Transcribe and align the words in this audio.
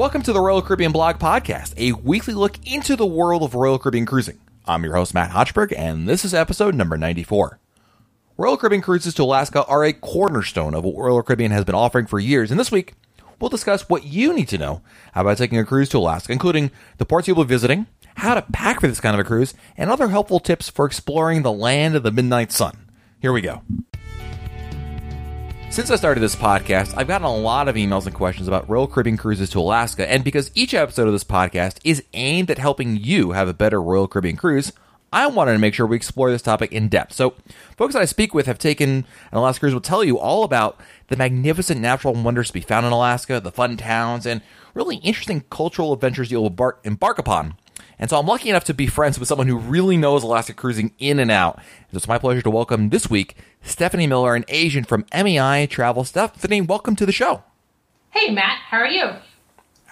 Welcome 0.00 0.22
to 0.22 0.32
the 0.32 0.40
Royal 0.40 0.62
Caribbean 0.62 0.92
Blog 0.92 1.18
Podcast, 1.18 1.74
a 1.76 1.92
weekly 1.92 2.32
look 2.32 2.56
into 2.64 2.96
the 2.96 3.04
world 3.04 3.42
of 3.42 3.54
Royal 3.54 3.78
Caribbean 3.78 4.06
cruising. 4.06 4.38
I'm 4.64 4.82
your 4.82 4.94
host, 4.94 5.12
Matt 5.12 5.32
Hochberg, 5.32 5.74
and 5.76 6.08
this 6.08 6.24
is 6.24 6.32
episode 6.32 6.74
number 6.74 6.96
94. 6.96 7.58
Royal 8.38 8.56
Caribbean 8.56 8.80
cruises 8.80 9.12
to 9.12 9.24
Alaska 9.24 9.62
are 9.66 9.84
a 9.84 9.92
cornerstone 9.92 10.72
of 10.72 10.84
what 10.84 10.96
Royal 10.96 11.22
Caribbean 11.22 11.50
has 11.50 11.66
been 11.66 11.74
offering 11.74 12.06
for 12.06 12.18
years, 12.18 12.50
and 12.50 12.58
this 12.58 12.72
week 12.72 12.94
we'll 13.38 13.50
discuss 13.50 13.90
what 13.90 14.04
you 14.04 14.32
need 14.32 14.48
to 14.48 14.56
know 14.56 14.80
about 15.14 15.36
taking 15.36 15.58
a 15.58 15.66
cruise 15.66 15.90
to 15.90 15.98
Alaska, 15.98 16.32
including 16.32 16.70
the 16.96 17.04
ports 17.04 17.28
you'll 17.28 17.44
be 17.44 17.48
visiting, 17.48 17.86
how 18.14 18.32
to 18.32 18.40
pack 18.40 18.80
for 18.80 18.88
this 18.88 19.00
kind 19.00 19.12
of 19.12 19.20
a 19.20 19.24
cruise, 19.24 19.52
and 19.76 19.90
other 19.90 20.08
helpful 20.08 20.40
tips 20.40 20.70
for 20.70 20.86
exploring 20.86 21.42
the 21.42 21.52
land 21.52 21.94
of 21.94 22.04
the 22.04 22.10
midnight 22.10 22.52
sun. 22.52 22.88
Here 23.20 23.34
we 23.34 23.42
go. 23.42 23.60
Since 25.70 25.92
I 25.92 25.96
started 25.96 26.20
this 26.20 26.34
podcast, 26.34 26.94
I've 26.96 27.06
gotten 27.06 27.24
a 27.24 27.34
lot 27.34 27.68
of 27.68 27.76
emails 27.76 28.04
and 28.04 28.14
questions 28.14 28.48
about 28.48 28.68
Royal 28.68 28.88
Caribbean 28.88 29.16
cruises 29.16 29.50
to 29.50 29.60
Alaska, 29.60 30.10
and 30.10 30.24
because 30.24 30.50
each 30.56 30.74
episode 30.74 31.06
of 31.06 31.12
this 31.12 31.22
podcast 31.22 31.78
is 31.84 32.02
aimed 32.12 32.50
at 32.50 32.58
helping 32.58 32.96
you 32.96 33.32
have 33.32 33.46
a 33.46 33.54
better 33.54 33.80
Royal 33.80 34.08
Caribbean 34.08 34.36
cruise, 34.36 34.72
I 35.12 35.28
wanted 35.28 35.52
to 35.52 35.60
make 35.60 35.72
sure 35.74 35.86
we 35.86 35.94
explore 35.94 36.28
this 36.28 36.42
topic 36.42 36.72
in 36.72 36.88
depth. 36.88 37.12
So, 37.12 37.34
folks 37.76 37.94
that 37.94 38.02
I 38.02 38.06
speak 38.06 38.34
with 38.34 38.46
have 38.46 38.58
taken 38.58 38.90
an 39.30 39.38
Alaska 39.38 39.60
cruise 39.60 39.72
will 39.72 39.80
tell 39.80 40.02
you 40.02 40.18
all 40.18 40.42
about 40.42 40.78
the 41.06 41.16
magnificent 41.16 41.80
natural 41.80 42.14
wonders 42.14 42.48
to 42.48 42.52
be 42.52 42.60
found 42.60 42.84
in 42.84 42.92
Alaska, 42.92 43.38
the 43.38 43.52
fun 43.52 43.76
towns, 43.76 44.26
and 44.26 44.42
really 44.74 44.96
interesting 44.96 45.44
cultural 45.50 45.92
adventures 45.92 46.32
you'll 46.32 46.48
embark, 46.48 46.80
embark 46.82 47.18
upon 47.18 47.54
and 48.00 48.08
so 48.08 48.18
I'm 48.18 48.26
lucky 48.26 48.48
enough 48.48 48.64
to 48.64 48.74
be 48.74 48.86
friends 48.86 49.18
with 49.18 49.28
someone 49.28 49.46
who 49.46 49.58
really 49.58 49.98
knows 49.98 50.22
Alaska 50.22 50.54
cruising 50.54 50.94
in 50.98 51.18
and 51.18 51.30
out. 51.30 51.58
So 51.92 51.98
it's 51.98 52.08
my 52.08 52.16
pleasure 52.16 52.40
to 52.40 52.50
welcome 52.50 52.88
this 52.88 53.10
week 53.10 53.36
Stephanie 53.62 54.06
Miller, 54.06 54.34
an 54.34 54.46
agent 54.48 54.88
from 54.88 55.04
MEI 55.14 55.66
Travel. 55.66 56.04
Stephanie, 56.04 56.62
welcome 56.62 56.96
to 56.96 57.04
the 57.04 57.12
show. 57.12 57.44
Hey, 58.08 58.30
Matt. 58.30 58.58
How 58.70 58.78
are 58.78 58.88
you? 58.88 59.10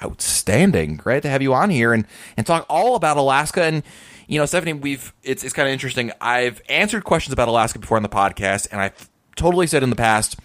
Outstanding. 0.02 0.96
Great 0.96 1.22
to 1.22 1.28
have 1.28 1.42
you 1.42 1.52
on 1.52 1.68
here 1.68 1.92
and, 1.92 2.06
and 2.36 2.46
talk 2.46 2.64
all 2.70 2.96
about 2.96 3.18
Alaska. 3.18 3.62
And, 3.62 3.82
you 4.26 4.38
know, 4.38 4.46
Stephanie, 4.46 4.72
we've, 4.72 5.12
it's, 5.22 5.44
it's 5.44 5.52
kind 5.52 5.68
of 5.68 5.72
interesting. 5.74 6.10
I've 6.18 6.62
answered 6.70 7.04
questions 7.04 7.34
about 7.34 7.48
Alaska 7.48 7.78
before 7.78 7.98
on 7.98 8.02
the 8.02 8.08
podcast, 8.08 8.68
and 8.72 8.80
I've 8.80 9.10
totally 9.36 9.66
said 9.66 9.82
in 9.82 9.90
the 9.90 9.96
past, 9.96 10.36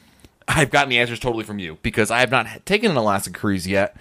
I've 0.50 0.70
gotten 0.70 0.90
the 0.90 1.00
answers 1.00 1.20
totally 1.20 1.46
from 1.46 1.60
you 1.60 1.78
because 1.82 2.12
I 2.12 2.20
have 2.20 2.30
not 2.30 2.66
taken 2.66 2.92
an 2.92 2.98
Alaska 2.98 3.32
cruise 3.32 3.66
yet 3.66 3.96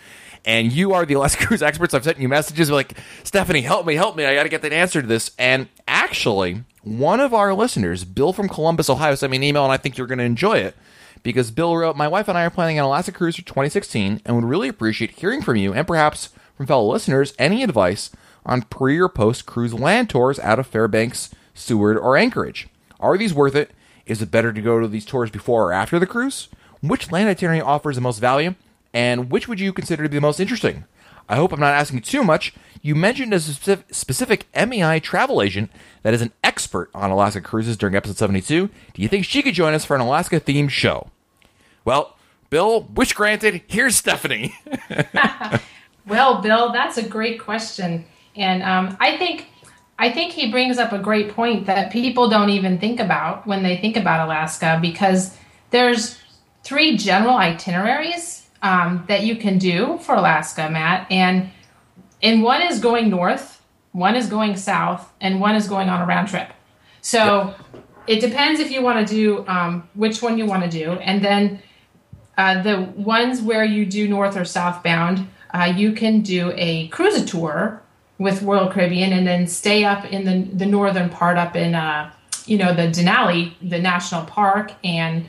and 0.45 0.73
you 0.73 0.93
are 0.93 1.07
the 1.07 1.15
Alaska 1.15 1.47
Cruise 1.47 1.63
experts. 1.63 1.95
I've 1.95 2.05
sent 2.05 2.19
you 2.19 2.29
messages 2.29 2.71
like, 2.71 2.97
Stephanie, 3.25 3.63
help 3.63 3.87
me, 3.87 3.95
help 3.95 4.17
me. 4.17 4.25
I 4.25 4.35
got 4.35 4.45
to 4.45 4.49
get 4.49 4.63
that 4.63 4.73
answer 4.73 5.01
to 5.01 5.07
this. 5.07 5.33
And 5.39 5.69
actually, 5.87 6.65
one 6.83 7.21
of 7.21 7.33
our 7.33 7.55
listeners, 7.55 8.05
Bill 8.05 8.33
from 8.33 8.49
Columbus, 8.49 8.91
Ohio, 8.91 9.15
sent 9.15 9.31
me 9.31 9.37
an 9.37 9.43
email, 9.43 9.65
and 9.65 9.73
I 9.73 9.77
think 9.77 9.97
you're 9.97 10.07
going 10.07 10.19
to 10.19 10.25
enjoy 10.25 10.59
it 10.59 10.77
because 11.23 11.51
Bill 11.51 11.77
wrote, 11.77 11.97
My 11.97 12.09
wife 12.09 12.29
and 12.29 12.37
I 12.37 12.45
are 12.45 12.51
planning 12.51 12.79
an 12.79 12.85
Alaska 12.85 13.13
cruise 13.13 13.37
for 13.37 13.43
2016 13.43 14.21
and 14.25 14.37
would 14.37 14.45
really 14.45 14.69
appreciate 14.69 15.13
hearing 15.13 15.43
from 15.43 15.57
you 15.57 15.73
and 15.73 15.87
perhaps 15.87 16.31
from 16.57 16.67
fellow 16.67 16.91
listeners 16.91 17.35
any 17.39 17.63
advice 17.63 18.11
on 18.45 18.63
pre 18.63 18.99
or 18.99 19.09
post 19.09 19.47
cruise 19.47 19.75
land 19.75 20.11
tours 20.11 20.39
out 20.41 20.59
of 20.59 20.67
Fairbanks, 20.67 21.31
Seward, 21.55 21.97
or 21.97 22.17
Anchorage. 22.17 22.69
Are 22.99 23.17
these 23.17 23.35
worth 23.35 23.55
it? 23.55 23.71
Is 24.07 24.21
it 24.21 24.31
better 24.31 24.53
to 24.53 24.61
go 24.61 24.81
to 24.81 24.89
these 24.89 25.07
tours 25.07 25.31
before 25.31 25.69
or 25.69 25.73
after 25.73 25.99
the 25.99 26.07
cruise? 26.07 26.49
Which 26.81 27.13
land 27.13 27.29
itinerary 27.29 27.61
offers 27.61 27.95
the 27.95 28.01
most 28.01 28.19
value? 28.19 28.55
And 28.93 29.31
which 29.31 29.49
would 29.49 29.61
you 29.61 29.73
consider 29.73 30.03
to 30.03 30.09
be 30.09 30.17
the 30.17 30.21
most 30.21 30.41
interesting? 30.41 30.85
I 31.29 31.37
hope 31.37 31.53
I'm 31.53 31.61
not 31.61 31.75
asking 31.75 32.03
too 32.03 32.25
much. 32.25 32.55
You 32.83 32.95
mentioned 32.95 33.33
a 33.33 33.41
specific 33.41 34.47
MEI 34.55 35.01
travel 35.01 35.41
agent 35.41 35.71
that 36.03 36.15
is 36.15 36.21
an 36.21 36.33
expert 36.43 36.91
on 36.95 37.11
Alaska 37.11 37.41
cruises 37.41 37.77
during 37.77 37.95
episode 37.95 38.19
72. 38.19 38.69
Do 38.93 39.03
you 39.03 39.09
think 39.09 39.25
she 39.25 39.43
could 39.43 39.55
join 39.55 39.73
us 39.73 39.85
for 39.85 39.95
an 39.95 40.03
Alaska 40.03 40.41
themed 40.41 40.71
show? 40.71 41.11
Well, 41.85 42.17
Bill, 42.51 42.83
wish 42.95 43.13
granted. 43.13 43.63
Here's 43.67 43.97
Stephanie. 43.97 44.55
well, 46.07 46.43
Bill, 46.43 46.73
that's 46.73 46.99
a 46.99 47.09
great 47.09 47.41
question, 47.41 48.05
and 48.37 48.63
um, 48.63 48.97
I 49.01 49.17
think 49.17 49.47
I 49.99 50.11
think 50.11 50.33
he 50.33 50.51
brings 50.51 50.79
up 50.79 50.93
a 50.93 50.99
great 50.99 51.31
point 51.31 51.67
that 51.67 51.93
people 51.93 52.29
don't 52.29 52.51
even 52.51 52.79
think 52.79 53.01
about 53.01 53.47
when 53.47 53.63
they 53.63 53.77
think 53.77 53.97
about 53.97 54.27
Alaska 54.27 54.79
because 54.83 55.37
there's 55.71 56.19
three 56.63 56.97
general 56.97 57.37
itineraries 57.37 58.42
um, 58.63 59.05
that 59.09 59.25
you 59.25 59.37
can 59.37 59.59
do 59.59 59.99
for 59.99 60.15
Alaska, 60.15 60.71
Matt. 60.71 61.07
And 61.11 61.51
and 62.23 62.43
one 62.43 62.63
is 62.63 62.79
going 62.79 63.11
north, 63.11 63.61
one 63.91 64.15
is 64.15 64.29
going 64.29 64.57
south, 64.57 65.13
and 65.21 65.41
one 65.41 65.57
is 65.57 65.69
going 65.69 65.89
on 65.89 66.01
a 66.01 66.07
round 66.07 66.29
trip. 66.29 66.53
So 67.01 67.55
yep. 67.75 67.85
it 68.07 68.21
depends 68.21 68.61
if 68.61 68.71
you 68.71 68.81
want 68.81 69.07
to 69.07 69.15
do 69.15 69.47
um, 69.49 69.89
which 69.95 70.23
one 70.23 70.39
you 70.39 70.47
want 70.47 70.63
to 70.63 70.71
do, 70.71 70.93
and 70.93 71.25
then 71.25 71.61
uh, 72.39 72.63
the 72.63 72.83
ones 72.97 73.43
where 73.43 73.65
you 73.65 73.85
do 73.85 74.09
north 74.09 74.37
or 74.37 74.45
southbound, 74.45 75.29
uh, 75.53 75.73
you 75.77 75.93
can 75.93 76.23
do 76.23 76.53
a 76.57 76.89
cruise 76.89 77.25
tour 77.25 77.83
with 78.19 78.43
Royal 78.43 78.71
Caribbean, 78.71 79.13
and 79.13 79.27
then 79.27 79.49
stay 79.49 79.85
up 79.85 80.05
in 80.05 80.25
the 80.25 80.57
the 80.57 80.67
northern 80.67 81.11
part, 81.11 81.37
up 81.37 81.57
in 81.57 81.75
uh, 81.75 82.13
you 82.47 82.57
know 82.57 82.73
the 82.73 82.83
Denali, 82.83 83.55
the 83.61 83.81
national 83.81 84.25
park, 84.27 84.73
and 84.85 85.27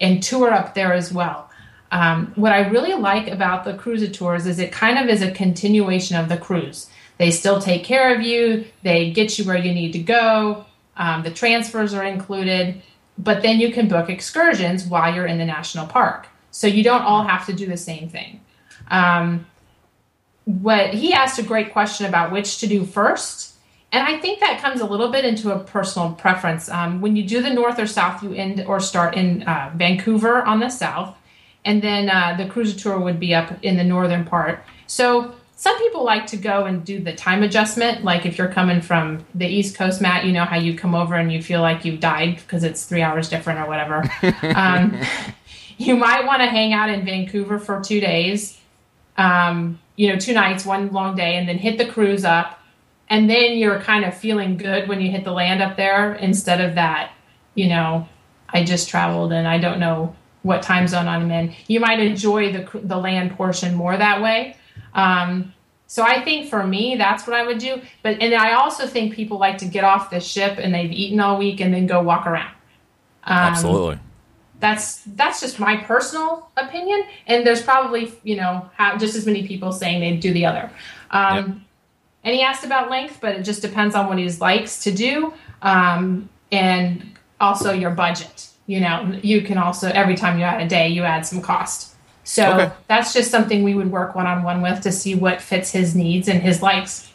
and 0.00 0.22
tour 0.22 0.52
up 0.52 0.74
there 0.74 0.92
as 0.92 1.12
well. 1.12 1.47
Um, 1.90 2.32
what 2.36 2.52
I 2.52 2.68
really 2.68 2.94
like 2.94 3.28
about 3.28 3.64
the 3.64 3.74
cruise 3.74 4.08
tours 4.16 4.46
is 4.46 4.58
it 4.58 4.72
kind 4.72 4.98
of 4.98 5.08
is 5.08 5.22
a 5.22 5.30
continuation 5.30 6.16
of 6.16 6.28
the 6.28 6.36
cruise. 6.36 6.90
They 7.16 7.30
still 7.30 7.60
take 7.60 7.84
care 7.84 8.14
of 8.14 8.22
you, 8.22 8.66
they 8.82 9.10
get 9.10 9.38
you 9.38 9.44
where 9.44 9.56
you 9.56 9.72
need 9.72 9.92
to 9.92 9.98
go, 9.98 10.66
um, 10.96 11.22
the 11.22 11.30
transfers 11.30 11.94
are 11.94 12.04
included, 12.04 12.82
but 13.16 13.42
then 13.42 13.58
you 13.58 13.72
can 13.72 13.88
book 13.88 14.10
excursions 14.10 14.84
while 14.84 15.14
you're 15.14 15.26
in 15.26 15.38
the 15.38 15.44
national 15.44 15.86
park. 15.86 16.28
So 16.50 16.66
you 16.66 16.84
don't 16.84 17.02
all 17.02 17.24
have 17.24 17.46
to 17.46 17.52
do 17.52 17.66
the 17.66 17.76
same 17.76 18.08
thing. 18.08 18.40
Um, 18.90 19.46
what 20.44 20.94
he 20.94 21.12
asked 21.12 21.38
a 21.38 21.42
great 21.42 21.72
question 21.72 22.06
about 22.06 22.32
which 22.32 22.58
to 22.58 22.66
do 22.66 22.84
first. 22.84 23.54
And 23.92 24.06
I 24.06 24.18
think 24.18 24.40
that 24.40 24.60
comes 24.60 24.80
a 24.80 24.86
little 24.86 25.10
bit 25.10 25.24
into 25.24 25.52
a 25.52 25.58
personal 25.58 26.12
preference. 26.12 26.68
Um, 26.68 27.00
when 27.00 27.16
you 27.16 27.24
do 27.24 27.42
the 27.42 27.50
north 27.50 27.78
or 27.78 27.86
south, 27.86 28.22
you 28.22 28.32
end 28.32 28.64
or 28.66 28.80
start 28.80 29.16
in 29.16 29.42
uh, 29.42 29.72
Vancouver 29.74 30.42
on 30.42 30.60
the 30.60 30.68
south 30.68 31.17
and 31.64 31.82
then 31.82 32.08
uh, 32.08 32.34
the 32.36 32.46
cruiser 32.46 32.78
tour 32.78 32.98
would 32.98 33.20
be 33.20 33.34
up 33.34 33.62
in 33.62 33.76
the 33.76 33.84
northern 33.84 34.24
part. 34.24 34.62
So 34.86 35.34
some 35.58 35.76
people 35.78 36.04
like 36.04 36.26
to 36.28 36.36
go 36.36 36.66
and 36.66 36.84
do 36.84 37.00
the 37.00 37.12
time 37.12 37.42
adjustment. 37.42 38.04
Like 38.04 38.24
if 38.24 38.38
you're 38.38 38.48
coming 38.48 38.80
from 38.80 39.26
the 39.34 39.46
East 39.46 39.74
Coast, 39.76 40.00
Matt, 40.00 40.24
you 40.24 40.32
know 40.32 40.44
how 40.44 40.56
you 40.56 40.78
come 40.78 40.94
over 40.94 41.16
and 41.16 41.32
you 41.32 41.42
feel 41.42 41.60
like 41.60 41.84
you've 41.84 41.98
died 41.98 42.36
because 42.36 42.62
it's 42.62 42.84
three 42.84 43.02
hours 43.02 43.28
different 43.28 43.58
or 43.58 43.66
whatever. 43.66 44.08
um, 44.54 45.00
you 45.78 45.96
might 45.96 46.24
want 46.24 46.42
to 46.42 46.46
hang 46.46 46.72
out 46.72 46.90
in 46.90 47.04
Vancouver 47.04 47.58
for 47.58 47.80
two 47.80 47.98
days, 48.00 48.56
um, 49.16 49.80
you 49.96 50.12
know, 50.12 50.16
two 50.16 50.32
nights, 50.32 50.64
one 50.64 50.92
long 50.92 51.16
day, 51.16 51.36
and 51.36 51.48
then 51.48 51.58
hit 51.58 51.76
the 51.76 51.86
cruise 51.86 52.24
up. 52.24 52.60
And 53.08 53.28
then 53.28 53.58
you're 53.58 53.80
kind 53.80 54.04
of 54.04 54.16
feeling 54.16 54.58
good 54.58 54.88
when 54.88 55.00
you 55.00 55.10
hit 55.10 55.24
the 55.24 55.32
land 55.32 55.60
up 55.60 55.76
there 55.76 56.14
instead 56.14 56.60
of 56.60 56.76
that, 56.76 57.10
you 57.56 57.66
know, 57.66 58.08
I 58.48 58.62
just 58.62 58.88
traveled 58.88 59.32
and 59.32 59.48
I 59.48 59.58
don't 59.58 59.80
know 59.80 60.14
what 60.42 60.62
time 60.62 60.86
zone 60.86 61.08
I'm 61.08 61.30
in. 61.30 61.54
You 61.66 61.80
might 61.80 62.00
enjoy 62.00 62.52
the 62.52 62.80
the 62.80 62.96
land 62.96 63.36
portion 63.36 63.74
more 63.74 63.96
that 63.96 64.22
way. 64.22 64.56
Um, 64.94 65.52
so 65.86 66.02
I 66.02 66.22
think 66.22 66.50
for 66.50 66.66
me, 66.66 66.96
that's 66.96 67.26
what 67.26 67.34
I 67.34 67.46
would 67.46 67.58
do. 67.58 67.80
But 68.02 68.20
and 68.20 68.34
I 68.34 68.52
also 68.52 68.86
think 68.86 69.14
people 69.14 69.38
like 69.38 69.58
to 69.58 69.64
get 69.64 69.84
off 69.84 70.10
the 70.10 70.20
ship 70.20 70.58
and 70.58 70.74
they've 70.74 70.92
eaten 70.92 71.18
all 71.18 71.38
week 71.38 71.60
and 71.60 71.72
then 71.72 71.86
go 71.86 72.02
walk 72.02 72.26
around. 72.26 72.52
Um, 73.24 73.36
Absolutely. 73.36 73.98
That's 74.60 75.02
that's 75.06 75.40
just 75.40 75.60
my 75.60 75.76
personal 75.76 76.50
opinion, 76.56 77.04
and 77.26 77.46
there's 77.46 77.62
probably 77.62 78.12
you 78.22 78.36
know 78.36 78.68
just 78.98 79.14
as 79.14 79.24
many 79.24 79.46
people 79.46 79.72
saying 79.72 80.00
they 80.00 80.16
do 80.16 80.32
the 80.32 80.46
other. 80.46 80.70
Um, 81.10 81.36
yep. 81.36 81.56
And 82.24 82.34
he 82.34 82.42
asked 82.42 82.64
about 82.64 82.90
length, 82.90 83.18
but 83.20 83.36
it 83.36 83.42
just 83.44 83.62
depends 83.62 83.94
on 83.94 84.08
what 84.08 84.18
he 84.18 84.28
likes 84.32 84.82
to 84.82 84.90
do, 84.90 85.32
um, 85.62 86.28
and 86.50 87.16
also 87.40 87.72
your 87.72 87.90
budget 87.90 88.48
you 88.68 88.80
know, 88.80 89.18
you 89.22 89.40
can 89.40 89.56
also 89.56 89.88
every 89.88 90.14
time 90.14 90.38
you 90.38 90.44
add 90.44 90.60
a 90.60 90.68
day, 90.68 90.88
you 90.88 91.02
add 91.02 91.26
some 91.26 91.40
cost. 91.40 91.96
So 92.22 92.52
okay. 92.52 92.72
that's 92.86 93.14
just 93.14 93.30
something 93.30 93.62
we 93.62 93.74
would 93.74 93.90
work 93.90 94.14
one 94.14 94.26
on 94.26 94.42
one 94.42 94.60
with 94.60 94.82
to 94.82 94.92
see 94.92 95.14
what 95.14 95.40
fits 95.40 95.72
his 95.72 95.96
needs 95.96 96.28
and 96.28 96.42
his 96.42 96.60
likes. 96.60 97.10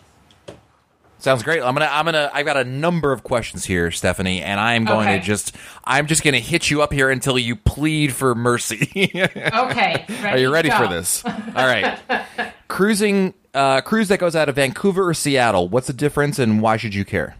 Sounds 1.19 1.43
great. 1.43 1.61
I'm 1.61 1.75
gonna, 1.75 1.89
I'm 1.89 2.05
gonna, 2.05 2.31
I've 2.33 2.47
got 2.47 2.57
a 2.57 2.63
number 2.63 3.13
of 3.13 3.23
questions 3.23 3.63
here, 3.65 3.91
Stephanie, 3.91 4.41
and 4.41 4.59
I'm 4.59 4.83
going 4.83 5.07
okay. 5.07 5.19
to 5.19 5.23
just, 5.23 5.55
I'm 5.85 6.07
just 6.07 6.23
gonna 6.23 6.39
hit 6.39 6.71
you 6.71 6.81
up 6.81 6.91
here 6.91 7.11
until 7.11 7.37
you 7.37 7.55
plead 7.55 8.11
for 8.11 8.33
mercy. 8.33 9.11
okay. 9.15 10.05
Are 10.23 10.37
you 10.39 10.51
ready 10.51 10.71
for 10.71 10.87
this? 10.87 11.23
All 11.23 11.67
right. 11.67 11.99
Cruising, 12.67 13.35
uh, 13.53 13.81
cruise 13.81 14.07
that 14.07 14.17
goes 14.17 14.35
out 14.35 14.49
of 14.49 14.55
Vancouver 14.55 15.07
or 15.07 15.13
Seattle. 15.13 15.69
What's 15.69 15.85
the 15.85 15.93
difference, 15.93 16.39
and 16.39 16.61
why 16.63 16.75
should 16.77 16.95
you 16.95 17.05
care? 17.05 17.37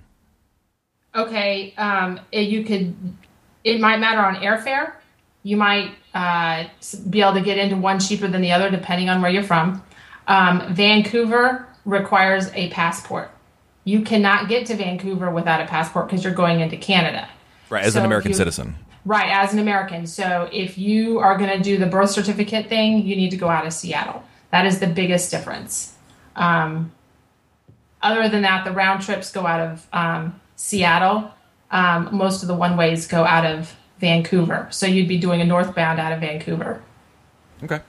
Okay. 1.15 1.73
Um, 1.75 2.19
you 2.31 2.63
could 2.63 2.95
it 3.63 3.79
might 3.79 3.97
matter 3.97 4.19
on 4.19 4.35
airfare. 4.35 4.93
You 5.43 5.57
might 5.57 5.91
uh, 6.13 6.65
be 7.09 7.21
able 7.21 7.33
to 7.33 7.41
get 7.41 7.57
into 7.57 7.75
one 7.75 7.99
cheaper 7.99 8.27
than 8.27 8.41
the 8.41 8.51
other 8.51 8.69
depending 8.69 9.09
on 9.09 9.21
where 9.21 9.31
you're 9.31 9.43
from. 9.43 9.83
Um, 10.27 10.73
Vancouver 10.73 11.67
requires 11.85 12.49
a 12.53 12.69
passport. 12.69 13.29
You 13.83 14.01
cannot 14.01 14.47
get 14.47 14.67
to 14.67 14.75
Vancouver 14.75 15.29
without 15.29 15.59
a 15.59 15.65
passport 15.65 16.07
because 16.07 16.23
you're 16.23 16.33
going 16.33 16.61
into 16.61 16.77
Canada. 16.77 17.27
Right, 17.69 17.83
as 17.83 17.93
so 17.93 17.99
an 17.99 18.05
American 18.05 18.31
you, 18.31 18.37
citizen. 18.37 18.75
Right, 19.05 19.29
as 19.29 19.51
an 19.51 19.59
American. 19.59 20.07
So 20.07 20.49
if 20.53 20.77
you 20.77 21.19
are 21.19 21.37
going 21.37 21.49
to 21.49 21.61
do 21.61 21.77
the 21.77 21.87
birth 21.87 22.11
certificate 22.11 22.69
thing, 22.69 23.05
you 23.05 23.15
need 23.15 23.31
to 23.31 23.37
go 23.37 23.49
out 23.49 23.65
of 23.65 23.73
Seattle. 23.73 24.23
That 24.51 24.65
is 24.65 24.79
the 24.79 24.87
biggest 24.87 25.31
difference. 25.31 25.95
Um, 26.35 26.93
other 28.01 28.29
than 28.29 28.43
that, 28.43 28.63
the 28.63 28.71
round 28.71 29.01
trips 29.01 29.31
go 29.31 29.45
out 29.45 29.59
of 29.59 29.87
um, 29.91 30.39
Seattle. 30.55 31.31
Um, 31.73 32.09
most 32.11 32.43
of 32.43 32.47
the 32.47 32.53
one 32.53 32.77
ways 32.77 33.07
go 33.07 33.25
out 33.25 33.45
of 33.45 33.75
Vancouver. 33.99 34.67
So 34.69 34.85
you'd 34.85 35.07
be 35.07 35.17
doing 35.17 35.41
a 35.41 35.43
northbound 35.43 35.99
out 35.99 36.13
of 36.13 36.19
Vancouver. 36.19 36.81
Okay. 37.63 37.81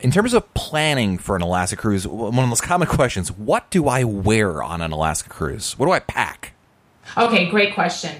In 0.00 0.10
terms 0.10 0.32
of 0.34 0.52
planning 0.54 1.18
for 1.18 1.36
an 1.36 1.42
Alaska 1.42 1.76
cruise, 1.76 2.08
one 2.08 2.28
of 2.28 2.34
the 2.34 2.46
most 2.46 2.62
common 2.62 2.88
questions 2.88 3.30
what 3.30 3.70
do 3.70 3.86
I 3.86 4.02
wear 4.02 4.62
on 4.62 4.80
an 4.80 4.92
Alaska 4.92 5.28
cruise? 5.28 5.78
What 5.78 5.86
do 5.86 5.92
I 5.92 6.00
pack? 6.00 6.54
Okay, 7.16 7.50
great 7.50 7.74
question. 7.74 8.16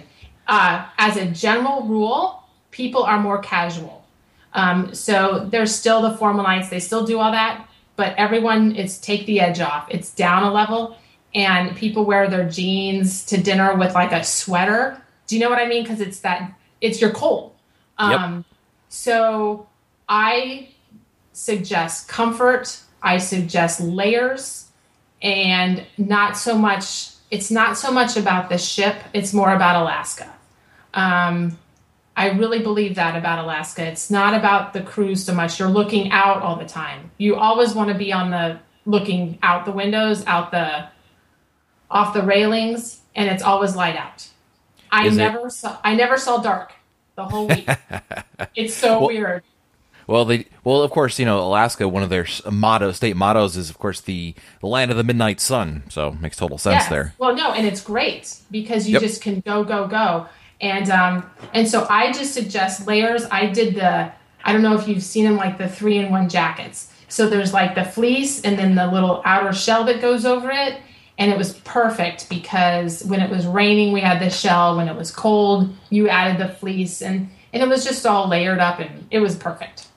Uh, 0.47 0.87
as 0.99 1.17
a 1.17 1.27
general 1.27 1.85
rule, 1.85 2.43
people 2.71 3.03
are 3.03 3.19
more 3.19 3.39
casual. 3.39 4.05
Um, 4.53 4.95
so 4.95 5.49
there's 5.51 5.75
still 5.75 6.03
the 6.03 6.17
formal 6.19 6.45
nights, 6.45 6.69
they 6.69 6.81
still 6.81 7.07
do 7.07 7.19
all 7.19 7.33
that, 7.33 7.67
but 7.97 8.15
everyone 8.19 8.77
is 8.77 8.99
take 8.99 9.25
the 9.25 9.41
edge 9.41 9.61
off. 9.61 9.87
It's 9.91 10.13
down 10.13 10.43
a 10.43 10.53
level, 10.53 10.99
and 11.35 11.77
people 11.77 12.05
wear 12.05 12.29
their 12.29 12.49
jeans 12.49 13.25
to 13.27 13.41
dinner 13.41 13.75
with 13.75 13.95
like 13.95 14.13
a 14.13 14.23
sweater. 14.25 15.01
Do 15.27 15.37
you 15.37 15.41
know 15.41 15.51
what 15.51 15.59
I 15.59 15.67
mean? 15.67 15.83
Because 15.83 16.01
it's 16.01 16.21
that 16.21 16.53
it's 16.81 17.01
your 17.01 17.11
cold. 17.11 17.55
Um, 17.99 18.37
yep. 18.37 18.45
So 18.89 19.69
I 20.09 20.69
suggest 21.33 22.09
comfort. 22.09 22.81
I 23.03 23.19
suggest 23.19 23.81
layers, 23.81 24.69
and 25.23 25.85
not 25.99 26.37
so 26.37 26.57
much. 26.57 27.11
It's 27.31 27.51
not 27.51 27.79
so 27.79 27.91
much 27.91 28.17
about 28.17 28.51
the 28.51 28.59
ship. 28.59 28.97
It's 29.15 29.33
more 29.33 29.55
about 29.55 29.81
Alaska. 29.83 30.33
Um, 30.93 31.59
I 32.15 32.31
really 32.33 32.59
believe 32.59 32.97
that 32.97 33.17
about 33.17 33.43
Alaska. 33.43 33.87
It's 33.87 34.11
not 34.11 34.35
about 34.35 34.75
the 34.75 34.83
cruise 34.83 35.25
so 35.25 35.35
much. 35.35 35.59
You're 35.59 35.69
looking 35.69 36.11
out 36.11 36.43
all 36.43 36.57
the 36.57 36.67
time. 36.67 37.11
You 37.17 37.37
always 37.37 37.75
want 37.75 37.89
to 37.89 37.97
be 37.97 38.13
on 38.13 38.31
the 38.31 38.59
looking 38.85 39.39
out 39.43 39.65
the 39.65 39.73
windows, 39.73 40.25
out 40.27 40.51
the 40.51 40.89
off 41.93 42.15
the 42.15 42.23
railings, 42.23 43.01
and 43.15 43.31
it's 43.31 43.43
always 43.43 43.77
light 43.77 43.97
out. 43.97 44.27
I 44.91 45.07
Is 45.07 45.17
never 45.17 45.47
it? 45.47 45.53
saw 45.53 45.79
I 45.85 45.95
never 45.95 46.19
saw 46.19 46.39
dark 46.39 46.73
the 47.15 47.25
whole 47.25 47.47
week. 47.47 47.69
it's 48.55 48.75
so 48.75 48.99
well, 48.99 49.09
weird. 49.09 49.43
Well, 50.07 50.25
they 50.25 50.47
well, 50.65 50.83
of 50.83 50.91
course, 50.91 51.19
you 51.19 51.25
know, 51.25 51.41
Alaska. 51.41 51.89
One 51.89 52.03
of 52.03 52.11
their 52.11 52.27
motto, 52.51 52.93
state 52.93 53.17
mottos, 53.17 53.57
is 53.57 53.71
of 53.71 53.79
course 53.79 54.01
the, 54.01 54.35
the 54.61 54.67
land 54.67 54.91
of 54.91 54.97
the 54.97 55.05
midnight 55.05 55.41
sun. 55.41 55.85
So 55.89 56.13
makes 56.13 56.37
total 56.37 56.59
sense 56.59 56.87
there. 56.87 57.15
Well, 57.19 57.35
no, 57.35 57.53
and 57.53 57.67
it's 57.67 57.81
great 57.81 58.37
because 58.51 58.89
you 58.89 58.95
yep. 58.95 59.03
just 59.03 59.23
can 59.23 59.41
go, 59.41 59.65
go, 59.65 59.87
go, 59.87 60.27
and 60.61 60.91
um, 60.91 61.31
and 61.55 61.69
so 61.69 61.87
I 61.89 62.13
just 62.13 62.35
suggest 62.35 62.87
layers. 62.87 63.25
I 63.31 63.47
did 63.47 63.75
the 63.75 64.13
I 64.45 64.53
don't 64.53 64.63
know 64.63 64.77
if 64.77 64.89
you've 64.89 65.03
seen 65.03 65.25
them 65.25 65.37
like 65.37 65.59
the 65.59 65.69
three 65.69 65.99
in 65.99 66.11
one 66.11 66.29
jackets. 66.29 66.93
So 67.09 67.29
there's 67.29 67.53
like 67.53 67.75
the 67.75 67.85
fleece 67.85 68.41
and 68.41 68.59
then 68.59 68.75
the 68.75 68.87
little 68.87 69.23
outer 69.25 69.53
shell 69.53 69.85
that 69.85 70.01
goes 70.01 70.25
over 70.25 70.51
it, 70.51 70.81
and 71.19 71.31
it 71.31 71.39
was 71.39 71.55
perfect 71.61 72.29
because 72.29 73.05
when 73.05 73.21
it 73.21 73.31
was 73.31 73.47
raining, 73.47 73.93
we 73.93 74.01
had 74.01 74.21
the 74.21 74.31
shell. 74.31 74.77
When 74.77 74.89
it 74.89 74.97
was 74.97 75.11
cold, 75.11 75.75
you 75.91 76.09
added 76.09 76.39
the 76.39 76.53
fleece, 76.53 77.03
and 77.03 77.31
and 77.53 77.63
it 77.63 77.69
was 77.69 77.85
just 77.85 78.07
all 78.07 78.29
layered 78.29 78.61
up, 78.61 78.79
and 78.79 79.07
it 79.11 79.21
was 79.21 79.37
perfect. 79.37 79.89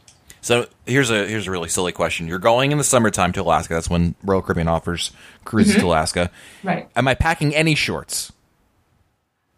So 0.42 0.68
here's 0.86 1.10
a 1.10 1.26
here's 1.26 1.48
a 1.48 1.52
really 1.52 1.70
silly 1.70 1.92
question. 1.92 2.28
You're 2.28 2.38
going 2.38 2.72
in 2.72 2.78
the 2.78 2.84
summertime 2.84 3.32
to 3.34 3.42
Alaska. 3.42 3.74
That's 3.74 3.90
when 3.90 4.14
Royal 4.24 4.44
Caribbean 4.44 4.68
offers 4.68 5.12
cruises 5.44 5.74
mm-hmm. 5.74 5.82
to 5.82 5.88
Alaska. 5.88 6.32
Right. 6.64 6.88
Am 6.96 7.08
I 7.08 7.16
packing 7.16 7.56
any 7.56 7.74
shorts? 7.74 8.32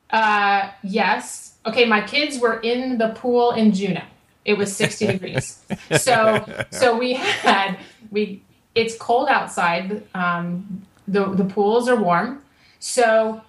Uh, 0.09 0.69
yes. 0.83 1.55
Okay, 1.65 1.83
my 1.83 1.99
kids 1.99 2.39
were 2.39 2.61
in 2.61 2.97
the 2.97 3.09
pool 3.09 3.51
in 3.51 3.73
Juneau. 3.73 4.03
It 4.45 4.57
was 4.57 4.73
60 4.73 5.07
degrees. 5.11 5.61
So 5.97 6.45
so 6.71 6.97
we 6.97 7.15
had 7.15 7.77
we 8.09 8.41
it's 8.73 8.95
cold 8.97 9.27
outside. 9.27 10.03
Um, 10.13 10.86
the 11.07 11.25
the 11.25 11.45
pools 11.45 11.87
are 11.87 11.95
warm. 11.95 12.41
So 12.79 13.41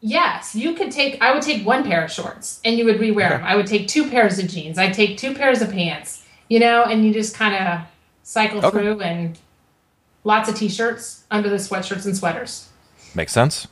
yes, 0.00 0.54
you 0.54 0.74
could 0.74 0.90
take. 0.90 1.20
I 1.22 1.32
would 1.32 1.42
take 1.42 1.66
one 1.66 1.84
pair 1.84 2.04
of 2.04 2.12
shorts 2.12 2.60
and 2.64 2.78
you 2.78 2.84
would 2.84 2.98
rewear 2.98 3.30
them. 3.30 3.44
I 3.44 3.56
would 3.56 3.66
take 3.66 3.88
two 3.88 4.08
pairs 4.08 4.38
of 4.38 4.48
jeans. 4.48 4.78
I'd 4.78 4.94
take 4.94 5.18
two 5.18 5.34
pairs 5.34 5.62
of 5.62 5.70
pants 5.70 6.22
you 6.48 6.60
know, 6.60 6.84
and 6.84 7.04
you 7.04 7.12
just 7.12 7.34
kind 7.34 7.54
of 7.54 7.86
cycle 8.22 8.58
okay. 8.58 8.70
through 8.70 9.00
and 9.00 9.38
lots 10.24 10.48
of 10.48 10.56
t-shirts 10.56 11.24
under 11.30 11.48
the 11.48 11.56
sweatshirts 11.56 12.06
and 12.06 12.16
sweaters. 12.16 12.68
Makes 13.14 13.32
sense. 13.32 13.66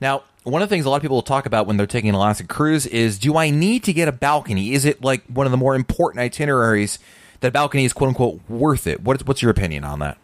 Now, 0.00 0.24
one 0.44 0.62
of 0.62 0.68
the 0.68 0.74
things 0.74 0.86
a 0.86 0.90
lot 0.90 0.96
of 0.96 1.02
people 1.02 1.16
will 1.16 1.22
talk 1.22 1.46
about 1.46 1.66
when 1.66 1.76
they're 1.76 1.86
taking 1.86 2.08
an 2.08 2.14
Alaska 2.14 2.46
cruise 2.46 2.86
is 2.86 3.18
do 3.18 3.36
I 3.36 3.50
need 3.50 3.84
to 3.84 3.92
get 3.92 4.08
a 4.08 4.12
balcony? 4.12 4.72
Is 4.72 4.84
it 4.84 5.02
like 5.02 5.24
one 5.26 5.46
of 5.46 5.50
the 5.50 5.58
more 5.58 5.74
important 5.74 6.20
itineraries 6.20 6.98
that 7.40 7.52
balcony 7.52 7.84
is 7.84 7.92
quote 7.92 8.08
unquote 8.08 8.40
worth 8.48 8.86
it? 8.86 9.02
What's 9.02 9.24
what's 9.24 9.42
your 9.42 9.50
opinion 9.50 9.84
on 9.84 9.98
that? 9.98 10.18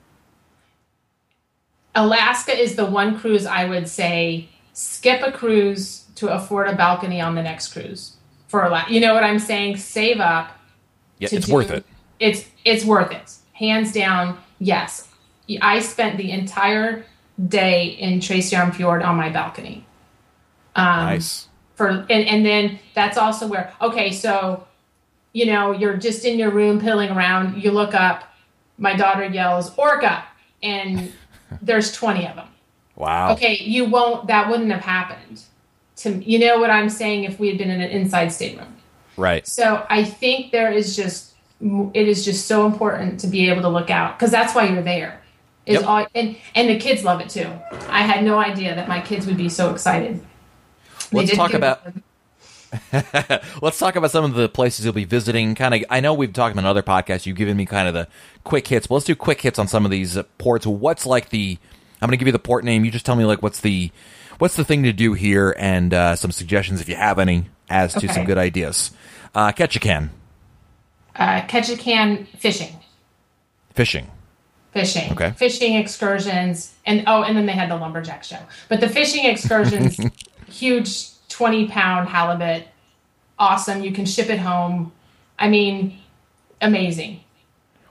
Alaska 1.94 2.52
is 2.52 2.76
the 2.76 2.86
one 2.86 3.18
cruise 3.18 3.46
I 3.46 3.64
would 3.64 3.88
say 3.88 4.48
skip 4.72 5.22
a 5.22 5.30
cruise 5.30 6.04
to 6.16 6.32
afford 6.32 6.68
a 6.68 6.74
balcony 6.74 7.20
on 7.20 7.34
the 7.34 7.42
next 7.42 7.72
cruise 7.72 8.16
for 8.48 8.64
a 8.64 8.70
lot. 8.70 8.90
You 8.90 9.00
know 9.00 9.14
what 9.14 9.24
I'm 9.24 9.38
saying? 9.38 9.76
Save 9.76 10.20
up. 10.20 10.50
Yeah, 11.18 11.28
it's 11.32 11.46
do, 11.46 11.54
worth 11.54 11.70
it 11.70 11.84
it's 12.18 12.46
it's 12.64 12.84
worth 12.84 13.12
it, 13.12 13.32
hands 13.52 13.92
down. 13.92 14.38
Yes, 14.58 15.08
I 15.60 15.80
spent 15.80 16.16
the 16.16 16.30
entire 16.30 17.04
day 17.48 17.88
in 17.88 18.20
Tracy 18.20 18.56
Arm 18.56 18.72
Fjord 18.72 19.02
on 19.02 19.16
my 19.16 19.28
balcony. 19.28 19.86
Um, 20.76 21.06
nice. 21.06 21.48
For 21.74 21.88
and, 21.88 22.10
and 22.10 22.46
then 22.46 22.78
that's 22.94 23.18
also 23.18 23.46
where 23.46 23.72
okay, 23.80 24.12
so 24.12 24.66
you 25.32 25.46
know 25.46 25.72
you're 25.72 25.96
just 25.96 26.24
in 26.24 26.38
your 26.38 26.50
room 26.50 26.80
pilling 26.80 27.10
around. 27.10 27.62
You 27.62 27.72
look 27.72 27.94
up, 27.94 28.24
my 28.78 28.94
daughter 28.94 29.24
yells 29.24 29.76
orca, 29.76 30.24
and 30.62 31.12
there's 31.62 31.92
twenty 31.92 32.26
of 32.26 32.36
them. 32.36 32.48
Wow. 32.96 33.32
Okay, 33.32 33.58
you 33.62 33.86
won't. 33.86 34.26
That 34.28 34.48
wouldn't 34.48 34.70
have 34.70 34.82
happened. 34.82 35.42
To 35.96 36.10
you 36.10 36.38
know 36.38 36.58
what 36.58 36.70
I'm 36.70 36.88
saying 36.88 37.24
if 37.24 37.38
we 37.38 37.48
had 37.48 37.58
been 37.58 37.70
in 37.70 37.80
an 37.80 37.90
inside 37.90 38.28
stateroom. 38.28 38.76
Right. 39.16 39.46
So 39.46 39.86
I 39.88 40.04
think 40.04 40.50
there 40.50 40.72
is 40.72 40.96
just 40.96 41.34
it 41.60 42.08
is 42.08 42.24
just 42.24 42.46
so 42.46 42.66
important 42.66 43.20
to 43.20 43.26
be 43.26 43.48
able 43.48 43.62
to 43.62 43.68
look 43.68 43.90
out 43.90 44.18
because 44.18 44.30
that's 44.30 44.54
why 44.54 44.68
you're 44.68 44.82
there. 44.82 45.20
Is 45.66 45.80
yep. 45.80 45.86
all 45.86 46.06
and 46.14 46.36
and 46.54 46.68
the 46.68 46.78
kids 46.78 47.04
love 47.04 47.20
it 47.20 47.28
too. 47.28 47.50
I 47.88 48.02
had 48.02 48.24
no 48.24 48.38
idea 48.38 48.74
that 48.74 48.88
my 48.88 49.00
kids 49.00 49.26
would 49.26 49.36
be 49.36 49.48
so 49.48 49.72
excited. 49.72 50.20
Let's 51.12 51.34
talk 51.34 51.54
about. 51.54 51.86
Let's 53.62 53.78
talk 53.78 53.96
about 53.96 54.10
some 54.10 54.24
of 54.24 54.34
the 54.34 54.48
places 54.48 54.84
you'll 54.84 54.94
be 54.94 55.04
visiting. 55.04 55.54
Kind 55.54 55.74
of, 55.74 55.84
I 55.90 56.00
know 56.00 56.14
we've 56.14 56.32
talked 56.32 56.56
about 56.56 56.64
other 56.64 56.82
podcasts. 56.82 57.26
You've 57.26 57.36
given 57.36 57.56
me 57.56 57.66
kind 57.66 57.88
of 57.88 57.94
the 57.94 58.08
quick 58.44 58.66
hits, 58.66 58.86
but 58.86 58.96
let's 58.96 59.06
do 59.06 59.14
quick 59.14 59.40
hits 59.40 59.58
on 59.58 59.68
some 59.68 59.84
of 59.84 59.90
these 59.90 60.16
uh, 60.16 60.22
ports. 60.38 60.66
What's 60.66 61.06
like 61.06 61.30
the? 61.30 61.58
I'm 62.00 62.08
going 62.08 62.12
to 62.12 62.16
give 62.18 62.28
you 62.28 62.32
the 62.32 62.38
port 62.38 62.64
name. 62.64 62.84
You 62.84 62.90
just 62.90 63.06
tell 63.06 63.16
me 63.16 63.24
like 63.24 63.42
what's 63.42 63.60
the, 63.60 63.90
what's 64.38 64.56
the 64.56 64.64
thing 64.64 64.82
to 64.82 64.92
do 64.92 65.14
here, 65.14 65.54
and 65.58 65.94
uh, 65.94 66.16
some 66.16 66.30
suggestions 66.30 66.80
if 66.80 66.88
you 66.88 66.96
have 66.96 67.18
any 67.18 67.46
as 67.70 67.92
to 67.92 67.98
okay. 67.98 68.08
some 68.08 68.24
good 68.24 68.38
ideas. 68.38 68.90
Uh, 69.34 69.52
Ketchikan 69.52 70.10
uh, 71.16 71.42
Ketchikan 71.42 72.26
fishing. 72.38 72.76
Fishing. 73.74 74.10
Fishing. 74.72 75.12
Okay. 75.12 75.30
Fishing 75.36 75.76
excursions, 75.76 76.74
and 76.84 77.04
oh, 77.06 77.22
and 77.22 77.36
then 77.36 77.46
they 77.46 77.52
had 77.52 77.70
the 77.70 77.76
lumberjack 77.76 78.24
show. 78.24 78.38
But 78.68 78.80
the 78.80 78.88
fishing 78.88 79.24
excursions, 79.24 80.00
huge 80.48 81.10
twenty 81.34 81.66
pound 81.66 82.08
halibut, 82.08 82.68
awesome. 83.38 83.82
You 83.82 83.92
can 83.92 84.06
ship 84.06 84.30
it 84.30 84.38
home. 84.38 84.92
I 85.38 85.48
mean, 85.48 85.98
amazing. 86.60 87.20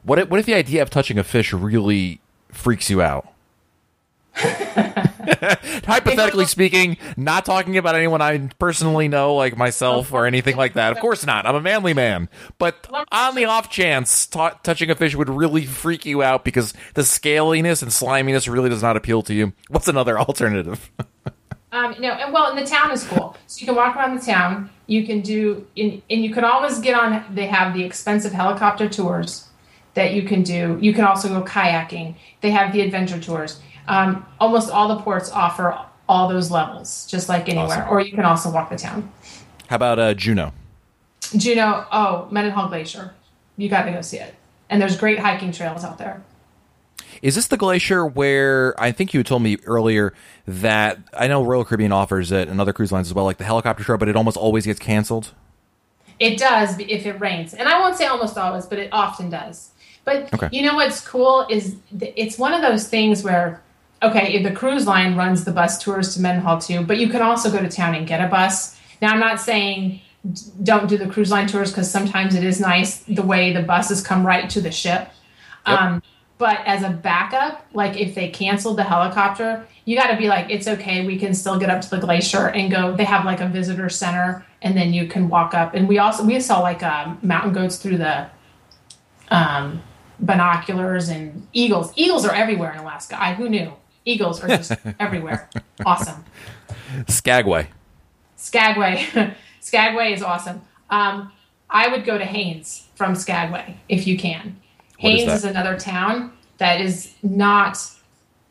What 0.03 0.19
if, 0.19 0.29
what 0.29 0.39
if 0.39 0.45
the 0.45 0.53
idea 0.53 0.81
of 0.81 0.89
touching 0.89 1.17
a 1.17 1.23
fish 1.23 1.51
really 1.53 2.21
freaks 2.49 2.89
you 2.89 3.01
out? 3.01 3.29
Hypothetically 5.85 6.45
speaking, 6.45 6.97
not 7.17 7.45
talking 7.45 7.77
about 7.77 7.95
anyone 7.95 8.21
I 8.21 8.49
personally 8.59 9.07
know, 9.07 9.35
like 9.35 9.57
myself 9.57 10.11
or 10.11 10.25
anything 10.25 10.55
like 10.55 10.73
that. 10.73 10.91
Of 10.93 10.99
course 10.99 11.25
not. 11.25 11.45
I'm 11.45 11.55
a 11.55 11.61
manly 11.61 11.93
man. 11.93 12.29
But 12.57 12.87
on 13.11 13.35
the 13.35 13.45
off 13.45 13.69
chance, 13.69 14.25
t- 14.25 14.39
touching 14.63 14.89
a 14.89 14.95
fish 14.95 15.15
would 15.15 15.29
really 15.29 15.65
freak 15.65 16.05
you 16.05 16.23
out 16.23 16.43
because 16.43 16.73
the 16.95 17.03
scaliness 17.03 17.83
and 17.83 17.91
sliminess 17.91 18.47
really 18.47 18.69
does 18.69 18.81
not 18.81 18.97
appeal 18.97 19.21
to 19.23 19.33
you. 19.33 19.53
What's 19.69 19.87
another 19.87 20.17
alternative? 20.27 20.91
Um, 21.73 21.95
no, 21.99 22.11
and 22.11 22.31
well, 22.31 22.51
and 22.51 22.57
the 22.57 22.69
town 22.69 22.91
is 22.91 23.03
cool. 23.03 23.35
So 23.47 23.59
you 23.59 23.65
can 23.65 23.75
walk 23.75 23.95
around 23.95 24.17
the 24.17 24.25
town. 24.25 24.69
You 24.87 25.05
can 25.05 25.21
do, 25.21 25.67
and, 25.75 26.01
and 26.09 26.23
you 26.23 26.33
can 26.33 26.43
always 26.43 26.79
get 26.79 26.95
on. 26.95 27.23
They 27.33 27.47
have 27.47 27.73
the 27.73 27.83
expensive 27.83 28.31
helicopter 28.31 28.87
tours 28.87 29.49
that 29.95 30.13
you 30.13 30.23
can 30.23 30.43
do. 30.43 30.77
You 30.81 30.93
can 30.93 31.03
also 31.03 31.27
go 31.27 31.41
kayaking. 31.43 32.15
They 32.41 32.51
have 32.51 32.73
the 32.73 32.81
adventure 32.81 33.19
tours 33.19 33.59
um, 33.87 34.25
almost 34.39 34.69
all 34.69 34.87
the 34.87 35.01
ports 35.01 35.29
offer 35.31 35.77
all 36.07 36.27
those 36.27 36.51
levels, 36.51 37.07
just 37.07 37.29
like 37.29 37.49
anywhere. 37.49 37.83
Awesome. 37.83 37.89
Or 37.89 38.01
you 38.01 38.11
can 38.11 38.25
also 38.25 38.51
walk 38.51 38.69
the 38.69 38.77
town. 38.77 39.11
How 39.67 39.77
about 39.77 39.99
uh, 39.99 40.13
Juneau? 40.13 40.51
Juneau, 41.35 41.85
oh, 41.91 42.27
Mendenhall 42.31 42.67
Glacier. 42.67 43.13
You 43.57 43.69
got 43.69 43.83
to 43.83 43.91
go 43.91 44.01
see 44.01 44.17
it. 44.17 44.35
And 44.69 44.81
there's 44.81 44.97
great 44.97 45.19
hiking 45.19 45.51
trails 45.51 45.83
out 45.83 45.97
there. 45.97 46.23
Is 47.21 47.35
this 47.35 47.47
the 47.47 47.57
glacier 47.57 48.05
where 48.05 48.79
I 48.81 48.91
think 48.91 49.13
you 49.13 49.23
told 49.23 49.41
me 49.43 49.57
earlier 49.65 50.13
that 50.47 50.99
I 51.17 51.27
know 51.27 51.43
Royal 51.43 51.63
Caribbean 51.63 51.91
offers 51.91 52.31
it 52.31 52.49
and 52.49 52.59
other 52.59 52.73
cruise 52.73 52.91
lines 52.91 53.07
as 53.07 53.13
well, 53.13 53.25
like 53.25 53.37
the 53.37 53.45
helicopter 53.45 53.83
tour, 53.83 53.97
but 53.97 54.09
it 54.09 54.15
almost 54.15 54.35
always 54.35 54.65
gets 54.65 54.79
canceled? 54.79 55.31
It 56.19 56.37
does 56.37 56.77
if 56.79 57.05
it 57.05 57.19
rains. 57.19 57.53
And 57.53 57.67
I 57.69 57.79
won't 57.79 57.95
say 57.95 58.05
almost 58.07 58.37
always, 58.37 58.65
but 58.65 58.77
it 58.79 58.89
often 58.91 59.29
does. 59.29 59.71
But 60.05 60.33
Okay. 60.33 60.49
you 60.51 60.63
know 60.63 60.75
what's 60.75 60.99
cool 61.05 61.45
is 61.49 61.75
th- 61.97 62.13
it's 62.17 62.37
one 62.37 62.53
of 62.53 62.61
those 62.61 62.87
things 62.87 63.23
where, 63.23 63.61
okay, 64.01 64.33
if 64.33 64.43
the 64.43 64.51
cruise 64.51 64.85
line 64.85 65.15
runs 65.15 65.45
the 65.45 65.51
bus 65.51 65.81
tours 65.81 66.13
to 66.15 66.21
Mendenhall 66.21 66.59
too, 66.59 66.81
but 66.83 66.97
you 66.97 67.07
can 67.07 67.21
also 67.21 67.49
go 67.49 67.59
to 67.59 67.69
town 67.69 67.95
and 67.95 68.05
get 68.05 68.19
a 68.19 68.27
bus. 68.27 68.77
Now, 69.01 69.13
I'm 69.13 69.19
not 69.19 69.39
saying 69.39 70.01
d- 70.29 70.41
don't 70.61 70.87
do 70.87 70.97
the 70.97 71.07
cruise 71.07 71.31
line 71.31 71.47
tours 71.47 71.71
because 71.71 71.89
sometimes 71.89 72.35
it 72.35 72.43
is 72.43 72.59
nice 72.59 72.97
the 72.99 73.21
way 73.23 73.53
the 73.53 73.61
buses 73.61 74.01
come 74.01 74.25
right 74.25 74.49
to 74.49 74.59
the 74.59 74.71
ship. 74.71 75.09
Yep. 75.65 75.81
Um, 75.81 76.03
but 76.37 76.59
as 76.65 76.83
a 76.83 76.89
backup, 76.89 77.65
like 77.73 77.97
if 77.97 78.15
they 78.15 78.29
canceled 78.29 78.77
the 78.77 78.83
helicopter, 78.83 79.65
you 79.85 79.95
got 79.95 80.07
to 80.07 80.17
be 80.17 80.27
like, 80.27 80.49
it's 80.49 80.67
okay. 80.67 81.05
We 81.05 81.17
can 81.17 81.33
still 81.33 81.59
get 81.59 81.69
up 81.69 81.81
to 81.81 81.89
the 81.89 81.99
glacier 81.99 82.49
and 82.49 82.71
go. 82.71 82.95
They 82.95 83.03
have 83.03 83.25
like 83.25 83.39
a 83.39 83.47
visitor 83.47 83.89
center, 83.89 84.45
and 84.61 84.75
then 84.75 84.93
you 84.93 85.07
can 85.07 85.29
walk 85.29 85.53
up. 85.53 85.73
And 85.73 85.87
we 85.87 85.99
also 85.99 86.25
we 86.25 86.39
saw 86.39 86.59
like 86.59 86.81
um, 86.83 87.19
mountain 87.21 87.53
goats 87.53 87.77
through 87.77 87.97
the 87.97 88.27
um, 89.29 89.81
binoculars 90.19 91.09
and 91.09 91.47
eagles. 91.53 91.93
Eagles 91.95 92.25
are 92.25 92.33
everywhere 92.33 92.71
in 92.71 92.79
Alaska. 92.79 93.21
I 93.21 93.33
who 93.33 93.49
knew? 93.49 93.73
Eagles 94.05 94.43
are 94.43 94.47
just 94.47 94.73
everywhere. 94.99 95.49
Awesome. 95.85 96.25
Skagway. 97.07 97.69
Skagway. 98.35 99.35
Skagway 99.59 100.13
is 100.13 100.21
awesome. 100.21 100.61
Um, 100.89 101.31
I 101.69 101.87
would 101.87 102.05
go 102.05 102.17
to 102.17 102.25
Haines 102.25 102.87
from 102.95 103.15
Skagway 103.15 103.77
if 103.87 104.05
you 104.05 104.17
can. 104.17 104.59
What 105.03 105.19
is 105.19 105.33
is, 105.33 105.45
another 105.45 105.77
town 105.77 106.31
that 106.57 106.81
is 106.81 107.13
not. 107.21 107.77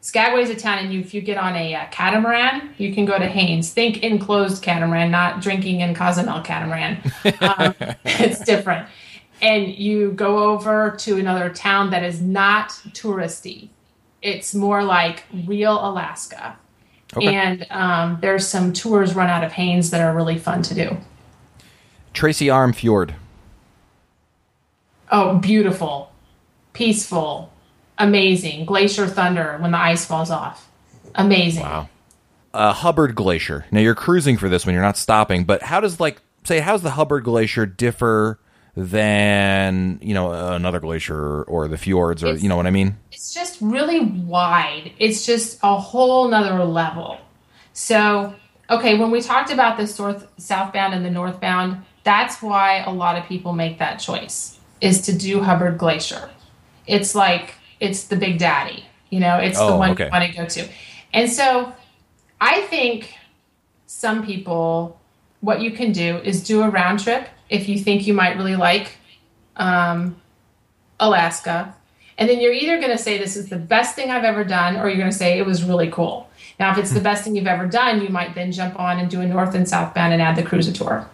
Skagway 0.01 0.43
is 0.43 0.51
a 0.51 0.57
town, 0.57 0.79
and 0.79 0.93
you, 0.93 0.99
if 0.99 1.15
you 1.15 1.21
get 1.21 1.39
on 1.39 1.55
a 1.55 1.77
uh, 1.77 1.87
catamaran, 1.93 2.75
you 2.77 2.93
can 2.93 3.05
go 3.05 3.19
to 3.19 3.27
Haines. 3.27 3.73
Think 3.73 4.03
enclosed 4.03 4.61
catamaran, 4.61 5.13
not 5.13 5.41
drinking 5.41 5.81
in 5.81 5.95
Cozumel 5.95 6.43
catamaran. 6.43 6.99
Um, 7.41 7.75
it's 8.05 8.41
different. 8.45 8.89
And 9.41 9.69
you 9.69 10.13
go 10.13 10.51
over 10.51 10.95
to 11.01 11.19
another 11.19 11.51
town 11.51 11.91
that 11.91 12.03
is 12.05 12.21
not 12.21 12.71
touristy. 12.91 13.69
It's 14.23 14.55
more 14.55 14.85
like 14.85 15.25
real 15.47 15.75
Alaska. 15.75 16.57
Okay. 17.17 17.35
And 17.35 17.67
um, 17.71 18.19
there's 18.21 18.47
some 18.47 18.73
tours 18.73 19.15
run 19.15 19.29
out 19.29 19.45
of 19.45 19.53
Haines 19.53 19.91
that 19.91 20.01
are 20.01 20.15
really 20.15 20.39
fun 20.39 20.63
to 20.63 20.75
do. 20.75 20.97
Tracy 22.15 22.49
Arm 22.49 22.73
Fjord. 22.73 23.15
Oh, 25.11 25.39
beautiful, 25.39 26.12
peaceful, 26.73 27.53
amazing. 27.99 28.65
Glacier 28.65 29.07
thunder 29.07 29.59
when 29.61 29.71
the 29.73 29.79
ice 29.79 30.05
falls 30.05 30.31
off. 30.31 30.69
Amazing. 31.15 31.63
Wow. 31.63 31.89
Uh, 32.55 32.73
Hubbard 32.73 33.15
Glacier. 33.15 33.65
Now 33.71 33.81
you're 33.81 33.95
cruising 33.95 34.37
for 34.37 34.49
this 34.49 34.67
when 34.67 34.75
you're 34.75 34.83
not 34.83 34.97
stopping, 34.97 35.45
but 35.45 35.63
how 35.63 35.81
does 35.81 36.01
like 36.01 36.21
say 36.45 36.61
how's 36.61 36.83
the 36.83 36.91
Hubbard 36.91 37.25
Glacier 37.25 37.65
differ 37.67 38.39
than 38.75 39.99
you 40.03 40.15
know 40.15 40.33
another 40.33 40.81
glacier 40.81 41.43
or 41.45 41.69
the 41.69 41.77
fjords 41.77 42.23
or 42.23 42.29
It's- 42.29 42.43
you 42.43 42.49
know 42.49 42.57
what 42.57 42.67
I 42.67 42.71
mean? 42.71 42.97
It's 43.11 43.33
just 43.35 43.59
really 43.61 44.01
wide. 44.01 44.93
It's 44.99 45.25
just 45.27 45.59
a 45.63 45.77
whole 45.79 46.29
nother 46.29 46.65
level. 46.65 47.19
So, 47.75 48.35
okay, 48.71 48.99
when 48.99 49.11
we 49.11 49.21
talked 49.23 49.51
about 49.51 49.77
the 49.79 49.93
north, 49.99 50.27
southbound 50.39 50.95
and 50.95 51.05
the 51.05 51.11
northbound, 51.11 51.83
that's 52.05 52.43
why 52.43 52.79
a 52.87 52.91
lot 52.93 53.17
of 53.17 53.25
people 53.27 53.53
make 53.53 53.79
that 53.79 53.97
choice 53.97 54.59
is 54.81 55.01
to 55.03 55.13
do 55.17 55.41
Hubbard 55.43 55.79
Glacier. 55.79 56.29
It's 56.87 57.15
like 57.15 57.55
it's 57.81 58.05
the 58.05 58.17
big 58.17 58.39
daddy, 58.39 58.85
you 59.11 59.21
know, 59.21 59.39
it's 59.39 59.59
the 59.59 59.77
one 59.77 59.91
okay. 59.91 60.05
you 60.05 60.11
want 60.11 60.25
to 60.31 60.37
go 60.37 60.47
to. 60.47 60.69
And 61.13 61.31
so 61.31 61.73
I 62.41 62.63
think 62.63 63.15
some 63.87 64.25
people, 64.25 64.99
what 65.41 65.61
you 65.61 65.71
can 65.71 65.93
do 65.93 66.17
is 66.19 66.43
do 66.43 66.63
a 66.63 66.69
round 66.69 67.01
trip 67.01 67.29
if 67.51 67.69
you 67.69 67.79
think 67.79 68.07
you 68.07 68.15
might 68.15 68.37
really 68.37 68.57
like 68.57 68.97
um, 69.57 70.17
Alaska. 70.99 71.75
And 72.19 72.29
then 72.29 72.41
you're 72.41 72.53
either 72.53 72.79
going 72.79 72.91
to 72.91 72.99
say, 72.99 73.19
This 73.19 73.37
is 73.37 73.49
the 73.49 73.57
best 73.57 73.95
thing 73.95 74.11
I've 74.11 74.25
ever 74.25 74.45
done, 74.45 74.77
or 74.77 74.89
you're 74.89 74.99
going 74.99 75.11
to 75.11 75.17
say, 75.17 75.39
It 75.39 75.47
was 75.47 75.63
really 75.63 75.91
cool. 75.91 76.29
Now, 76.59 76.73
if 76.73 76.79
it's 76.79 76.93
the 76.93 77.01
best 77.01 77.25
thing 77.25 77.35
you've 77.35 77.47
ever 77.47 77.67
done, 77.67 78.03
you 78.03 78.09
might 78.09 78.35
then 78.35 78.53
jump 78.53 78.79
on 78.79 78.99
and 78.99 79.11
do 79.11 79.21
a 79.21 79.27
north 79.27 79.55
and 79.55 79.69
south 79.69 79.89
southbound 79.89 80.13
and 80.13 80.23
add 80.23 80.37
the 80.37 80.43
cruiser 80.43 80.73
tour. 80.73 81.09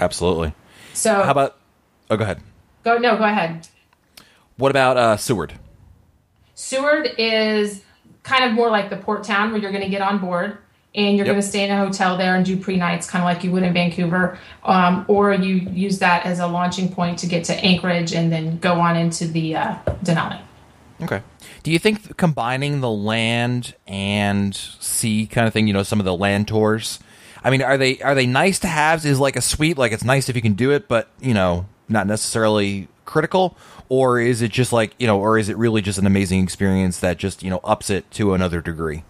Absolutely. 0.00 0.52
So, 0.94 1.22
How 1.22 1.30
about? 1.30 1.58
Oh, 2.10 2.16
go 2.16 2.24
ahead. 2.24 2.40
go, 2.82 2.98
no, 2.98 3.16
go 3.16 3.24
ahead. 3.24 3.68
What 4.56 4.70
about 4.70 4.96
uh, 4.96 5.16
Seward? 5.16 5.54
Seward 6.54 7.10
is 7.18 7.82
kind 8.22 8.44
of 8.44 8.52
more 8.52 8.70
like 8.70 8.90
the 8.90 8.96
port 8.96 9.24
town 9.24 9.50
where 9.50 9.60
you're 9.60 9.72
going 9.72 9.84
to 9.84 9.90
get 9.90 10.02
on 10.02 10.18
board 10.18 10.58
and 10.94 11.16
you're 11.16 11.26
Yep. 11.26 11.32
going 11.34 11.42
to 11.42 11.48
stay 11.48 11.64
in 11.64 11.70
a 11.70 11.78
hotel 11.78 12.16
there 12.18 12.36
and 12.36 12.44
do 12.44 12.56
pre 12.56 12.76
nights, 12.76 13.08
kind 13.08 13.22
of 13.22 13.26
like 13.26 13.42
you 13.42 13.50
would 13.52 13.62
in 13.62 13.72
Vancouver. 13.72 14.38
Um, 14.62 15.04
or 15.08 15.32
you 15.32 15.54
use 15.54 15.98
that 16.00 16.26
as 16.26 16.38
a 16.38 16.46
launching 16.46 16.92
point 16.92 17.18
to 17.20 17.26
get 17.26 17.44
to 17.44 17.54
Anchorage 17.54 18.12
and 18.12 18.30
then 18.30 18.58
go 18.58 18.74
on 18.74 18.96
into 18.96 19.26
the 19.26 19.56
uh, 19.56 19.76
Denali. 20.04 20.40
Okay. 21.02 21.22
Do 21.62 21.72
you 21.72 21.78
think 21.78 22.16
combining 22.16 22.80
the 22.80 22.90
land 22.90 23.74
and 23.86 24.54
sea 24.54 25.26
kind 25.26 25.46
of 25.46 25.52
thing, 25.52 25.66
you 25.66 25.72
know, 25.72 25.82
some 25.82 25.98
of 25.98 26.04
the 26.04 26.14
land 26.14 26.46
tours, 26.46 27.00
I 27.42 27.50
mean, 27.50 27.62
are 27.62 27.76
they 27.76 27.98
are 28.00 28.14
they 28.14 28.26
nice 28.26 28.58
to 28.60 28.68
have? 28.68 29.04
Is 29.04 29.18
like 29.18 29.34
a 29.34 29.40
suite, 29.40 29.76
like 29.78 29.90
it's 29.92 30.04
nice 30.04 30.28
if 30.28 30.36
you 30.36 30.42
can 30.42 30.52
do 30.52 30.70
it, 30.70 30.86
but 30.86 31.08
you 31.20 31.34
know, 31.34 31.66
not 31.88 32.06
necessarily 32.06 32.86
critical, 33.12 33.56
or 33.90 34.18
is 34.18 34.40
it 34.40 34.50
just 34.50 34.72
like 34.72 34.94
you 34.98 35.06
know, 35.06 35.20
or 35.20 35.38
is 35.38 35.50
it 35.50 35.56
really 35.58 35.82
just 35.82 35.98
an 35.98 36.06
amazing 36.06 36.42
experience 36.42 36.98
that 37.00 37.18
just 37.18 37.42
you 37.42 37.50
know 37.50 37.60
ups 37.62 37.90
it 37.90 38.10
to 38.12 38.32
another 38.32 38.62
degree? 38.62 39.04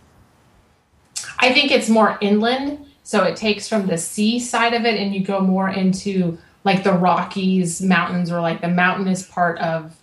I 1.38 1.52
think 1.52 1.70
it's 1.70 1.88
more 1.88 2.18
inland, 2.20 2.84
so 3.04 3.22
it 3.22 3.36
takes 3.36 3.68
from 3.68 3.86
the 3.86 3.96
sea 3.96 4.40
side 4.40 4.74
of 4.74 4.84
it, 4.84 4.98
and 5.00 5.14
you 5.14 5.24
go 5.24 5.40
more 5.40 5.68
into 5.68 6.36
like 6.64 6.82
the 6.82 6.92
Rockies 6.92 7.80
mountains 7.80 8.30
or 8.30 8.40
like 8.40 8.60
the 8.60 8.68
mountainous 8.68 9.22
part 9.24 9.58
of 9.58 9.96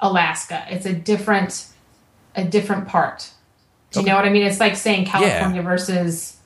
Alaska. 0.00 0.66
It's 0.70 0.86
a 0.86 0.92
different, 0.92 1.68
a 2.34 2.44
different 2.44 2.86
part. 2.86 3.30
Do 3.92 4.00
you 4.00 4.06
know 4.06 4.16
what 4.16 4.26
I 4.26 4.30
mean? 4.30 4.42
It's 4.42 4.60
like 4.60 4.76
saying 4.76 5.06
California 5.06 5.62
versus, 5.62 6.36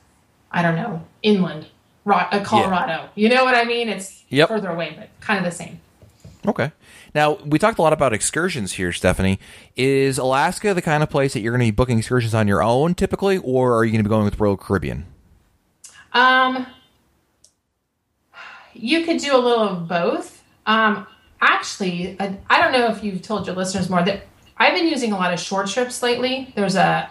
I 0.51 0.61
don't 0.61 0.75
know, 0.75 1.03
inland, 1.21 1.67
uh, 2.05 2.41
Colorado. 2.43 3.09
You 3.15 3.27
know 3.27 3.43
what 3.43 3.55
I 3.55 3.65
mean? 3.65 3.89
It's 3.89 4.23
Yep. 4.29 4.47
further 4.47 4.69
away, 4.69 4.95
but 4.97 5.09
kind 5.19 5.37
of 5.37 5.43
the 5.43 5.55
same. 5.55 5.81
Okay. 6.47 6.71
Now 7.13 7.35
we 7.45 7.59
talked 7.59 7.77
a 7.77 7.81
lot 7.81 7.93
about 7.93 8.13
excursions 8.13 8.73
here, 8.73 8.91
Stephanie. 8.91 9.39
Is 9.75 10.17
Alaska 10.17 10.73
the 10.73 10.81
kind 10.81 11.03
of 11.03 11.09
place 11.09 11.33
that 11.33 11.41
you're 11.41 11.51
going 11.51 11.65
to 11.67 11.71
be 11.71 11.75
booking 11.75 11.99
excursions 11.99 12.33
on 12.33 12.47
your 12.47 12.63
own 12.63 12.95
typically, 12.95 13.37
or 13.37 13.75
are 13.75 13.85
you 13.85 13.91
going 13.91 14.03
to 14.03 14.09
be 14.09 14.13
going 14.13 14.25
with 14.25 14.39
Royal 14.39 14.57
Caribbean? 14.57 15.05
Um, 16.13 16.65
you 18.73 19.05
could 19.05 19.17
do 19.17 19.35
a 19.35 19.37
little 19.37 19.67
of 19.67 19.87
both. 19.87 20.43
Um, 20.65 21.05
actually, 21.41 22.17
I, 22.19 22.37
I 22.49 22.61
don't 22.61 22.71
know 22.71 22.87
if 22.87 23.03
you've 23.03 23.21
told 23.21 23.45
your 23.45 23.55
listeners 23.55 23.89
more 23.89 24.03
that 24.03 24.23
I've 24.57 24.73
been 24.73 24.87
using 24.87 25.11
a 25.11 25.17
lot 25.17 25.33
of 25.33 25.39
Shore 25.39 25.65
Trips 25.65 26.01
lately. 26.01 26.51
There's 26.55 26.75
a 26.75 27.09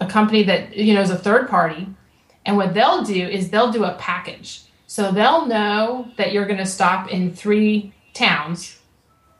a 0.00 0.06
company 0.06 0.42
that 0.42 0.76
you 0.76 0.94
know 0.94 1.00
is 1.00 1.10
a 1.10 1.16
third 1.16 1.48
party, 1.48 1.86
and 2.44 2.56
what 2.56 2.74
they'll 2.74 3.02
do 3.02 3.26
is 3.28 3.50
they'll 3.50 3.72
do 3.72 3.84
a 3.84 3.94
package. 3.94 4.62
So 4.88 5.10
they'll 5.10 5.46
know 5.46 6.08
that 6.16 6.32
you're 6.32 6.46
going 6.46 6.58
to 6.58 6.66
stop 6.66 7.10
in 7.10 7.34
three 7.34 7.92
towns, 8.16 8.78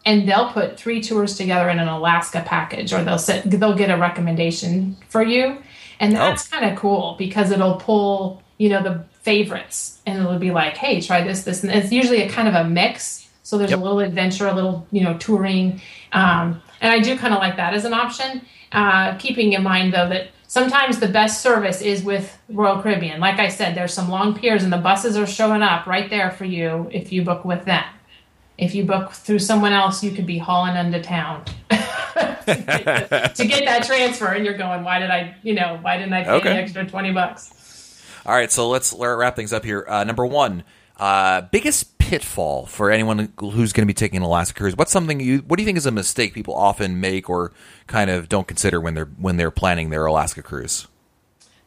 and 0.05 0.29
they'll 0.29 0.51
put 0.53 0.79
three 0.79 1.01
tours 1.03 1.37
together 1.37 1.69
in 1.69 1.79
an 1.79 1.89
Alaska 1.89 2.43
package, 2.47 2.93
or 2.93 3.03
they'll 3.03 3.19
set, 3.19 3.51
they'll 3.51 3.75
get 3.75 3.91
a 3.91 3.97
recommendation 3.97 4.97
for 5.09 5.23
you, 5.23 5.59
and 6.01 6.15
that's 6.15 6.47
kind 6.49 6.65
of 6.71 6.79
cool 6.79 7.17
because 7.19 7.51
it'll 7.51 7.77
pull 7.77 8.43
you 8.59 8.69
know 8.69 8.83
the 8.83 9.05
favorites, 9.23 10.01
and 10.07 10.19
it'll 10.19 10.39
be 10.39 10.51
like, 10.53 10.77
hey, 10.77 11.01
try 11.01 11.23
this, 11.23 11.43
this, 11.45 11.63
and 11.65 11.73
it's 11.73 11.91
usually 11.93 12.23
a 12.23 12.29
kind 12.29 12.49
of 12.49 12.55
a 12.55 12.65
mix. 12.69 13.29
So 13.43 13.59
there's 13.59 13.71
Yep. 13.71 13.81
a 13.81 13.83
little 13.83 14.01
adventure, 14.01 14.47
a 14.49 14.55
little 14.55 14.87
you 14.93 15.03
know 15.05 15.17
touring, 15.19 15.81
um, 16.13 16.61
and 16.81 16.93
I 16.93 17.01
do 17.01 17.17
kind 17.17 17.33
of 17.35 17.41
like 17.41 17.57
that 17.57 17.75
as 17.75 17.85
an 17.85 17.93
option. 17.95 18.43
Uh, 18.73 19.15
keeping 19.17 19.53
in 19.53 19.63
mind 19.63 19.93
though 19.95 20.09
that 20.09 20.29
sometimes 20.49 20.99
the 20.99 21.07
best 21.09 21.41
service 21.43 21.81
is 21.81 22.03
with 22.03 22.37
Royal 22.49 22.83
Caribbean. 22.83 23.21
Like 23.21 23.39
I 23.39 23.49
said, 23.49 23.75
there's 23.77 23.95
some 23.95 24.09
long 24.11 24.35
piers, 24.35 24.63
and 24.65 24.73
the 24.73 24.79
buses 24.79 25.17
are 25.17 25.27
showing 25.27 25.63
up 25.63 25.87
right 25.87 26.09
there 26.11 26.31
for 26.33 26.45
you 26.45 26.89
if 26.93 27.13
you 27.13 27.23
book 27.23 27.45
with 27.45 27.65
them. 27.65 27.85
If 28.59 28.75
you 28.75 28.85
book 28.85 29.13
through 29.13 29.41
someone 29.41 29.73
else, 29.73 30.03
you 30.03 30.11
could 30.13 30.27
be 30.27 30.39
hauling 30.39 30.77
into 30.77 31.03
town 31.03 31.45
to, 31.71 31.75
get, 32.47 33.35
to 33.35 33.45
get 33.47 33.65
that 33.67 33.85
transfer, 33.85 34.29
and 34.29 34.45
you're 34.45 34.57
going, 34.57 34.83
"Why 34.85 34.99
did 34.99 35.11
I, 35.11 35.37
you 35.43 35.55
know, 35.55 35.79
why 35.83 35.99
didn't 35.99 36.15
I 36.15 36.25
pay 36.25 36.31
Okay. 36.31 36.49
the 36.51 36.57
extra 36.57 36.87
twenty 36.87 37.13
bucks?" 37.13 37.53
All 38.25 38.35
right, 38.35 38.51
so 38.51 38.69
let's 38.69 38.95
wrap 38.99 39.37
things 39.37 39.53
up 39.53 39.65
here. 39.65 39.85
Uh, 39.89 40.05
number 40.05 40.25
one, 40.25 40.65
uh, 40.99 41.43
biggest 41.43 41.99
pitfall 41.99 42.67
for 42.67 42.91
anyone 42.91 43.33
who's 43.39 43.73
going 43.73 43.83
to 43.83 43.87
be 43.87 43.95
taking 43.95 44.17
an 44.17 44.23
Alaska 44.23 44.59
cruise. 44.59 44.75
What's 44.77 44.93
something 44.93 45.21
you? 45.21 45.39
What 45.41 45.57
do 45.59 45.63
you 45.63 45.67
think 45.67 45.77
is 45.79 45.87
a 45.87 45.91
mistake 45.91 46.33
people 46.33 46.55
often 46.55 46.99
make 47.01 47.29
or 47.29 47.53
kind 47.87 48.09
of 48.11 48.29
don't 48.29 48.47
consider 48.49 48.81
when 48.81 48.95
they're 48.95 49.11
when 49.19 49.37
they're 49.37 49.51
planning 49.51 49.91
their 49.91 50.07
Alaska 50.07 50.43
cruise? 50.43 50.87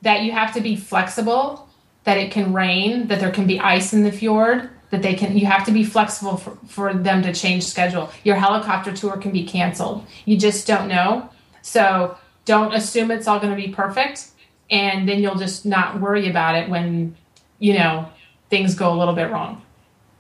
that 0.02 0.22
you 0.22 0.32
have 0.32 0.54
to 0.54 0.62
be 0.62 0.78
flexible 0.78 1.68
that 2.06 2.18
it 2.18 2.32
can 2.32 2.54
rain 2.54 3.08
that 3.08 3.20
there 3.20 3.32
can 3.32 3.46
be 3.46 3.60
ice 3.60 3.92
in 3.92 4.04
the 4.04 4.12
fjord 4.14 4.70
that 4.92 5.02
they 5.02 5.14
can 5.14 5.38
you 5.38 5.46
have 5.46 5.66
to 5.66 5.72
be 5.72 5.84
flexible 5.84 6.38
for, 6.38 6.58
for 6.68 6.94
them 6.94 7.22
to 7.22 7.34
change 7.34 7.66
schedule 7.66 8.10
your 8.24 8.36
helicopter 8.36 8.92
tour 8.94 9.18
can 9.18 9.32
be 9.32 9.44
canceled 9.44 10.06
you 10.26 10.38
just 10.38 10.68
don't 10.68 10.88
know 10.88 11.30
so 11.62 12.18
don't 12.46 12.74
assume 12.74 13.12
it's 13.12 13.28
all 13.28 13.40
going 13.40 13.56
to 13.56 13.68
be 13.68 13.72
perfect 13.72 14.28
and 14.72 15.08
then 15.08 15.22
you'll 15.22 15.36
just 15.36 15.66
not 15.66 16.00
worry 16.00 16.30
about 16.30 16.56
it 16.56 16.70
when 16.70 17.16
you 17.60 17.74
know 17.74 18.10
things 18.50 18.76
go 18.76 18.94
a 18.94 18.98
little 18.98 19.16
bit 19.16 19.30
wrong 19.30 19.62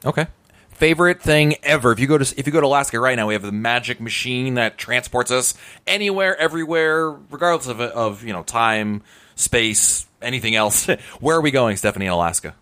Okay, 0.05 0.27
favorite 0.71 1.21
thing 1.21 1.55
ever. 1.61 1.91
If 1.91 1.99
you 1.99 2.07
go 2.07 2.17
to 2.17 2.39
if 2.39 2.47
you 2.47 2.53
go 2.53 2.61
to 2.61 2.67
Alaska 2.67 2.99
right 2.99 3.15
now, 3.15 3.27
we 3.27 3.33
have 3.33 3.43
the 3.43 3.51
magic 3.51 3.99
machine 3.99 4.53
that 4.53 4.77
transports 4.77 5.29
us 5.29 5.53
anywhere, 5.85 6.37
everywhere, 6.37 7.09
regardless 7.09 7.67
of 7.67 7.81
of 7.81 8.23
you 8.23 8.31
know 8.31 8.43
time, 8.43 9.03
space, 9.35 10.07
anything 10.21 10.55
else. 10.55 10.87
Where 11.19 11.35
are 11.35 11.41
we 11.41 11.51
going, 11.51 11.75
Stephanie, 11.75 12.05
in 12.05 12.11
Alaska? 12.11 12.55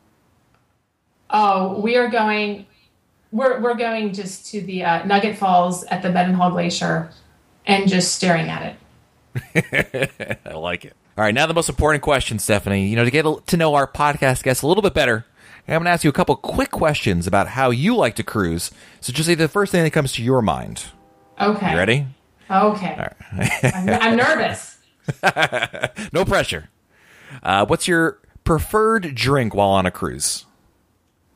Oh, 1.29 1.79
we 1.79 1.97
are 1.97 2.07
going. 2.07 2.65
We're 3.31 3.59
we're 3.59 3.75
going 3.75 4.13
just 4.13 4.47
to 4.51 4.61
the 4.61 4.83
uh, 4.83 5.05
Nugget 5.05 5.37
Falls 5.37 5.83
at 5.85 6.01
the 6.01 6.11
Mendenhall 6.11 6.51
Glacier, 6.51 7.11
and 7.65 7.87
just 7.87 8.15
staring 8.15 8.49
at 8.49 8.77
it. 9.55 10.39
I 10.45 10.53
like 10.53 10.85
it. 10.85 10.95
All 11.17 11.23
right, 11.23 11.33
now 11.33 11.45
the 11.45 11.53
most 11.53 11.69
important 11.69 12.03
question, 12.03 12.39
Stephanie. 12.39 12.87
You 12.87 12.95
know, 12.95 13.03
to 13.03 13.11
get 13.11 13.25
to 13.47 13.57
know 13.57 13.73
our 13.75 13.87
podcast 13.87 14.43
guests 14.43 14.63
a 14.63 14.67
little 14.67 14.83
bit 14.83 14.93
better, 14.93 15.25
I'm 15.67 15.73
going 15.73 15.85
to 15.85 15.89
ask 15.89 16.03
you 16.03 16.09
a 16.09 16.13
couple 16.13 16.35
quick 16.37 16.71
questions 16.71 17.27
about 17.27 17.49
how 17.49 17.71
you 17.71 17.95
like 17.95 18.15
to 18.15 18.23
cruise. 18.23 18.71
So 19.01 19.11
just 19.11 19.27
say 19.27 19.35
the 19.35 19.49
first 19.49 19.71
thing 19.71 19.83
that 19.83 19.91
comes 19.91 20.13
to 20.13 20.23
your 20.23 20.41
mind. 20.41 20.85
Okay. 21.41 21.71
You 21.71 21.77
ready? 21.77 22.07
Okay. 22.49 22.95
Right. 22.97 23.75
I'm, 23.75 23.89
I'm, 23.89 24.15
nervous. 24.15 24.77
no 26.13 26.23
pressure. 26.23 26.69
Uh, 27.43 27.65
what's 27.65 27.87
your 27.87 28.19
preferred 28.45 29.13
drink 29.13 29.53
while 29.53 29.69
on 29.69 29.85
a 29.85 29.91
cruise? 29.91 30.45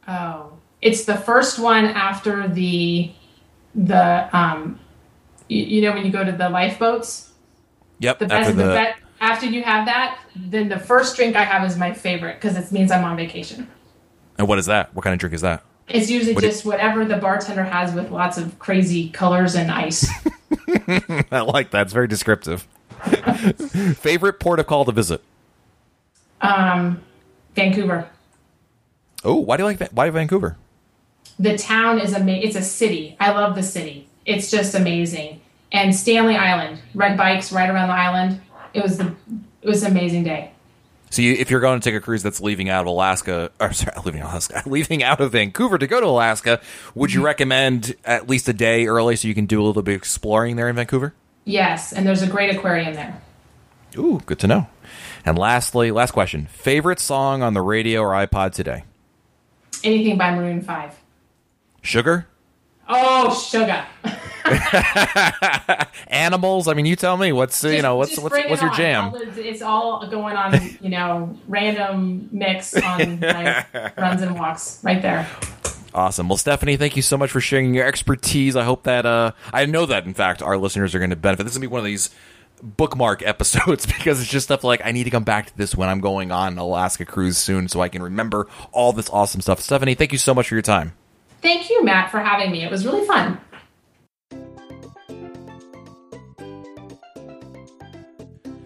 Oh, 0.08 0.54
it's 0.82 1.06
the 1.06 1.16
first 1.16 1.60
one 1.60 1.86
after 1.86 2.48
the 2.48 3.12
the 3.76 4.38
um, 4.38 4.80
you, 5.48 5.64
you 5.64 5.82
know 5.82 5.94
when 5.94 6.06
you 6.06 6.12
go 6.12 6.24
to 6.24 6.32
the 6.32 6.50
lifeboats. 6.50 7.32
Yep. 8.00 8.20
The 8.20 8.28
best, 8.28 8.50
after 8.50 8.54
the, 8.54 8.64
the 8.64 8.94
after 9.22 9.46
you 9.46 9.64
have 9.64 9.86
that, 9.86 10.20
then 10.36 10.70
the 10.70 10.80
first 10.80 11.16
drink 11.16 11.36
I 11.36 11.44
have 11.44 11.64
is 11.70 11.78
my 11.78 11.94
favorite 11.94 12.42
because 12.42 12.58
it 12.58 12.72
means 12.72 12.92
I'm 12.92 13.04
on 13.04 13.16
vacation. 13.16 13.68
And 14.38 14.48
what 14.48 14.58
is 14.58 14.66
that? 14.66 14.94
What 14.96 15.04
kind 15.04 15.14
of 15.14 15.20
drink 15.20 15.36
is 15.36 15.42
that? 15.42 15.64
It's 15.88 16.10
usually 16.10 16.34
what 16.34 16.44
just 16.44 16.64
you... 16.64 16.72
whatever 16.72 17.06
the 17.06 17.18
bartender 17.18 17.64
has 17.64 17.94
with 17.94 18.12
lots 18.12 18.38
of 18.38 18.58
crazy 18.60 19.10
colors 19.10 19.56
and 19.56 19.70
ice. 19.70 20.08
I 21.32 21.42
like 21.42 21.72
that. 21.72 21.84
It's 21.84 21.94
very 21.94 22.08
descriptive. 22.08 22.68
Favorite 23.98 24.40
port 24.40 24.60
of 24.60 24.68
call 24.68 24.86
to 24.86 24.92
visit? 24.92 25.22
Um, 26.42 27.02
Vancouver. 27.56 28.10
Oh, 29.24 29.36
why 29.36 29.58
do 29.58 29.64
you 29.64 29.68
like 29.68 29.92
why 29.92 30.10
Vancouver? 30.10 30.58
The 31.40 31.58
town 31.58 32.00
is 32.00 32.14
amazing. 32.14 32.48
It's 32.48 32.56
a 32.56 32.62
city. 32.62 33.16
I 33.20 33.32
love 33.32 33.56
the 33.56 33.64
city. 33.64 34.08
It's 34.26 34.52
just 34.52 34.76
amazing. 34.76 35.42
And 35.72 35.96
Stanley 35.96 36.36
Island, 36.36 36.82
red 36.94 37.18
bikes 37.18 37.52
right 37.52 37.70
around 37.70 37.88
the 37.88 37.96
island. 37.96 38.42
It 38.74 38.84
was 38.84 38.98
the 38.98 39.16
it 39.62 39.68
was 39.68 39.84
an 39.84 39.92
amazing 39.92 40.24
day. 40.24 40.52
So 41.12 41.22
you, 41.22 41.34
if 41.34 41.52
you're 41.52 41.60
going 41.60 41.80
to 41.80 41.84
take 41.84 41.96
a 41.96 42.00
cruise 42.00 42.24
that's 42.24 42.40
leaving 42.40 42.70
out 42.70 42.82
of 42.82 42.88
Alaska, 42.88 43.52
or 43.60 43.74
sorry, 43.74 43.96
leaving 44.06 44.22
Alaska, 44.22 44.64
leaving 44.70 45.04
out 45.04 45.20
of 45.20 45.34
Vancouver 45.34 45.78
to 45.78 45.88
go 45.88 46.00
to 46.00 46.08
Alaska, 46.08 46.62
would 46.96 47.14
you 47.14 47.20
mm-hmm. 47.20 47.26
recommend 47.26 47.96
at 48.06 48.30
least 48.30 48.48
a 48.48 48.54
day 48.54 48.88
early 48.88 49.16
so 49.16 49.28
you 49.28 49.36
can 49.36 49.46
do 49.46 49.62
a 49.62 49.64
little 49.64 49.84
bit 49.84 49.92
of 49.92 49.98
exploring 49.98 50.56
there 50.56 50.70
in 50.70 50.76
Vancouver? 50.76 51.14
Yes, 51.44 51.92
and 51.92 52.08
there's 52.08 52.22
a 52.22 52.28
great 52.28 52.56
aquarium 52.56 52.94
there. 52.94 53.22
Ooh, 53.98 54.22
good 54.26 54.40
to 54.40 54.48
know. 54.48 54.68
And 55.26 55.38
lastly, 55.38 55.92
last 55.92 56.12
question: 56.12 56.46
favorite 56.48 57.00
song 57.00 57.44
on 57.44 57.54
the 57.54 57.62
radio 57.62 58.02
or 58.02 58.12
iPod 58.12 58.54
today? 58.54 58.86
Anything 59.84 60.18
by 60.18 60.34
Maroon 60.36 60.62
Five. 60.62 60.96
Sugar. 61.82 62.28
Oh, 62.88 63.34
sugar. 63.34 63.86
Animals. 66.08 66.68
I 66.68 66.74
mean, 66.74 66.86
you 66.86 66.96
tell 66.96 67.16
me. 67.18 67.32
What's 67.32 67.62
just, 67.62 67.74
you 67.74 67.82
know 67.82 67.96
what's 67.96 68.18
what's, 68.20 68.36
what's 68.50 68.62
your 68.62 68.72
jam? 68.74 69.14
It's 69.16 69.62
all 69.62 70.06
going 70.08 70.36
on. 70.36 70.60
You 70.82 70.90
know, 70.90 71.38
random 71.48 72.30
mix 72.32 72.76
on 72.76 73.20
my 73.22 73.66
runs 73.98 74.22
and 74.22 74.38
walks 74.38 74.80
right 74.84 75.02
there. 75.02 75.28
Awesome. 75.94 76.30
Well, 76.30 76.38
Stephanie, 76.38 76.78
thank 76.78 76.96
you 76.96 77.02
so 77.02 77.18
much 77.18 77.32
for 77.32 77.42
sharing 77.42 77.74
your 77.74 77.86
expertise. 77.86 78.56
I 78.56 78.64
hope 78.64 78.84
that 78.84 79.06
uh, 79.06 79.32
I 79.54 79.66
know 79.66 79.86
that 79.86 80.06
in 80.06 80.14
fact 80.14 80.42
our 80.42 80.58
listeners 80.58 80.96
are 80.96 81.00
going 81.00 81.10
to 81.10 81.16
benefit. 81.16 81.44
This 81.44 81.54
is 81.54 81.58
going 81.58 81.64
to 81.64 81.70
be 81.70 81.72
one 81.72 81.80
of 81.80 81.86
these 81.86 82.10
bookmark 82.62 83.22
episodes 83.26 83.86
because 83.86 84.22
it's 84.22 84.30
just 84.30 84.48
stuff 84.48 84.64
like 84.64 84.82
I 84.84 84.92
need 84.92 85.06
to 85.06 85.10
come 85.10 85.24
back 85.24 85.48
to 85.48 85.58
this 85.58 85.76
when 85.76 85.90
I'm 85.90 86.00
going 86.00 86.32
on 86.32 86.54
an 86.54 86.60
Alaska 86.60 87.06
cruise 87.06 87.38
soon 87.38 87.68
so 87.68 87.82
I 87.82 87.90
can 87.90 88.02
remember 88.02 88.48
all 88.72 88.94
this 88.94 89.10
awesome 89.10 89.42
stuff. 89.42 89.60
Stephanie, 89.60 89.96
thank 89.96 90.12
you 90.12 90.18
so 90.18 90.34
much 90.34 90.48
for 90.48 90.56
your 90.56 90.62
time. 90.62 90.94
Thank 91.42 91.70
you, 91.70 91.84
Matt, 91.84 92.12
for 92.12 92.20
having 92.20 92.52
me. 92.52 92.64
It 92.64 92.72
was 92.72 92.86
really 92.86 93.06
fun. 93.08 93.40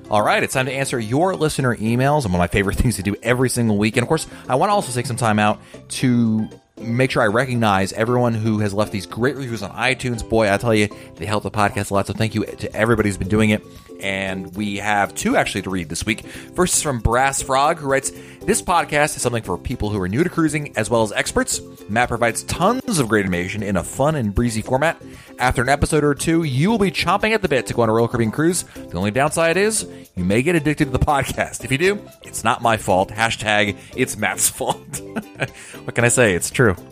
All 0.09 0.21
right, 0.21 0.43
it's 0.43 0.53
time 0.53 0.67
to 0.67 0.71
answer 0.71 0.99
your 0.99 1.35
listener 1.35 1.75
emails 1.77 2.25
and 2.25 2.33
one 2.33 2.35
of 2.35 2.39
my 2.39 2.47
favorite 2.47 2.75
things 2.77 2.97
to 2.97 3.03
do 3.03 3.15
every 3.23 3.49
single 3.49 3.77
week. 3.77 3.97
And 3.97 4.03
of 4.03 4.07
course, 4.07 4.27
I 4.47 4.55
want 4.55 4.69
to 4.69 4.73
also 4.73 4.91
take 4.91 5.07
some 5.07 5.17
time 5.17 5.39
out 5.39 5.59
to 5.89 6.47
make 6.81 7.11
sure 7.11 7.23
I 7.23 7.27
recognize 7.27 7.93
everyone 7.93 8.33
who 8.33 8.59
has 8.59 8.73
left 8.73 8.91
these 8.91 9.05
great 9.05 9.35
reviews 9.35 9.63
on 9.63 9.71
iTunes. 9.71 10.27
Boy, 10.27 10.51
I 10.51 10.57
tell 10.57 10.73
you, 10.75 10.89
they 11.15 11.25
help 11.25 11.43
the 11.43 11.51
podcast 11.51 11.91
a 11.91 11.93
lot. 11.93 12.07
So 12.07 12.13
thank 12.13 12.35
you 12.35 12.45
to 12.45 12.75
everybody 12.75 13.09
who's 13.09 13.17
been 13.17 13.29
doing 13.29 13.51
it. 13.51 13.63
And 14.01 14.53
we 14.55 14.77
have 14.77 15.15
two 15.15 15.37
actually 15.37 15.61
to 15.63 15.69
read 15.69 15.87
this 15.87 16.05
week. 16.05 16.25
First 16.53 16.75
is 16.75 16.81
from 16.81 16.99
Brass 16.99 17.41
Frog, 17.41 17.77
who 17.79 17.87
writes, 17.87 18.11
This 18.41 18.61
podcast 18.61 19.15
is 19.15 19.21
something 19.21 19.41
for 19.41 19.57
people 19.57 19.89
who 19.89 20.01
are 20.01 20.09
new 20.09 20.21
to 20.23 20.29
cruising 20.29 20.75
as 20.77 20.89
well 20.89 21.01
as 21.03 21.13
experts. 21.13 21.61
Matt 21.87 22.09
provides 22.09 22.43
tons 22.43 22.99
of 22.99 23.07
great 23.07 23.21
information 23.21 23.63
in 23.63 23.77
a 23.77 23.83
fun 23.83 24.15
and 24.15 24.35
breezy 24.35 24.61
format. 24.61 25.01
After 25.39 25.61
an 25.61 25.69
episode 25.69 26.03
or 26.03 26.13
two, 26.13 26.43
you 26.43 26.69
will 26.69 26.77
be 26.77 26.91
chomping 26.91 27.31
at 27.33 27.41
the 27.41 27.47
bit 27.47 27.67
to 27.67 27.73
go 27.73 27.83
on 27.83 27.89
a 27.89 27.93
Royal 27.93 28.07
Caribbean 28.09 28.31
cruise. 28.31 28.63
The 28.63 28.97
only 28.97 29.11
downside 29.11 29.55
is 29.55 29.87
you 30.15 30.25
may 30.25 30.41
get 30.41 30.55
addicted 30.55 30.85
to 30.85 30.91
the 30.91 30.99
podcast. 30.99 31.63
If 31.63 31.71
you 31.71 31.77
do, 31.77 32.01
it's 32.23 32.43
not 32.43 32.61
my 32.61 32.75
fault. 32.75 33.09
Hashtag 33.09 33.77
it's 33.95 34.17
Matt's 34.17 34.49
fault. 34.57 35.01
what 35.83 35.95
can 35.95 36.03
I 36.03 36.09
say? 36.09 36.33
It's 36.33 36.49
true 36.49 36.64
true. 36.73 36.85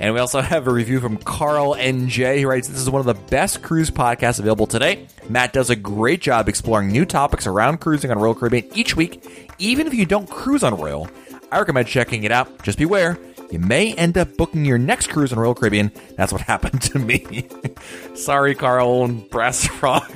And 0.00 0.14
we 0.14 0.20
also 0.20 0.40
have 0.42 0.66
a 0.66 0.72
review 0.72 1.00
from 1.00 1.16
Carl 1.16 1.74
NJ, 1.74 2.40
who 2.40 2.48
writes, 2.48 2.68
This 2.68 2.78
is 2.78 2.90
one 2.90 3.00
of 3.00 3.06
the 3.06 3.14
best 3.30 3.62
cruise 3.62 3.90
podcasts 3.90 4.38
available 4.38 4.66
today. 4.66 5.06
Matt 5.28 5.52
does 5.52 5.70
a 5.70 5.76
great 5.76 6.20
job 6.20 6.48
exploring 6.48 6.88
new 6.88 7.04
topics 7.04 7.46
around 7.46 7.78
cruising 7.78 8.10
on 8.10 8.18
Royal 8.18 8.34
Caribbean 8.34 8.68
each 8.74 8.96
week. 8.96 9.52
Even 9.58 9.86
if 9.86 9.94
you 9.94 10.06
don't 10.06 10.28
cruise 10.28 10.62
on 10.62 10.74
Royal, 10.74 11.08
I 11.50 11.58
recommend 11.58 11.88
checking 11.88 12.24
it 12.24 12.32
out. 12.32 12.62
Just 12.62 12.78
beware, 12.78 13.18
you 13.50 13.58
may 13.58 13.94
end 13.94 14.16
up 14.16 14.36
booking 14.36 14.64
your 14.64 14.78
next 14.78 15.08
cruise 15.08 15.32
on 15.32 15.38
Royal 15.38 15.54
Caribbean. 15.54 15.92
That's 16.16 16.32
what 16.32 16.40
happened 16.52 16.82
to 16.82 16.98
me. 16.98 17.48
Sorry, 18.14 18.54
Carl 18.54 19.04
and 19.04 19.28
Brass 19.30 19.66
Frog. 19.66 20.10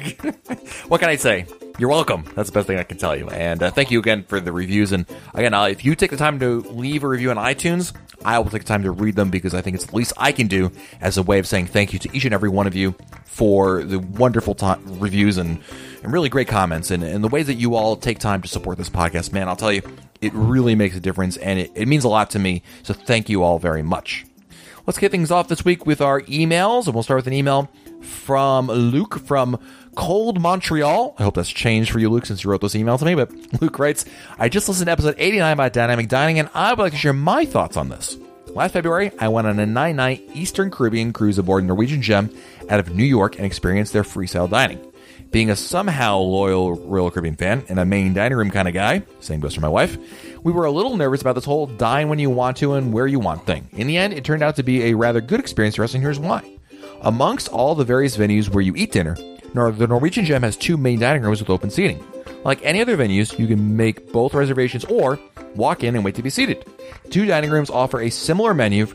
what 0.89 1.01
can 1.01 1.09
I 1.09 1.17
say? 1.17 1.47
You're 1.79 1.89
welcome. 1.89 2.25
That's 2.35 2.51
the 2.51 2.55
best 2.55 2.67
thing 2.67 2.79
I 2.79 2.83
can 2.83 2.99
tell 2.99 3.17
you. 3.17 3.29
And 3.31 3.63
uh, 3.63 3.71
thank 3.71 3.91
you 3.91 3.99
again 3.99 4.25
for 4.25 4.41
the 4.41 4.53
reviews. 4.53 4.93
And 4.93 5.07
again, 5.35 5.55
uh, 5.55 5.65
if 5.65 5.85
you 5.85 5.95
take 5.95 6.11
the 6.11 6.17
time 6.17 6.39
to 6.41 6.61
leave 6.61 7.03
a 7.03 7.09
review 7.09 7.31
on 7.31 7.37
iTunes, 7.37 7.93
I 8.25 8.39
will 8.39 8.51
take 8.51 8.63
the 8.63 8.69
time 8.69 8.83
to 8.83 8.91
read 8.91 9.17
them 9.17 9.31
because 9.31 9.55
I 9.55 9.63
think 9.63 9.77
it's 9.77 9.87
the 9.87 9.97
least 9.97 10.13
I 10.17 10.33
can 10.33 10.47
do 10.47 10.71
as 11.01 11.17
a 11.17 11.23
way 11.23 11.39
of 11.39 11.47
saying 11.47 11.67
thank 11.67 11.93
you 11.93 11.99
to 12.01 12.17
each 12.17 12.25
and 12.25 12.35
every 12.35 12.51
one 12.51 12.67
of 12.67 12.77
you 12.77 12.95
for 13.25 13.83
the 13.83 13.99
wonderful 13.99 14.55
reviews 14.85 15.39
and, 15.39 15.61
and 16.03 16.13
really 16.13 16.29
great 16.29 16.47
comments 16.47 16.91
and, 16.91 17.03
and 17.03 17.25
the 17.25 17.29
ways 17.29 17.47
that 17.47 17.55
you 17.55 17.75
all 17.75 17.97
take 17.97 18.19
time 18.19 18.43
to 18.43 18.49
support 18.49 18.77
this 18.79 18.91
podcast. 18.91 19.33
Man, 19.33 19.49
I'll 19.49 19.57
tell 19.57 19.73
you, 19.73 19.83
it 20.21 20.33
really 20.35 20.75
makes 20.75 20.95
a 20.95 21.01
difference 21.01 21.37
and 21.39 21.59
it, 21.59 21.73
it 21.75 21.89
means 21.89 22.05
a 22.05 22.09
lot 22.09 22.31
to 22.31 22.39
me. 22.39 22.63
So 22.83 22.93
thank 22.95 23.29
you 23.29 23.43
all 23.43 23.59
very 23.59 23.83
much. 23.83 24.27
Let's 24.87 24.99
get 24.99 25.13
things 25.13 25.31
off 25.31 25.47
this 25.47 25.65
week 25.65 25.87
with 25.87 26.01
our 26.01 26.23
emails, 26.23 26.87
and 26.87 26.95
we'll 26.95 27.05
start 27.05 27.19
with 27.19 27.29
an 27.29 27.33
email 27.33 27.71
from 28.01 28.67
Luke 28.67 29.21
from 29.21 29.61
Cold 29.95 30.41
Montreal. 30.41 31.15
I 31.19 31.23
hope 31.23 31.35
that's 31.35 31.51
changed 31.51 31.91
for 31.91 31.99
you, 31.99 32.09
Luke, 32.09 32.27
since 32.27 32.45
you 32.45 32.51
wrote 32.51 32.61
this 32.61 32.75
email 32.75 32.99
to 32.99 33.05
me. 33.05 33.15
But 33.15 33.31
Luke 33.61 33.79
writes, 33.79 34.05
I 34.39 34.49
just 34.49 34.69
listened 34.69 34.87
to 34.87 34.93
episode 34.93 35.17
89 35.19 35.53
about 35.53 35.73
dynamic 35.73 36.09
dining, 36.09 36.39
and 36.39 36.49
I 36.55 36.73
would 36.73 36.83
like 36.83 36.93
to 36.93 36.99
share 36.99 37.13
my 37.13 37.45
thoughts 37.45 37.77
on 37.77 37.89
this. 37.89 38.17
Last 38.49 38.73
February, 38.73 39.13
I 39.19 39.29
went 39.29 39.47
on 39.47 39.59
a 39.59 39.67
nine 39.67 39.97
night 39.97 40.29
Eastern 40.35 40.71
Caribbean 40.71 41.13
cruise 41.13 41.39
aboard 41.39 41.65
Norwegian 41.65 42.03
Gem 42.03 42.35
out 42.69 42.81
of 42.81 42.95
New 42.95 43.05
York 43.05 43.37
and 43.37 43.47
experienced 43.47 43.93
their 43.93 44.03
freestyle 44.03 44.49
dining. 44.49 44.93
Being 45.31 45.49
a 45.49 45.57
somehow 45.57 46.19
loyal 46.19 46.73
Royal 46.75 47.11
Caribbean 47.11 47.37
fan 47.37 47.65
and 47.71 47.81
a 47.81 47.87
main 47.87 48.13
dining 48.13 48.37
room 48.37 48.51
kind 48.51 48.69
of 48.69 48.75
guy, 48.75 49.03
same 49.21 49.41
goes 49.41 49.55
for 49.55 49.63
my 49.63 49.69
wife, 49.69 49.97
we 50.43 50.53
were 50.53 50.67
a 50.67 50.71
little 50.71 50.99
nervous 50.99 51.23
about 51.23 51.35
this 51.35 51.47
whole 51.47 51.67
dine 51.67 52.11
when 52.11 52.19
you 52.19 52.29
want 52.29 52.59
to 52.59 52.75
and 52.75 52.93
where 52.93 53.07
you 53.07 53.19
want 53.19 53.47
thing. 53.47 53.67
In 53.73 53.87
the 53.87 53.97
end, 53.97 54.13
it 54.13 54.25
turned 54.25 54.43
out 54.43 54.57
to 54.57 54.63
be 54.63 54.85
a 54.85 54.95
rather 54.95 55.23
good 55.23 55.41
experience 55.41 55.77
for 55.77 55.85
us, 55.85 55.95
and 55.95 56.03
here's 56.03 56.19
why. 56.19 56.59
Amongst 57.05 57.49
all 57.49 57.75
the 57.75 57.85
various 57.85 58.17
venues 58.17 58.49
where 58.49 58.63
you 58.63 58.77
eat 58.77 58.93
dinner, 58.93 59.17
the 59.55 59.87
Norwegian 59.89 60.25
Gem 60.25 60.45
has 60.45 60.57
two 60.57 60.77
main 60.77 61.01
dining 61.01 61.23
rooms 61.23 61.41
with 61.41 61.51
open 61.51 61.69
seating. 61.69 62.05
Like 62.45 62.65
any 62.65 62.81
other 62.81 62.97
venues, 62.97 63.37
you 63.37 63.49
can 63.49 63.77
make 63.77 64.13
both 64.13 64.35
reservations 64.35 64.85
or 64.85 65.19
walk 65.57 65.83
in 65.83 65.97
and 65.97 66.05
wait 66.05 66.15
to 66.15 66.23
be 66.23 66.31
seated. 66.31 66.65
Two 67.11 67.27
dining 67.27 67.51
rooms 67.51 67.71
offer 67.71 68.01
a 68.01 68.09
similar 68.09 68.55
menu 68.55 68.87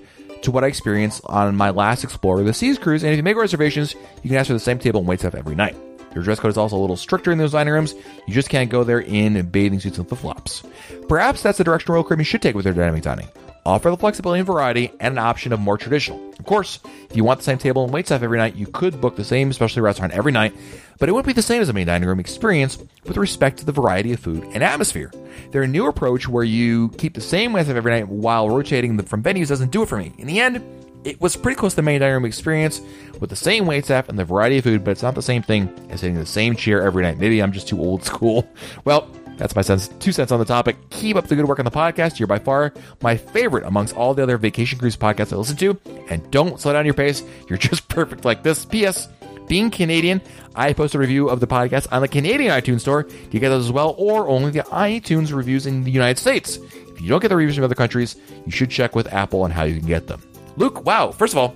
to 0.41 0.52
what 0.52 0.63
I 0.63 0.67
experienced 0.67 1.22
on 1.26 1.58
my 1.58 1.70
last 1.70 2.06
Explorer 2.06 2.41
of 2.41 2.46
the 2.46 2.54
Seas 2.54 2.78
cruise, 2.78 3.04
and 3.04 3.12
if 3.12 3.17
you 3.17 3.24
make 3.24 3.36
reservations, 3.36 3.93
you 4.24 4.30
can 4.30 4.38
ask 4.38 4.48
for 4.48 4.54
the 4.54 4.60
same 4.60 4.80
table 4.80 5.02
and 5.02 5.08
wait 5.08 5.20
staff 5.20 5.36
every 5.36 5.56
night. 5.56 5.76
Your 6.15 6.24
dress 6.24 6.39
code 6.39 6.52
is 6.52 6.58
also 6.58 6.78
a 6.78 6.80
little 6.80 6.96
stricter 6.96 7.34
in 7.34 7.38
those 7.38 7.52
dining 7.52 7.74
rooms. 7.74 7.93
You 8.26 8.34
just 8.34 8.50
can't 8.50 8.70
go 8.70 8.86
there 8.86 9.02
in 9.02 9.50
bathing 9.50 9.82
suits 9.82 9.98
and 9.98 10.08
flip 10.08 10.22
flops. 10.22 10.63
Perhaps 11.10 11.43
that's 11.43 11.58
the 11.58 11.65
direction 11.65 11.93
Royal 11.93 12.06
Caribbean 12.06 12.24
should 12.24 12.41
take 12.41 12.56
with 12.56 12.63
their 12.63 12.74
dynamic 12.74 13.04
dining 13.04 13.28
offer 13.67 13.89
the 13.89 13.97
flexibility 13.97 14.39
and 14.39 14.47
variety 14.47 14.91
and 14.99 15.13
an 15.13 15.17
option 15.17 15.51
of 15.51 15.60
more 15.60 15.77
traditional. 15.77 16.17
Of 16.39 16.45
course, 16.45 16.80
if 17.10 17.17
you 17.17 17.25
want 17.25 17.39
the 17.39 17.43
same 17.43 17.58
table 17.58 17.84
and 17.84 17.91
wait 17.91 18.06
staff 18.06 18.23
every 18.23 18.38
night, 18.38 18.56
you 18.56 18.65
could 18.65 19.01
book 19.01 19.17
the 19.17 19.25
same 19.25 19.51
specialty 19.51 19.82
restaurant 19.82 20.13
every 20.13 20.32
night, 20.32 20.56
but 20.99 21.10
it 21.10 21.12
wouldn't 21.12 21.27
be 21.27 21.34
the 21.34 21.41
same 21.41 21.62
as 21.62 21.67
a 21.67 21.73
main 21.73 21.88
dining 21.88 22.08
room 22.08 22.19
experience 22.19 22.77
with 23.03 23.17
respect 23.17 23.58
to 23.58 23.65
the 23.65 23.73
variety 23.73 24.13
of 24.13 24.21
food 24.21 24.43
and 24.53 24.63
atmosphere. 24.63 25.12
Their 25.51 25.67
new 25.67 25.88
approach 25.88 26.30
where 26.30 26.45
you 26.45 26.89
keep 26.97 27.13
the 27.13 27.21
same 27.21 27.51
wait 27.51 27.65
staff 27.65 27.75
every 27.75 27.91
night 27.91 28.08
while 28.08 28.49
rotating 28.49 28.97
from 29.03 29.21
venues 29.21 29.49
doesn't 29.49 29.71
do 29.71 29.84
it 29.84 29.89
for 29.89 29.97
me. 29.97 30.13
In 30.17 30.27
the 30.27 30.39
end, 30.39 30.63
It 31.03 31.21
was 31.21 31.38
pretty 31.38 31.56
close 31.56 31.71
to 31.73 31.77
the 31.77 31.84
main 31.84 32.01
dining 32.01 32.15
room 32.15 32.25
experience 32.25 32.82
with 33.21 33.30
the 33.30 33.36
same 33.36 33.65
wait 33.65 33.86
staff 33.86 34.10
and 34.10 34.19
the 34.19 34.25
variety 34.25 34.58
of 34.58 34.65
food, 34.65 34.84
but 34.84 34.91
it's 34.91 35.03
not 35.03 35.15
the 35.15 35.21
same 35.21 35.41
thing 35.41 35.69
as 35.89 36.01
sitting 36.01 36.15
in 36.15 36.19
the 36.19 36.25
same 36.25 36.53
chair 36.53 36.82
every 36.82 37.01
night. 37.03 37.17
Maybe 37.17 37.41
I'm 37.41 37.53
just 37.53 37.67
too 37.67 37.80
old 37.80 38.03
school. 38.03 38.49
Well, 38.84 39.08
that's 39.38 39.56
my 39.56 39.62
sense, 39.62 39.88
two 40.00 40.12
cents 40.12 40.32
on 40.32 40.39
the 40.39 40.45
topic. 40.45 40.76
Keep 40.89 41.15
up 41.15 41.28
the 41.28 41.36
good 41.36 41.47
work 41.47 41.60
on 41.60 41.65
the 41.65 41.71
podcast. 41.71 42.19
You're 42.19 42.28
by 42.28 42.39
far 42.39 42.73
my 43.02 43.17
favorite 43.17 43.65
amongst 43.65 43.95
all 43.95 44.13
the 44.13 44.23
other 44.23 44.38
vacation 44.38 44.80
cruise 44.80 44.97
podcasts 44.97 45.32
I 45.32 45.36
listen 45.36 45.58
to. 45.58 45.80
And 46.10 46.30
don't 46.32 46.60
slow 46.60 46.73
down 46.73 46.86
your 46.86 46.93
pace. 46.93 47.23
You're 47.47 47.58
just 47.58 47.88
perfect 47.88 48.26
like 48.26 48.43
this. 48.43 48.65
P.S. 48.65 49.08
Being 49.47 49.71
Canadian, 49.71 50.21
I 50.56 50.73
post 50.73 50.93
a 50.93 51.00
review 51.00 51.30
of 51.30 51.39
the 51.39 51.47
podcast 51.47 51.88
on 51.91 52.02
the 52.02 52.08
Canadian 52.08 52.52
iTunes 52.52 52.82
store. 52.82 53.04
Do 53.04 53.30
you 53.32 53.39
get 53.39 53.50
those 53.50 53.65
as 53.65 53.71
well, 53.71 53.95
or 53.97 54.28
only 54.28 54.52
the 54.52 54.63
iTunes 54.63 55.34
reviews 55.34 55.65
in 55.65 55.86
the 55.86 55.91
United 55.91 56.19
States? 56.19 56.58
If 56.58 57.02
you 57.02 57.08
don't 57.08 57.21
get 57.21 57.30
the 57.30 57.38
reviews 57.38 57.56
from 57.56 57.63
other 57.63 57.76
countries, 57.76 58.17
you 58.45 58.52
should 58.52 58.69
check 58.69 58.93
with 58.93 59.13
Apple 59.13 59.43
on 59.43 59.52
how 59.52 59.63
you 59.63 59.78
can 59.80 59.88
get 59.88 60.08
them. 60.08 60.21
Luke, 60.58 60.84
wow, 60.84 61.12
first 61.12 61.34
of 61.34 61.38
all, 61.38 61.56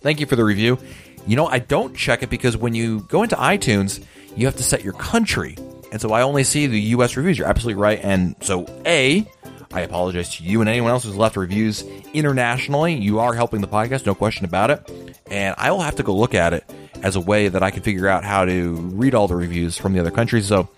thank 0.00 0.18
you 0.20 0.26
for 0.26 0.36
the 0.36 0.44
review. 0.44 0.78
You 1.26 1.36
know, 1.36 1.46
I 1.46 1.58
don't 1.58 1.94
check 1.94 2.22
it 2.22 2.30
because 2.30 2.56
when 2.56 2.74
you 2.74 3.00
go 3.00 3.22
into 3.22 3.36
iTunes, 3.36 4.02
you 4.36 4.46
have 4.46 4.56
to 4.56 4.62
set 4.62 4.82
your 4.82 4.94
country. 4.94 5.56
And 5.92 6.00
so 6.00 6.12
I 6.12 6.22
only 6.22 6.44
see 6.44 6.66
the 6.66 6.80
US 6.80 7.16
reviews. 7.16 7.38
You're 7.38 7.48
absolutely 7.48 7.80
right. 7.80 8.00
And 8.02 8.36
so, 8.40 8.66
A, 8.86 9.26
I 9.72 9.80
apologize 9.80 10.36
to 10.36 10.44
you 10.44 10.60
and 10.60 10.68
anyone 10.68 10.90
else 10.90 11.04
who's 11.04 11.16
left 11.16 11.36
reviews 11.36 11.82
internationally. 12.12 12.94
You 12.94 13.20
are 13.20 13.34
helping 13.34 13.60
the 13.60 13.68
podcast, 13.68 14.06
no 14.06 14.14
question 14.14 14.44
about 14.44 14.70
it. 14.70 15.18
And 15.30 15.54
I 15.58 15.70
will 15.70 15.80
have 15.80 15.96
to 15.96 16.02
go 16.02 16.14
look 16.14 16.34
at 16.34 16.52
it 16.52 16.64
as 17.02 17.16
a 17.16 17.20
way 17.20 17.48
that 17.48 17.62
I 17.62 17.70
can 17.70 17.82
figure 17.82 18.08
out 18.08 18.24
how 18.24 18.44
to 18.44 18.74
read 18.74 19.14
all 19.14 19.28
the 19.28 19.36
reviews 19.36 19.78
from 19.78 19.92
the 19.92 20.00
other 20.00 20.10
countries. 20.10 20.46
So 20.46 20.68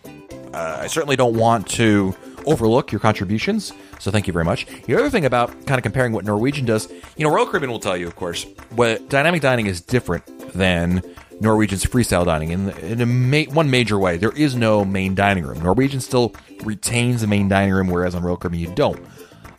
uh, 0.52 0.78
I 0.80 0.86
certainly 0.86 1.16
don't 1.16 1.36
want 1.36 1.66
to 1.70 2.14
overlook 2.46 2.92
your 2.92 3.00
contributions. 3.00 3.72
So 3.98 4.10
thank 4.10 4.26
you 4.26 4.32
very 4.32 4.44
much. 4.44 4.66
The 4.84 4.94
other 4.94 5.10
thing 5.10 5.24
about 5.24 5.50
kind 5.66 5.78
of 5.78 5.82
comparing 5.82 6.12
what 6.12 6.24
Norwegian 6.24 6.66
does, 6.66 6.90
you 7.16 7.24
know, 7.24 7.30
Royal 7.30 7.46
Caribbean 7.46 7.70
will 7.70 7.80
tell 7.80 7.96
you, 7.96 8.06
of 8.06 8.16
course, 8.16 8.44
what 8.70 9.08
dynamic 9.08 9.42
dining 9.42 9.66
is 9.66 9.80
different 9.80 10.24
than 10.52 11.02
Norwegian's 11.42 11.84
freestyle 11.84 12.24
dining 12.24 12.50
in, 12.50 12.70
in 12.70 13.30
ma- 13.30 13.52
one 13.52 13.68
major 13.68 13.98
way. 13.98 14.16
There 14.16 14.30
is 14.30 14.54
no 14.54 14.84
main 14.84 15.14
dining 15.16 15.44
room. 15.44 15.60
Norwegian 15.60 16.00
still 16.00 16.34
retains 16.62 17.20
the 17.20 17.26
main 17.26 17.48
dining 17.48 17.74
room, 17.74 17.88
whereas 17.88 18.14
on 18.14 18.22
Royal 18.22 18.36
Caribbean 18.36 18.70
you 18.70 18.74
don't. 18.76 19.04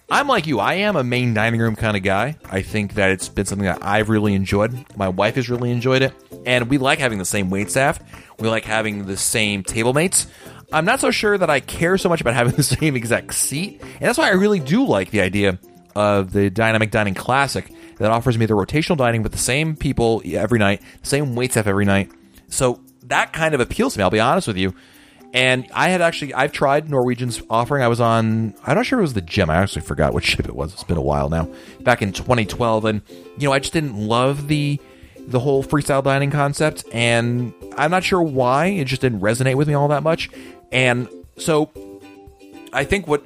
I'm 0.09 0.27
like 0.27 0.47
you. 0.47 0.59
I 0.59 0.75
am 0.75 0.95
a 0.95 1.03
main 1.03 1.33
dining 1.33 1.59
room 1.59 1.75
kind 1.75 1.97
of 1.97 2.03
guy. 2.03 2.37
I 2.49 2.61
think 2.61 2.93
that 2.93 3.09
it's 3.09 3.27
been 3.27 3.45
something 3.45 3.65
that 3.65 3.83
I've 3.83 4.09
really 4.09 4.33
enjoyed. 4.33 4.85
My 4.95 5.09
wife 5.09 5.35
has 5.35 5.49
really 5.49 5.71
enjoyed 5.71 6.03
it. 6.03 6.13
And 6.45 6.69
we 6.69 6.77
like 6.77 6.99
having 6.99 7.17
the 7.17 7.25
same 7.25 7.49
wait 7.49 7.69
staff. 7.69 7.99
We 8.39 8.47
like 8.47 8.63
having 8.63 9.05
the 9.05 9.17
same 9.17 9.63
table 9.63 9.93
mates. 9.93 10.27
I'm 10.71 10.85
not 10.85 10.99
so 11.01 11.11
sure 11.11 11.37
that 11.37 11.49
I 11.49 11.59
care 11.59 11.97
so 11.97 12.09
much 12.09 12.21
about 12.21 12.33
having 12.35 12.53
the 12.53 12.63
same 12.63 12.95
exact 12.95 13.33
seat. 13.33 13.81
And 13.81 14.01
that's 14.01 14.17
why 14.17 14.27
I 14.27 14.33
really 14.33 14.59
do 14.59 14.85
like 14.85 15.11
the 15.11 15.21
idea 15.21 15.59
of 15.95 16.31
the 16.31 16.49
Dynamic 16.49 16.91
Dining 16.91 17.13
Classic 17.13 17.71
that 18.03 18.11
offers 18.11 18.37
me 18.37 18.45
the 18.45 18.53
rotational 18.53 18.97
dining 18.97 19.23
with 19.23 19.31
the 19.31 19.37
same 19.37 19.77
people 19.77 20.21
every 20.25 20.59
night, 20.59 20.81
same 21.03 21.35
wait 21.35 21.51
staff 21.51 21.67
every 21.67 21.85
night. 21.85 22.11
So 22.49 22.81
that 23.03 23.31
kind 23.31 23.55
of 23.55 23.61
appeals 23.61 23.93
to 23.93 23.99
me, 23.99 24.03
I'll 24.03 24.09
be 24.09 24.19
honest 24.19 24.45
with 24.45 24.57
you. 24.57 24.75
And 25.33 25.65
I 25.73 25.87
had 25.87 26.01
actually, 26.01 26.33
I've 26.33 26.51
tried 26.51 26.89
Norwegian's 26.89 27.41
offering. 27.49 27.81
I 27.81 27.87
was 27.87 28.01
on, 28.01 28.55
I'm 28.65 28.75
not 28.75 28.85
sure 28.85 28.99
it 28.99 29.03
was 29.03 29.13
the 29.13 29.21
Gem. 29.21 29.49
I 29.49 29.55
actually 29.55 29.83
forgot 29.83 30.13
what 30.13 30.23
ship 30.25 30.45
it 30.45 30.53
was. 30.53 30.73
It's 30.73 30.83
been 30.83 30.97
a 30.97 31.01
while 31.01 31.29
now. 31.29 31.49
Back 31.79 32.01
in 32.01 32.11
2012. 32.11 32.83
And, 32.83 33.01
you 33.37 33.47
know, 33.47 33.53
I 33.53 33.59
just 33.59 33.71
didn't 33.71 33.95
love 33.95 34.49
the, 34.49 34.81
the 35.25 35.39
whole 35.39 35.63
freestyle 35.63 36.03
dining 36.03 36.29
concept. 36.29 36.83
And 36.91 37.53
I'm 37.77 37.89
not 37.89 38.03
sure 38.03 38.21
why. 38.21 38.65
It 38.65 38.83
just 38.83 39.01
didn't 39.01 39.21
resonate 39.21 39.55
with 39.55 39.69
me 39.69 39.75
all 39.75 39.87
that 39.87 40.03
much. 40.03 40.29
And 40.73 41.07
so 41.37 41.71
I 42.73 42.83
think 42.83 43.07
what, 43.07 43.23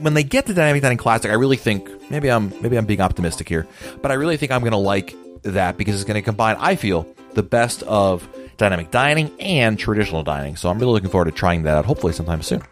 when 0.00 0.14
they 0.14 0.22
get 0.22 0.46
to 0.46 0.54
Dynamic 0.54 0.82
Dining 0.82 0.98
Classic, 0.98 1.30
I 1.30 1.34
really 1.34 1.56
think, 1.56 1.88
maybe 2.10 2.30
I'm, 2.30 2.50
maybe 2.60 2.76
I'm 2.76 2.86
being 2.86 3.00
optimistic 3.00 3.48
here, 3.48 3.66
but 4.02 4.10
I 4.10 4.14
really 4.14 4.36
think 4.36 4.52
I'm 4.52 4.60
going 4.60 4.72
to 4.72 4.78
like 4.78 5.14
that 5.42 5.76
because 5.76 5.94
it's 5.94 6.04
going 6.04 6.16
to 6.16 6.22
combine, 6.22 6.56
I 6.58 6.76
feel, 6.76 7.06
the 7.34 7.42
best 7.42 7.82
of 7.84 8.28
dynamic 8.56 8.90
dining 8.90 9.30
and 9.40 9.78
traditional 9.78 10.22
dining. 10.22 10.56
So 10.56 10.68
I'm 10.68 10.78
really 10.78 10.92
looking 10.92 11.10
forward 11.10 11.26
to 11.26 11.32
trying 11.32 11.62
that 11.62 11.76
out, 11.76 11.84
hopefully 11.84 12.12
sometime 12.12 12.42
soon. 12.42 12.62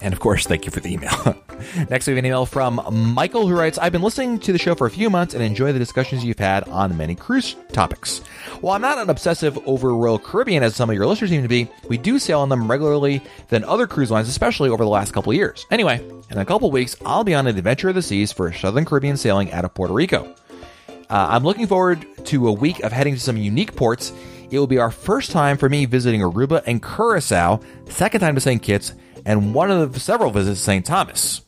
And 0.00 0.14
of 0.14 0.20
course, 0.20 0.46
thank 0.46 0.64
you 0.64 0.70
for 0.70 0.80
the 0.80 0.92
email. 0.92 1.36
Next, 1.90 2.06
we 2.06 2.12
have 2.12 2.18
an 2.18 2.26
email 2.26 2.46
from 2.46 2.80
Michael 3.14 3.48
who 3.48 3.54
writes 3.54 3.78
I've 3.78 3.92
been 3.92 4.02
listening 4.02 4.38
to 4.40 4.52
the 4.52 4.58
show 4.58 4.74
for 4.74 4.86
a 4.86 4.90
few 4.90 5.10
months 5.10 5.34
and 5.34 5.42
enjoy 5.42 5.72
the 5.72 5.78
discussions 5.78 6.24
you've 6.24 6.38
had 6.38 6.68
on 6.68 6.96
many 6.96 7.14
cruise 7.14 7.56
topics. 7.72 8.18
While 8.60 8.76
I'm 8.76 8.82
not 8.82 8.98
an 8.98 9.10
obsessive 9.10 9.58
over 9.66 9.94
Royal 9.94 10.18
Caribbean 10.18 10.62
as 10.62 10.76
some 10.76 10.88
of 10.88 10.94
your 10.94 11.06
listeners 11.06 11.30
seem 11.30 11.42
to 11.42 11.48
be, 11.48 11.68
we 11.88 11.98
do 11.98 12.18
sail 12.18 12.40
on 12.40 12.48
them 12.48 12.70
regularly 12.70 13.22
than 13.48 13.64
other 13.64 13.86
cruise 13.86 14.10
lines, 14.10 14.28
especially 14.28 14.70
over 14.70 14.84
the 14.84 14.90
last 14.90 15.12
couple 15.12 15.32
years. 15.32 15.66
Anyway, 15.70 16.00
in 16.30 16.38
a 16.38 16.44
couple 16.44 16.70
weeks, 16.70 16.94
I'll 17.04 17.24
be 17.24 17.34
on 17.34 17.46
an 17.46 17.56
adventure 17.56 17.88
of 17.88 17.96
the 17.96 18.02
seas 18.02 18.30
for 18.30 18.52
Southern 18.52 18.84
Caribbean 18.84 19.16
sailing 19.16 19.52
out 19.52 19.64
of 19.64 19.74
Puerto 19.74 19.94
Rico. 19.94 20.34
Uh, 21.10 21.28
I'm 21.30 21.42
looking 21.42 21.66
forward 21.66 22.06
to 22.26 22.48
a 22.48 22.52
week 22.52 22.80
of 22.84 22.92
heading 22.92 23.14
to 23.14 23.20
some 23.20 23.36
unique 23.36 23.74
ports 23.74 24.12
it 24.50 24.58
will 24.58 24.66
be 24.66 24.78
our 24.78 24.90
first 24.90 25.30
time 25.30 25.58
for 25.58 25.68
me 25.68 25.84
visiting 25.84 26.22
Aruba 26.22 26.62
and 26.66 26.82
Curacao, 26.82 27.60
second 27.88 28.20
time 28.20 28.34
to 28.34 28.40
St. 28.40 28.62
Kitts, 28.62 28.94
and 29.24 29.54
one 29.54 29.70
of 29.70 29.92
the 29.92 30.00
several 30.00 30.30
visits 30.30 30.60
to 30.60 30.64
St. 30.64 30.84
Thomas. 30.84 31.42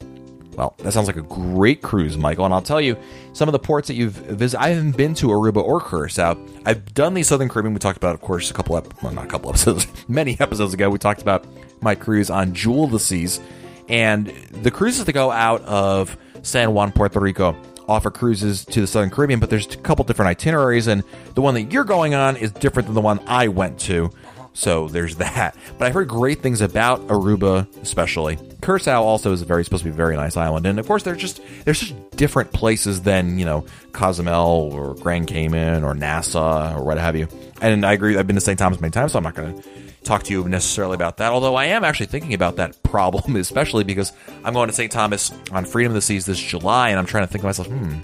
Well, 0.56 0.74
that 0.78 0.92
sounds 0.92 1.06
like 1.06 1.16
a 1.16 1.22
great 1.22 1.80
cruise, 1.80 2.18
Michael. 2.18 2.44
And 2.44 2.52
I'll 2.52 2.60
tell 2.60 2.80
you, 2.80 2.96
some 3.32 3.48
of 3.48 3.52
the 3.52 3.58
ports 3.58 3.88
that 3.88 3.94
you've 3.94 4.12
visited, 4.12 4.60
I 4.60 4.70
haven't 4.70 4.96
been 4.96 5.14
to 5.14 5.28
Aruba 5.28 5.62
or 5.62 5.80
Curacao. 5.80 6.36
I've 6.66 6.92
done 6.92 7.14
the 7.14 7.22
Southern 7.22 7.48
Caribbean. 7.48 7.72
We 7.72 7.78
talked 7.78 7.96
about, 7.96 8.14
of 8.14 8.20
course, 8.20 8.50
a 8.50 8.54
couple, 8.54 8.76
ep- 8.76 9.02
well, 9.02 9.12
not 9.12 9.24
a 9.24 9.28
couple 9.28 9.48
episodes, 9.48 9.86
many 10.08 10.38
episodes 10.40 10.74
ago. 10.74 10.90
We 10.90 10.98
talked 10.98 11.22
about 11.22 11.46
my 11.80 11.94
cruise 11.94 12.30
on 12.30 12.52
Jewel 12.52 12.84
of 12.84 12.90
the 12.90 12.98
Seas. 12.98 13.40
And 13.88 14.26
the 14.26 14.70
cruises 14.70 15.04
that 15.04 15.12
go 15.12 15.30
out 15.30 15.62
of 15.62 16.16
San 16.42 16.74
Juan, 16.74 16.92
Puerto 16.92 17.20
Rico, 17.20 17.56
offer 17.88 18.10
cruises 18.10 18.64
to 18.66 18.80
the 18.80 18.86
Southern 18.86 19.10
Caribbean, 19.10 19.40
but 19.40 19.50
there's 19.50 19.66
a 19.74 19.78
couple 19.78 20.04
different 20.04 20.28
itineraries, 20.28 20.86
and 20.86 21.02
the 21.34 21.42
one 21.42 21.54
that 21.54 21.72
you're 21.72 21.84
going 21.84 22.14
on 22.14 22.36
is 22.36 22.52
different 22.52 22.86
than 22.86 22.94
the 22.94 23.00
one 23.00 23.18
I 23.26 23.48
went 23.48 23.80
to. 23.80 24.10
So 24.52 24.88
there's 24.88 25.16
that. 25.16 25.56
But 25.78 25.86
I've 25.86 25.94
heard 25.94 26.08
great 26.08 26.42
things 26.42 26.60
about 26.60 27.00
Aruba, 27.08 27.66
especially. 27.82 28.38
Curacao 28.62 29.02
also 29.02 29.32
is 29.32 29.42
very 29.42 29.64
supposed 29.64 29.84
to 29.84 29.88
be 29.88 29.94
a 29.94 29.96
very 29.96 30.16
nice 30.16 30.36
island, 30.36 30.66
and 30.66 30.78
of 30.78 30.86
course 30.86 31.02
they're 31.02 31.16
just 31.16 31.40
they're 31.64 31.74
just 31.74 31.94
different 32.16 32.52
places 32.52 33.02
than 33.02 33.38
you 33.38 33.44
know 33.44 33.64
Cozumel 33.92 34.72
or 34.72 34.94
Grand 34.96 35.28
Cayman 35.28 35.84
or 35.84 35.94
Nassau 35.94 36.76
or 36.76 36.84
what 36.84 36.98
have 36.98 37.16
you. 37.16 37.28
And 37.60 37.86
I 37.86 37.92
agree. 37.92 38.16
I've 38.16 38.26
been 38.26 38.36
to 38.36 38.40
St. 38.40 38.58
Thomas 38.58 38.80
many 38.80 38.90
times, 38.90 39.12
so 39.12 39.18
I'm 39.18 39.24
not 39.24 39.34
going 39.34 39.60
to 39.60 39.68
talk 40.02 40.24
to 40.24 40.32
you 40.32 40.48
necessarily 40.48 40.94
about 40.94 41.18
that. 41.18 41.32
Although 41.32 41.54
I 41.54 41.66
am 41.66 41.84
actually 41.84 42.06
thinking 42.06 42.34
about 42.34 42.56
that 42.56 42.82
problem, 42.82 43.36
especially 43.36 43.84
because 43.84 44.12
I'm 44.44 44.54
going 44.54 44.68
to 44.68 44.74
St. 44.74 44.90
Thomas 44.90 45.32
on 45.52 45.64
Freedom 45.64 45.92
of 45.92 45.94
the 45.94 46.02
Seas 46.02 46.26
this 46.26 46.38
July, 46.38 46.90
and 46.90 46.98
I'm 46.98 47.06
trying 47.06 47.24
to 47.24 47.28
think 47.28 47.42
to 47.42 47.46
myself, 47.46 47.68
hmm, 47.68 47.98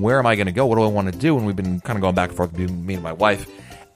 where 0.00 0.18
am 0.18 0.26
I 0.26 0.36
going 0.36 0.46
to 0.46 0.52
go? 0.52 0.66
What 0.66 0.76
do 0.76 0.82
I 0.82 0.88
want 0.88 1.12
to 1.12 1.18
do? 1.18 1.36
And 1.36 1.46
we've 1.46 1.56
been 1.56 1.80
kind 1.80 1.96
of 1.96 2.00
going 2.00 2.14
back 2.14 2.30
and 2.30 2.36
forth 2.36 2.52
between 2.52 2.86
me 2.86 2.94
and 2.94 3.02
my 3.02 3.12
wife 3.12 3.46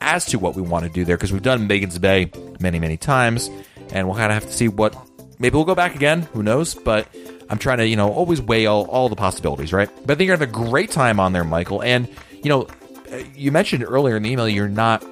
as 0.01 0.27
to 0.27 0.39
what 0.39 0.55
we 0.55 0.63
want 0.63 0.85
to 0.85 0.91
do 0.91 1.05
there 1.05 1.17
because 1.17 1.33
we've 1.33 1.43
done 1.43 1.69
Magens 1.69 2.01
Bay 2.01 2.31
many, 2.61 2.79
many 2.79 2.97
times, 2.97 3.51
and 3.91 4.07
we'll 4.07 4.17
kind 4.17 4.33
of 4.33 4.35
have 4.43 4.47
to 4.47 4.53
see 4.53 4.69
what. 4.69 4.97
Maybe 5.39 5.55
we'll 5.55 5.65
go 5.65 5.75
back 5.75 5.95
again. 5.95 6.23
Who 6.33 6.43
knows? 6.43 6.75
But 6.75 7.09
I'm 7.51 7.59
trying 7.59 7.79
to, 7.79 7.87
you 7.87 7.97
know, 7.97 8.11
always 8.11 8.41
weigh 8.41 8.67
all, 8.67 8.87
all 8.87 9.09
the 9.09 9.17
possibilities, 9.17 9.73
right? 9.73 9.89
But 10.07 10.13
I 10.13 10.15
think 10.17 10.29
you're 10.29 10.37
going 10.37 10.51
to 10.51 10.57
have 10.59 10.65
a 10.65 10.71
great 10.71 10.91
time 10.91 11.21
on 11.21 11.33
there, 11.33 11.45
Michael. 11.45 11.83
And, 11.83 12.09
you 12.33 12.49
know, 12.49 12.69
uh, 13.13 13.23
you 13.35 13.53
mentioned 13.53 13.85
earlier 13.85 14.17
in 14.17 14.23
the 14.23 14.31
email 14.31 14.49
you're 14.49 14.69
not, 14.69 15.05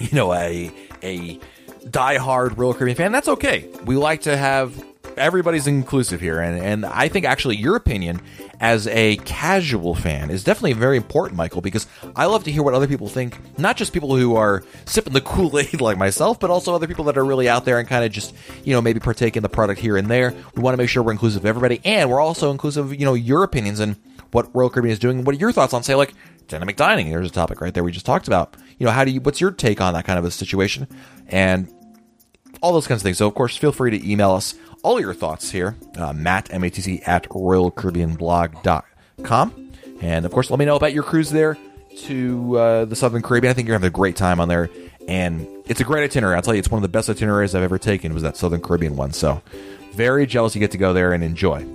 you 0.00 0.08
know, 0.12 0.32
a 0.32 0.72
a 1.02 1.38
die-hard 1.88 2.56
Royal 2.56 2.74
Caribbean 2.74 2.96
fan. 2.96 3.12
That's 3.12 3.28
okay. 3.28 3.68
We 3.84 3.96
like 3.96 4.22
to 4.22 4.36
have 4.36 4.82
everybody's 5.16 5.66
inclusive 5.66 6.20
here, 6.20 6.40
and 6.40 6.60
and 6.60 6.86
I 6.86 7.08
think 7.08 7.24
actually 7.24 7.56
your 7.56 7.76
opinion 7.76 8.20
as 8.60 8.86
a 8.88 9.16
casual 9.18 9.94
fan 9.94 10.30
is 10.30 10.44
definitely 10.44 10.74
very 10.74 10.96
important, 10.96 11.36
Michael, 11.36 11.60
because 11.60 11.86
I 12.14 12.26
love 12.26 12.44
to 12.44 12.52
hear 12.52 12.62
what 12.62 12.74
other 12.74 12.86
people 12.86 13.08
think. 13.08 13.38
Not 13.58 13.76
just 13.76 13.92
people 13.92 14.16
who 14.16 14.36
are 14.36 14.62
sipping 14.86 15.12
the 15.12 15.20
Kool 15.20 15.58
Aid 15.58 15.80
like 15.80 15.98
myself, 15.98 16.38
but 16.40 16.50
also 16.50 16.74
other 16.74 16.86
people 16.86 17.04
that 17.06 17.18
are 17.18 17.24
really 17.24 17.48
out 17.48 17.64
there 17.64 17.78
and 17.78 17.88
kind 17.88 18.04
of 18.04 18.12
just 18.12 18.34
you 18.64 18.72
know 18.72 18.80
maybe 18.80 19.00
partake 19.00 19.36
in 19.36 19.42
the 19.42 19.48
product 19.48 19.80
here 19.80 19.96
and 19.96 20.08
there. 20.08 20.34
We 20.54 20.62
want 20.62 20.74
to 20.74 20.78
make 20.78 20.88
sure 20.88 21.02
we're 21.02 21.12
inclusive 21.12 21.42
of 21.42 21.46
everybody, 21.46 21.80
and 21.84 22.10
we're 22.10 22.20
also 22.20 22.50
inclusive 22.50 22.86
of 22.86 22.98
you 22.98 23.04
know 23.04 23.14
your 23.14 23.42
opinions 23.42 23.80
and 23.80 23.96
what 24.30 24.54
Royal 24.54 24.68
Caribbean 24.68 24.92
is 24.92 24.98
doing. 24.98 25.24
What 25.24 25.34
are 25.34 25.38
your 25.38 25.52
thoughts 25.52 25.72
on 25.72 25.82
say 25.82 25.94
like 25.94 26.12
dynamic 26.48 26.76
dining? 26.76 27.10
There's 27.10 27.28
a 27.28 27.32
topic 27.32 27.60
right 27.60 27.72
there 27.72 27.84
we 27.84 27.92
just 27.92 28.06
talked 28.06 28.26
about. 28.26 28.56
You 28.78 28.86
know, 28.86 28.92
how 28.92 29.04
do 29.04 29.10
you? 29.10 29.20
What's 29.20 29.40
your 29.40 29.52
take 29.52 29.80
on 29.80 29.94
that 29.94 30.04
kind 30.04 30.18
of 30.18 30.24
a 30.24 30.30
situation? 30.30 30.88
And 31.28 31.72
all 32.64 32.72
those 32.72 32.86
kinds 32.86 33.02
of 33.02 33.02
things. 33.02 33.18
So, 33.18 33.28
of 33.28 33.34
course, 33.34 33.58
feel 33.58 33.72
free 33.72 33.90
to 33.90 34.10
email 34.10 34.30
us 34.30 34.54
all 34.82 34.98
your 34.98 35.12
thoughts 35.12 35.50
here, 35.50 35.76
uh, 35.98 36.14
Matt, 36.14 36.48
M-A-T-C, 36.50 37.02
at 37.04 37.28
RoyalCaribbeanBlog.com. 37.28 39.72
And, 40.00 40.24
of 40.24 40.32
course, 40.32 40.48
let 40.50 40.58
me 40.58 40.64
know 40.64 40.76
about 40.76 40.94
your 40.94 41.02
cruise 41.02 41.30
there 41.30 41.58
to 42.04 42.58
uh, 42.58 42.86
the 42.86 42.96
Southern 42.96 43.20
Caribbean. 43.20 43.50
I 43.50 43.54
think 43.54 43.68
you're 43.68 43.74
having 43.74 43.88
a 43.88 43.90
great 43.90 44.16
time 44.16 44.40
on 44.40 44.48
there. 44.48 44.70
And 45.06 45.46
it's 45.66 45.82
a 45.82 45.84
great 45.84 46.04
itinerary. 46.04 46.36
I'll 46.36 46.42
tell 46.42 46.54
you, 46.54 46.58
it's 46.58 46.70
one 46.70 46.78
of 46.78 46.82
the 46.82 46.88
best 46.88 47.10
itineraries 47.10 47.54
I've 47.54 47.62
ever 47.62 47.78
taken 47.78 48.14
was 48.14 48.22
that 48.22 48.38
Southern 48.38 48.62
Caribbean 48.62 48.96
one. 48.96 49.12
So, 49.12 49.42
very 49.92 50.24
jealous 50.24 50.54
you 50.54 50.60
get 50.60 50.70
to 50.70 50.78
go 50.78 50.94
there 50.94 51.12
and 51.12 51.22
enjoy. 51.22 51.66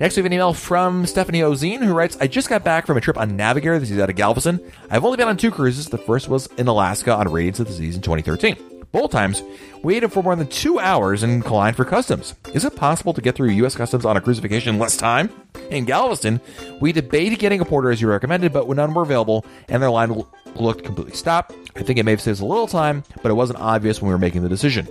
Next, 0.00 0.16
we 0.16 0.20
have 0.20 0.26
an 0.26 0.34
email 0.34 0.52
from 0.52 1.06
Stephanie 1.06 1.40
Ozine 1.40 1.82
who 1.82 1.94
writes, 1.94 2.18
I 2.20 2.26
just 2.26 2.50
got 2.50 2.62
back 2.62 2.86
from 2.86 2.98
a 2.98 3.00
trip 3.00 3.16
on 3.16 3.36
Navigator. 3.36 3.78
This 3.78 3.90
is 3.90 3.98
out 3.98 4.10
of 4.10 4.16
Galveston. 4.16 4.60
I've 4.90 5.04
only 5.04 5.16
been 5.16 5.28
on 5.28 5.38
two 5.38 5.50
cruises. 5.50 5.88
The 5.88 5.96
first 5.96 6.28
was 6.28 6.46
in 6.58 6.68
Alaska 6.68 7.14
on 7.14 7.32
Radiance 7.32 7.60
of 7.60 7.68
the 7.68 7.72
Seas 7.72 7.96
in 7.96 8.02
2013. 8.02 8.73
Both 8.94 9.10
times, 9.10 9.42
waited 9.82 10.12
for 10.12 10.22
more 10.22 10.36
than 10.36 10.46
two 10.46 10.78
hours 10.78 11.24
in 11.24 11.42
Klein 11.42 11.74
for 11.74 11.84
customs. 11.84 12.36
Is 12.52 12.64
it 12.64 12.76
possible 12.76 13.12
to 13.12 13.20
get 13.20 13.34
through 13.34 13.48
U.S. 13.48 13.74
customs 13.74 14.04
on 14.04 14.16
a 14.16 14.20
cruise 14.20 14.38
vacation 14.38 14.72
in 14.72 14.80
less 14.80 14.96
time? 14.96 15.30
In 15.68 15.84
Galveston, 15.84 16.40
we 16.80 16.92
debated 16.92 17.40
getting 17.40 17.60
a 17.60 17.64
porter 17.64 17.90
as 17.90 18.00
you 18.00 18.06
recommended, 18.08 18.52
but 18.52 18.68
when 18.68 18.76
none 18.76 18.94
were 18.94 19.02
available 19.02 19.44
and 19.68 19.82
their 19.82 19.90
line 19.90 20.22
looked 20.54 20.84
completely 20.84 21.16
stopped, 21.16 21.56
I 21.74 21.82
think 21.82 21.98
it 21.98 22.04
may 22.04 22.12
have 22.12 22.20
saved 22.20 22.36
us 22.36 22.40
a 22.40 22.44
little 22.44 22.68
time, 22.68 23.02
but 23.20 23.30
it 23.30 23.34
wasn't 23.34 23.58
obvious 23.58 24.00
when 24.00 24.10
we 24.10 24.14
were 24.14 24.18
making 24.18 24.44
the 24.44 24.48
decision. 24.48 24.86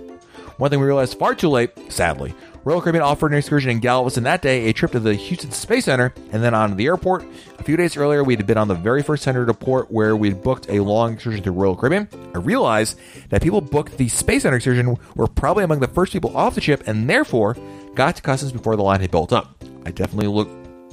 One 0.58 0.70
thing 0.70 0.80
we 0.80 0.86
realized 0.86 1.18
far 1.18 1.34
too 1.34 1.48
late, 1.48 1.70
sadly, 1.90 2.34
Royal 2.64 2.80
Caribbean 2.80 3.02
offered 3.02 3.32
an 3.32 3.36
excursion 3.36 3.70
in 3.70 3.80
Galveston 3.80 4.24
that 4.24 4.40
day, 4.40 4.66
a 4.68 4.72
trip 4.72 4.92
to 4.92 5.00
the 5.00 5.14
Houston 5.14 5.50
Space 5.50 5.84
Center, 5.84 6.14
and 6.32 6.42
then 6.42 6.54
on 6.54 6.70
to 6.70 6.74
the 6.74 6.86
airport. 6.86 7.22
A 7.58 7.62
few 7.62 7.76
days 7.76 7.94
earlier, 7.94 8.24
we 8.24 8.36
had 8.36 8.46
been 8.46 8.56
on 8.56 8.68
the 8.68 8.74
very 8.74 9.02
first 9.02 9.22
center 9.22 9.44
to 9.44 9.52
port 9.52 9.90
where 9.90 10.16
we'd 10.16 10.42
booked 10.42 10.70
a 10.70 10.80
long 10.80 11.12
excursion 11.12 11.42
to 11.44 11.50
Royal 11.50 11.76
Caribbean. 11.76 12.08
I 12.34 12.38
realized 12.38 12.98
that 13.28 13.42
people 13.42 13.60
booked 13.60 13.98
the 13.98 14.08
Space 14.08 14.42
Center 14.44 14.56
excursion 14.56 14.96
were 15.14 15.26
probably 15.26 15.64
among 15.64 15.80
the 15.80 15.88
first 15.88 16.14
people 16.14 16.34
off 16.34 16.54
the 16.54 16.62
ship 16.62 16.84
and 16.86 17.08
therefore 17.08 17.54
got 17.94 18.16
to 18.16 18.22
customs 18.22 18.52
before 18.52 18.76
the 18.76 18.82
line 18.82 19.00
had 19.00 19.10
built 19.10 19.32
up. 19.32 19.62
I 19.84 19.90
definitely 19.90 20.28
look 20.28 20.48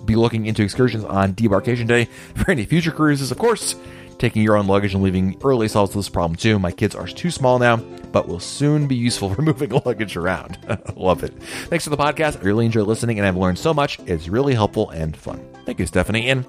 be 0.05 0.15
looking 0.15 0.47
into 0.47 0.63
excursions 0.63 1.03
on 1.05 1.33
debarkation 1.35 1.87
day 1.87 2.05
for 2.35 2.51
any 2.51 2.65
future 2.65 2.91
cruises, 2.91 3.31
of 3.31 3.37
course. 3.37 3.75
Taking 4.21 4.43
your 4.43 4.55
own 4.55 4.67
luggage 4.67 4.93
and 4.93 5.01
leaving 5.01 5.35
early 5.43 5.67
solves 5.67 5.95
this 5.95 6.07
problem 6.07 6.35
too. 6.37 6.59
My 6.59 6.71
kids 6.71 6.93
are 6.93 7.07
too 7.07 7.31
small 7.31 7.57
now, 7.57 7.77
but 7.77 8.27
will 8.27 8.39
soon 8.39 8.85
be 8.85 8.93
useful 8.93 9.33
for 9.33 9.41
moving 9.41 9.71
luggage 9.83 10.15
around. 10.15 10.59
Love 10.95 11.23
it. 11.23 11.33
Thanks 11.69 11.85
for 11.85 11.89
the 11.89 11.97
podcast. 11.97 12.37
I 12.37 12.41
really 12.41 12.67
enjoy 12.67 12.83
listening 12.83 13.17
and 13.17 13.27
I've 13.27 13.35
learned 13.35 13.57
so 13.57 13.73
much. 13.73 13.97
It's 14.05 14.27
really 14.27 14.53
helpful 14.53 14.91
and 14.91 15.17
fun. 15.17 15.43
Thank 15.65 15.79
you, 15.79 15.87
Stephanie. 15.87 16.29
And 16.29 16.45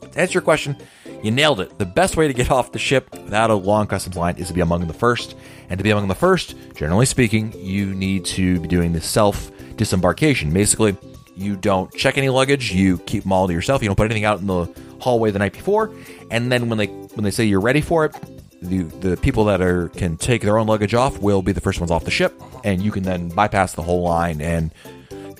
to 0.00 0.18
answer 0.18 0.32
your 0.32 0.42
question, 0.42 0.76
you 1.22 1.30
nailed 1.30 1.60
it. 1.60 1.78
The 1.78 1.86
best 1.86 2.16
way 2.16 2.26
to 2.26 2.34
get 2.34 2.50
off 2.50 2.72
the 2.72 2.80
ship 2.80 3.08
without 3.12 3.48
a 3.48 3.54
long 3.54 3.86
customs 3.86 4.16
line 4.16 4.36
is 4.36 4.48
to 4.48 4.52
be 4.52 4.60
among 4.60 4.88
the 4.88 4.92
first. 4.92 5.36
And 5.68 5.78
to 5.78 5.84
be 5.84 5.90
among 5.90 6.08
the 6.08 6.16
first, 6.16 6.56
generally 6.74 7.06
speaking, 7.06 7.52
you 7.56 7.94
need 7.94 8.24
to 8.24 8.58
be 8.58 8.66
doing 8.66 8.92
the 8.92 9.00
self 9.00 9.52
disembarkation. 9.76 10.52
Basically, 10.52 10.96
you 11.36 11.54
don't 11.54 11.92
check 11.94 12.18
any 12.18 12.28
luggage, 12.28 12.72
you 12.72 12.98
keep 12.98 13.22
them 13.22 13.32
all 13.32 13.46
to 13.46 13.52
yourself. 13.52 13.82
You 13.82 13.88
don't 13.88 13.96
put 13.96 14.06
anything 14.06 14.24
out 14.24 14.40
in 14.40 14.48
the 14.48 14.66
hallway 15.04 15.30
the 15.30 15.38
night 15.38 15.52
before, 15.52 15.94
and 16.30 16.50
then 16.50 16.68
when 16.68 16.78
they 16.78 16.86
when 16.86 17.24
they 17.24 17.30
say 17.30 17.44
you're 17.44 17.60
ready 17.60 17.80
for 17.80 18.06
it, 18.06 18.16
the 18.62 18.82
the 19.00 19.16
people 19.18 19.44
that 19.44 19.60
are 19.60 19.88
can 19.90 20.16
take 20.16 20.42
their 20.42 20.58
own 20.58 20.66
luggage 20.66 20.94
off 20.94 21.18
will 21.18 21.42
be 21.42 21.52
the 21.52 21.60
first 21.60 21.80
ones 21.80 21.90
off 21.90 22.04
the 22.04 22.10
ship, 22.10 22.40
and 22.64 22.82
you 22.82 22.90
can 22.90 23.02
then 23.02 23.28
bypass 23.28 23.74
the 23.74 23.82
whole 23.82 24.02
line, 24.02 24.40
and 24.40 24.72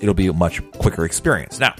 it'll 0.01 0.15
be 0.15 0.27
a 0.27 0.33
much 0.33 0.63
quicker 0.73 1.05
experience. 1.05 1.59
Now, 1.59 1.75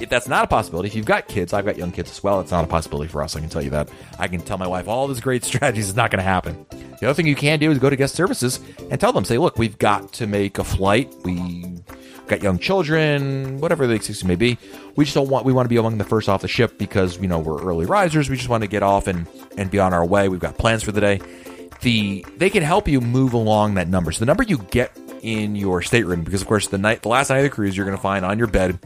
if 0.00 0.08
that's 0.08 0.28
not 0.28 0.44
a 0.44 0.46
possibility, 0.46 0.88
if 0.88 0.94
you've 0.94 1.06
got 1.06 1.28
kids, 1.28 1.52
I've 1.52 1.64
got 1.64 1.76
young 1.76 1.92
kids 1.92 2.10
as 2.10 2.22
well, 2.22 2.40
it's 2.40 2.50
not 2.50 2.64
a 2.64 2.68
possibility 2.68 3.08
for 3.08 3.22
us. 3.22 3.36
I 3.36 3.40
can 3.40 3.48
tell 3.48 3.62
you 3.62 3.70
that. 3.70 3.88
I 4.18 4.28
can 4.28 4.40
tell 4.40 4.58
my 4.58 4.66
wife 4.66 4.88
all 4.88 5.06
these 5.06 5.20
great 5.20 5.44
strategies 5.50 5.88
is 5.88 5.96
not 5.96 6.10
going 6.10 6.18
to 6.18 6.24
happen. 6.24 6.66
The 7.00 7.06
other 7.06 7.14
thing 7.14 7.26
you 7.26 7.36
can 7.36 7.58
do 7.58 7.70
is 7.70 7.78
go 7.78 7.90
to 7.90 7.96
guest 7.96 8.14
services 8.14 8.60
and 8.90 9.00
tell 9.00 9.12
them, 9.12 9.24
say, 9.24 9.38
look, 9.38 9.58
we've 9.58 9.78
got 9.78 10.12
to 10.14 10.26
make 10.26 10.58
a 10.58 10.64
flight. 10.64 11.12
We 11.24 11.78
got 12.26 12.42
young 12.42 12.58
children, 12.58 13.58
whatever 13.60 13.86
the 13.86 13.94
excuse 13.94 14.24
may 14.24 14.36
be. 14.36 14.58
We 14.96 15.04
just 15.04 15.14
don't 15.14 15.28
want 15.28 15.44
we 15.44 15.52
want 15.52 15.66
to 15.66 15.68
be 15.68 15.76
among 15.76 15.98
the 15.98 16.04
first 16.04 16.28
off 16.28 16.42
the 16.42 16.48
ship 16.48 16.78
because 16.78 17.18
you 17.20 17.28
know 17.28 17.38
we're 17.38 17.62
early 17.62 17.86
risers. 17.86 18.30
We 18.30 18.36
just 18.36 18.48
want 18.48 18.62
to 18.62 18.68
get 18.68 18.82
off 18.82 19.06
and 19.06 19.26
and 19.56 19.70
be 19.70 19.78
on 19.78 19.92
our 19.94 20.04
way. 20.04 20.28
We've 20.28 20.40
got 20.40 20.58
plans 20.58 20.82
for 20.82 20.92
the 20.92 21.00
day. 21.00 21.20
The 21.82 22.24
they 22.36 22.50
can 22.50 22.62
help 22.62 22.88
you 22.88 23.00
move 23.00 23.32
along 23.32 23.74
that 23.74 23.88
number. 23.88 24.12
So 24.12 24.20
the 24.20 24.26
number 24.26 24.42
you 24.42 24.58
get 24.58 24.96
in 25.22 25.56
your 25.56 25.82
stateroom, 25.82 26.22
because 26.22 26.42
of 26.42 26.48
course 26.48 26.68
the 26.68 26.78
night 26.78 27.02
the 27.02 27.08
last 27.08 27.30
night 27.30 27.38
of 27.38 27.44
the 27.44 27.50
cruise, 27.50 27.76
you're 27.76 27.86
going 27.86 27.96
to 27.96 28.02
find 28.02 28.24
on 28.24 28.38
your 28.38 28.46
bed 28.46 28.78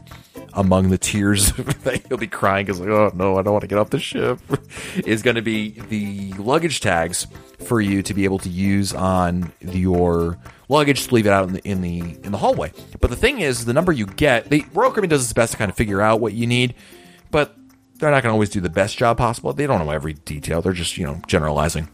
among 0.53 0.89
the 0.89 0.97
tears 0.97 1.51
that 1.83 2.05
you'll 2.09 2.19
be 2.19 2.27
crying 2.27 2.65
because 2.65 2.79
like, 2.79 2.89
oh 2.89 3.11
no, 3.13 3.37
I 3.37 3.41
don't 3.41 3.53
want 3.53 3.61
to 3.61 3.67
get 3.67 3.77
off 3.77 3.89
the 3.89 3.99
ship, 3.99 4.39
is 5.05 5.21
going 5.21 5.35
to 5.35 5.41
be 5.41 5.79
the 5.89 6.33
luggage 6.33 6.81
tags 6.81 7.27
for 7.59 7.81
you 7.81 8.01
to 8.03 8.13
be 8.13 8.23
able 8.23 8.39
to 8.39 8.49
use 8.49 8.93
on 8.93 9.51
your 9.61 10.37
luggage. 10.67 10.97
Just 10.97 11.11
leave 11.11 11.25
it 11.25 11.31
out 11.31 11.47
in 11.47 11.53
the 11.53 11.67
in 11.67 11.81
the 11.81 11.99
in 12.23 12.31
the 12.31 12.37
hallway. 12.37 12.71
But 12.99 13.09
the 13.09 13.15
thing 13.15 13.39
is, 13.39 13.65
the 13.65 13.73
number 13.73 13.91
you 13.91 14.05
get, 14.05 14.49
the 14.49 14.65
Royal 14.73 14.91
Caribbean 14.91 15.09
does 15.09 15.23
its 15.23 15.33
best 15.33 15.53
to 15.53 15.57
kind 15.57 15.69
of 15.69 15.77
figure 15.77 16.01
out 16.01 16.19
what 16.19 16.33
you 16.33 16.47
need, 16.47 16.73
but 17.31 17.55
they're 17.95 18.11
not 18.11 18.23
going 18.23 18.31
to 18.31 18.33
always 18.33 18.49
do 18.49 18.61
the 18.61 18.69
best 18.69 18.97
job 18.97 19.17
possible. 19.17 19.51
They 19.53 19.67
don't 19.67 19.85
know 19.85 19.91
every 19.91 20.13
detail. 20.13 20.61
They're 20.61 20.73
just 20.73 20.97
you 20.97 21.05
know 21.05 21.21
generalizing. 21.27 21.89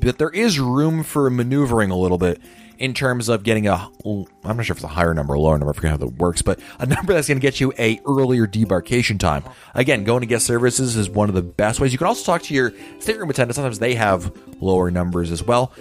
But 0.00 0.18
there 0.18 0.30
is 0.30 0.58
room 0.58 1.02
for 1.02 1.30
maneuvering 1.30 1.90
a 1.90 1.96
little 1.96 2.18
bit 2.18 2.40
in 2.78 2.94
terms 2.94 3.28
of 3.28 3.42
getting 3.42 3.66
a 3.66 3.90
I'm 4.04 4.56
not 4.56 4.64
sure 4.64 4.74
if 4.74 4.78
it's 4.78 4.84
a 4.84 4.88
higher 4.88 5.14
number 5.14 5.34
or 5.34 5.38
lower 5.38 5.58
number, 5.58 5.70
I 5.70 5.74
forget 5.74 5.90
how 5.92 5.96
that 5.98 6.16
works, 6.18 6.42
but 6.42 6.60
a 6.78 6.86
number 6.94 7.12
that's 7.12 7.28
going 7.28 7.38
to 7.38 7.42
get 7.42 7.60
you 7.60 7.72
a 7.78 8.00
earlier 8.06 8.46
debarkation 8.46 9.18
time. 9.18 9.44
Again, 9.74 10.04
going 10.04 10.20
to 10.20 10.26
guest 10.26 10.46
services 10.46 10.96
is 10.96 11.08
one 11.08 11.28
of 11.28 11.34
the 11.34 11.42
best 11.42 11.80
ways. 11.80 11.92
You 11.92 11.98
can 11.98 12.06
also 12.06 12.24
talk 12.24 12.42
to 12.42 12.54
your 12.54 12.72
stateroom 12.98 13.30
attendant. 13.30 13.56
Sometimes 13.56 13.78
they 13.78 13.94
have 13.94 14.36
lower 14.60 14.90
numbers 14.90 15.30
as 15.30 15.42
well. 15.42 15.72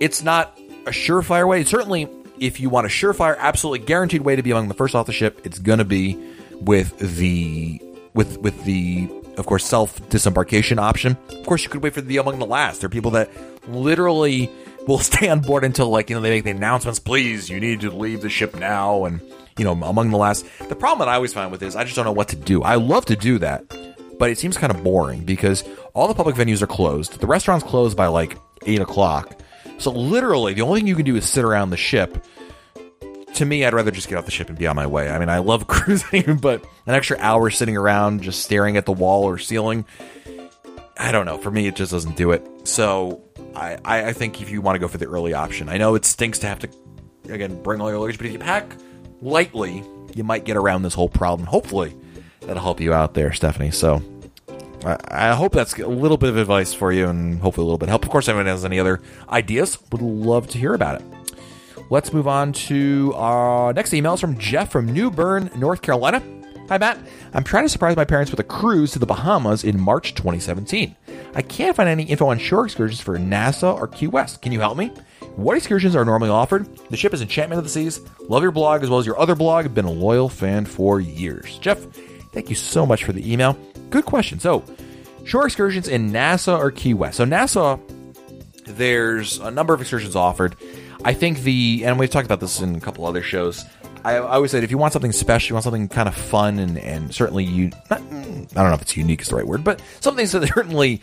It's 0.00 0.22
not 0.22 0.58
a 0.86 0.90
surefire 0.90 1.46
way. 1.46 1.64
Certainly, 1.64 2.08
if 2.38 2.58
you 2.58 2.70
want 2.70 2.86
a 2.86 2.90
surefire, 2.90 3.36
absolutely 3.38 3.86
guaranteed 3.86 4.22
way 4.22 4.36
to 4.36 4.42
be 4.42 4.50
among 4.50 4.68
the 4.68 4.74
first 4.74 4.94
off 4.94 5.06
the 5.06 5.12
ship, 5.12 5.40
it's 5.44 5.58
going 5.58 5.78
to 5.78 5.84
be 5.84 6.18
with 6.60 6.98
the 6.98 7.80
with 8.14 8.38
with 8.38 8.64
the 8.64 9.08
of 9.36 9.46
course 9.46 9.64
self 9.64 10.06
disembarkation 10.08 10.78
option. 10.78 11.16
Of 11.30 11.46
course, 11.46 11.62
you 11.62 11.70
could 11.70 11.82
wait 11.82 11.94
for 11.94 12.00
the 12.00 12.16
among 12.16 12.38
the 12.38 12.46
last. 12.46 12.80
There 12.80 12.86
are 12.86 12.90
people 12.90 13.12
that 13.12 13.30
literally 13.68 14.50
will 14.90 14.98
stay 14.98 15.28
on 15.28 15.40
board 15.40 15.64
until 15.64 15.88
like 15.88 16.10
you 16.10 16.16
know 16.16 16.22
they 16.22 16.30
make 16.30 16.44
the 16.44 16.50
announcements. 16.50 16.98
Please, 16.98 17.48
you 17.48 17.60
need 17.60 17.80
to 17.80 17.90
leave 17.90 18.20
the 18.20 18.28
ship 18.28 18.54
now, 18.56 19.04
and 19.04 19.20
you 19.56 19.64
know 19.64 19.72
among 19.72 20.10
the 20.10 20.18
last. 20.18 20.44
The 20.68 20.74
problem 20.74 20.98
that 20.98 21.08
I 21.08 21.14
always 21.14 21.32
find 21.32 21.50
with 21.50 21.60
this, 21.60 21.76
I 21.76 21.84
just 21.84 21.96
don't 21.96 22.04
know 22.04 22.12
what 22.12 22.28
to 22.28 22.36
do. 22.36 22.62
I 22.62 22.74
love 22.74 23.06
to 23.06 23.16
do 23.16 23.38
that, 23.38 23.64
but 24.18 24.30
it 24.30 24.38
seems 24.38 24.58
kind 24.58 24.74
of 24.74 24.82
boring 24.82 25.24
because 25.24 25.64
all 25.94 26.08
the 26.08 26.14
public 26.14 26.36
venues 26.36 26.60
are 26.60 26.66
closed. 26.66 27.20
The 27.20 27.26
restaurants 27.26 27.64
close 27.64 27.94
by 27.94 28.08
like 28.08 28.36
eight 28.66 28.80
o'clock. 28.80 29.40
So 29.78 29.90
literally, 29.90 30.52
the 30.52 30.62
only 30.62 30.80
thing 30.80 30.88
you 30.88 30.96
can 30.96 31.06
do 31.06 31.16
is 31.16 31.24
sit 31.24 31.44
around 31.44 31.70
the 31.70 31.76
ship. 31.76 32.22
To 33.34 33.44
me, 33.46 33.64
I'd 33.64 33.72
rather 33.72 33.92
just 33.92 34.08
get 34.08 34.18
off 34.18 34.24
the 34.24 34.32
ship 34.32 34.48
and 34.48 34.58
be 34.58 34.66
on 34.66 34.76
my 34.76 34.86
way. 34.86 35.08
I 35.08 35.18
mean, 35.18 35.28
I 35.28 35.38
love 35.38 35.66
cruising, 35.68 36.36
but 36.36 36.64
an 36.86 36.94
extra 36.94 37.16
hour 37.18 37.48
sitting 37.48 37.76
around 37.76 38.22
just 38.22 38.42
staring 38.42 38.76
at 38.76 38.86
the 38.86 38.92
wall 38.92 39.22
or 39.22 39.38
ceiling, 39.38 39.86
I 41.00 41.12
don't 41.12 41.24
know. 41.24 41.38
For 41.38 41.50
me, 41.50 41.66
it 41.66 41.76
just 41.76 41.92
doesn't 41.92 42.16
do 42.16 42.32
it. 42.32 42.46
So 42.64 43.22
I, 43.54 43.78
I 43.84 44.12
think 44.12 44.42
if 44.42 44.50
you 44.50 44.60
want 44.60 44.76
to 44.76 44.78
go 44.78 44.86
for 44.86 44.98
the 44.98 45.06
early 45.06 45.32
option, 45.32 45.70
I 45.70 45.78
know 45.78 45.94
it 45.94 46.04
stinks 46.04 46.38
to 46.40 46.46
have 46.46 46.58
to 46.58 46.68
again 47.30 47.62
bring 47.62 47.80
all 47.80 47.88
your 47.90 47.98
luggage, 47.98 48.18
but 48.18 48.26
if 48.26 48.32
you 48.32 48.38
pack 48.38 48.76
lightly, 49.22 49.82
you 50.14 50.24
might 50.24 50.44
get 50.44 50.58
around 50.58 50.82
this 50.82 50.92
whole 50.92 51.08
problem. 51.08 51.46
Hopefully, 51.46 51.96
that'll 52.42 52.62
help 52.62 52.80
you 52.80 52.92
out 52.92 53.14
there, 53.14 53.32
Stephanie. 53.32 53.70
So 53.70 54.02
I, 54.84 54.98
I 55.08 55.34
hope 55.34 55.52
that's 55.52 55.78
a 55.78 55.88
little 55.88 56.18
bit 56.18 56.28
of 56.28 56.36
advice 56.36 56.74
for 56.74 56.92
you, 56.92 57.08
and 57.08 57.40
hopefully 57.40 57.62
a 57.62 57.66
little 57.66 57.78
bit 57.78 57.86
of 57.86 57.90
help. 57.90 58.04
Of 58.04 58.10
course, 58.10 58.28
if 58.28 58.32
anyone 58.32 58.46
has 58.46 58.66
any 58.66 58.78
other 58.78 59.00
ideas, 59.30 59.78
would 59.92 60.02
love 60.02 60.48
to 60.48 60.58
hear 60.58 60.74
about 60.74 61.00
it. 61.00 61.06
Let's 61.88 62.12
move 62.12 62.28
on 62.28 62.52
to 62.52 63.14
our 63.16 63.72
next 63.72 63.94
email. 63.94 64.12
It's 64.12 64.20
from 64.20 64.36
Jeff 64.38 64.70
from 64.70 64.92
New 64.92 65.10
Bern, 65.10 65.50
North 65.56 65.80
Carolina. 65.80 66.22
Hi, 66.70 66.78
Matt. 66.78 67.00
I'm 67.34 67.42
trying 67.42 67.64
to 67.64 67.68
surprise 67.68 67.96
my 67.96 68.04
parents 68.04 68.30
with 68.30 68.38
a 68.38 68.44
cruise 68.44 68.92
to 68.92 69.00
the 69.00 69.06
Bahamas 69.06 69.64
in 69.64 69.80
March 69.80 70.14
2017. 70.14 70.94
I 71.34 71.42
can't 71.42 71.74
find 71.74 71.88
any 71.88 72.04
info 72.04 72.28
on 72.28 72.38
shore 72.38 72.64
excursions 72.64 73.00
for 73.00 73.18
Nassau 73.18 73.76
or 73.76 73.88
Key 73.88 74.06
West. 74.06 74.40
Can 74.40 74.52
you 74.52 74.60
help 74.60 74.78
me? 74.78 74.92
What 75.34 75.56
excursions 75.56 75.96
are 75.96 76.04
normally 76.04 76.30
offered? 76.30 76.72
The 76.88 76.96
ship 76.96 77.12
is 77.12 77.22
Enchantment 77.22 77.58
of 77.58 77.64
the 77.64 77.70
Seas. 77.70 78.00
Love 78.20 78.44
your 78.44 78.52
blog 78.52 78.84
as 78.84 78.88
well 78.88 79.00
as 79.00 79.06
your 79.06 79.18
other 79.18 79.34
blog. 79.34 79.74
Been 79.74 79.84
a 79.84 79.90
loyal 79.90 80.28
fan 80.28 80.64
for 80.64 81.00
years. 81.00 81.58
Jeff, 81.58 81.80
thank 82.32 82.48
you 82.48 82.54
so 82.54 82.86
much 82.86 83.02
for 83.02 83.12
the 83.12 83.32
email. 83.32 83.58
Good 83.90 84.04
question. 84.04 84.38
So, 84.38 84.62
shore 85.24 85.46
excursions 85.46 85.88
in 85.88 86.12
Nassau 86.12 86.56
or 86.56 86.70
Key 86.70 86.94
West. 86.94 87.16
So, 87.16 87.24
Nassau, 87.24 87.80
there's 88.64 89.40
a 89.40 89.50
number 89.50 89.74
of 89.74 89.80
excursions 89.80 90.14
offered. 90.14 90.54
I 91.04 91.14
think 91.14 91.40
the, 91.40 91.82
and 91.84 91.98
we've 91.98 92.10
talked 92.10 92.26
about 92.26 92.38
this 92.38 92.60
in 92.60 92.76
a 92.76 92.80
couple 92.80 93.06
other 93.06 93.22
shows. 93.22 93.64
I, 94.04 94.14
I 94.16 94.34
always 94.34 94.50
said 94.50 94.64
if 94.64 94.70
you 94.70 94.78
want 94.78 94.92
something 94.92 95.12
special, 95.12 95.48
you 95.48 95.54
want 95.54 95.64
something 95.64 95.88
kind 95.88 96.08
of 96.08 96.14
fun 96.14 96.58
and, 96.58 96.78
and 96.78 97.14
certainly 97.14 97.44
you, 97.44 97.70
not, 97.90 98.00
I 98.00 98.02
don't 98.02 98.54
know 98.54 98.72
if 98.74 98.82
it's 98.82 98.96
unique 98.96 99.22
is 99.22 99.28
the 99.28 99.36
right 99.36 99.46
word, 99.46 99.64
but 99.64 99.82
something 100.00 100.26
that's 100.26 100.48
certainly 100.54 101.00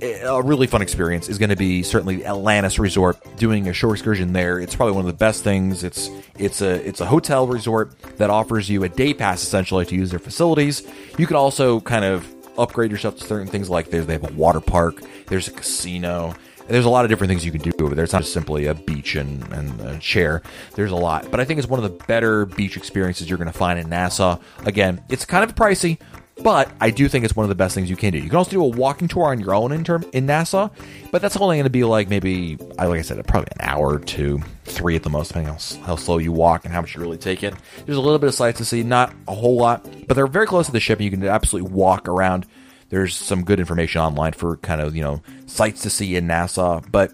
eh, 0.00 0.22
a 0.22 0.42
really 0.42 0.66
fun 0.66 0.82
experience 0.82 1.28
is 1.28 1.38
going 1.38 1.50
to 1.50 1.56
be 1.56 1.82
certainly 1.82 2.24
Atlantis 2.24 2.78
Resort. 2.78 3.18
Doing 3.36 3.68
a 3.68 3.72
shore 3.72 3.92
excursion 3.92 4.32
there, 4.32 4.58
it's 4.58 4.74
probably 4.74 4.94
one 4.94 5.04
of 5.04 5.06
the 5.06 5.18
best 5.18 5.44
things. 5.44 5.84
It's 5.84 6.10
it's 6.38 6.60
a 6.60 6.86
it's 6.86 7.00
a 7.00 7.06
hotel 7.06 7.46
resort 7.46 7.98
that 8.18 8.30
offers 8.30 8.68
you 8.68 8.84
a 8.84 8.88
day 8.88 9.14
pass 9.14 9.42
essentially 9.42 9.84
to 9.86 9.94
use 9.94 10.10
their 10.10 10.18
facilities. 10.18 10.86
You 11.18 11.26
can 11.26 11.36
also 11.36 11.80
kind 11.80 12.04
of 12.04 12.26
upgrade 12.58 12.90
yourself 12.90 13.16
to 13.18 13.24
certain 13.24 13.48
things 13.48 13.70
like 13.70 13.90
there's 13.90 14.06
they 14.06 14.12
have 14.14 14.30
a 14.30 14.32
water 14.34 14.60
park, 14.60 15.02
there's 15.26 15.48
a 15.48 15.52
casino, 15.52 16.34
there's 16.68 16.84
a 16.84 16.90
lot 16.90 17.04
of 17.04 17.10
different 17.10 17.28
things 17.28 17.44
you 17.44 17.52
can 17.52 17.60
do 17.60 17.72
over 17.84 17.94
there. 17.94 18.04
It's 18.04 18.12
not 18.12 18.22
just 18.22 18.32
simply 18.32 18.66
a 18.66 18.74
beach 18.74 19.16
and, 19.16 19.42
and 19.52 19.80
a 19.80 19.98
chair. 19.98 20.42
There's 20.74 20.92
a 20.92 20.96
lot. 20.96 21.30
But 21.30 21.40
I 21.40 21.44
think 21.44 21.58
it's 21.58 21.68
one 21.68 21.82
of 21.82 21.90
the 21.90 22.04
better 22.06 22.46
beach 22.46 22.76
experiences 22.76 23.28
you're 23.28 23.38
going 23.38 23.52
to 23.52 23.58
find 23.58 23.78
in 23.78 23.88
Nassau. 23.88 24.38
Again, 24.64 25.02
it's 25.08 25.24
kind 25.24 25.44
of 25.44 25.54
pricey, 25.54 25.98
but 26.42 26.70
I 26.80 26.90
do 26.90 27.08
think 27.08 27.24
it's 27.24 27.36
one 27.36 27.44
of 27.44 27.48
the 27.48 27.54
best 27.54 27.74
things 27.74 27.90
you 27.90 27.96
can 27.96 28.12
do. 28.12 28.18
You 28.18 28.28
can 28.28 28.36
also 28.36 28.50
do 28.50 28.62
a 28.62 28.68
walking 28.68 29.06
tour 29.06 29.26
on 29.26 29.38
your 29.38 29.54
own 29.54 29.72
in 29.72 29.84
term 29.84 30.04
in 30.12 30.26
Nassau, 30.26 30.70
but 31.10 31.22
that's 31.22 31.36
only 31.36 31.56
going 31.56 31.64
to 31.64 31.70
be 31.70 31.84
like 31.84 32.08
maybe, 32.08 32.56
like 32.56 32.80
I 32.80 33.02
said, 33.02 33.24
probably 33.26 33.48
an 33.58 33.68
hour 33.68 33.98
to 33.98 34.40
three 34.64 34.96
at 34.96 35.02
the 35.02 35.10
most, 35.10 35.28
depending 35.28 35.50
on 35.52 35.58
how 35.84 35.96
slow 35.96 36.18
you 36.18 36.32
walk 36.32 36.64
and 36.64 36.72
how 36.72 36.80
much 36.80 36.94
you 36.94 37.00
really 37.00 37.18
take 37.18 37.42
in. 37.42 37.54
There's 37.84 37.98
a 37.98 38.00
little 38.00 38.18
bit 38.18 38.28
of 38.28 38.34
sights 38.34 38.58
to 38.58 38.64
see, 38.64 38.82
not 38.82 39.14
a 39.28 39.34
whole 39.34 39.56
lot, 39.56 39.86
but 40.06 40.14
they're 40.14 40.26
very 40.26 40.46
close 40.46 40.66
to 40.66 40.72
the 40.72 40.80
ship, 40.80 40.98
and 40.98 41.04
you 41.04 41.10
can 41.10 41.24
absolutely 41.24 41.70
walk 41.70 42.08
around 42.08 42.46
there's 42.92 43.16
some 43.16 43.42
good 43.42 43.58
information 43.58 44.02
online 44.02 44.34
for 44.34 44.58
kind 44.58 44.82
of, 44.82 44.94
you 44.94 45.02
know, 45.02 45.22
sites 45.46 45.80
to 45.80 45.88
see 45.88 46.14
in 46.14 46.26
Nassau, 46.26 46.82
but 46.92 47.10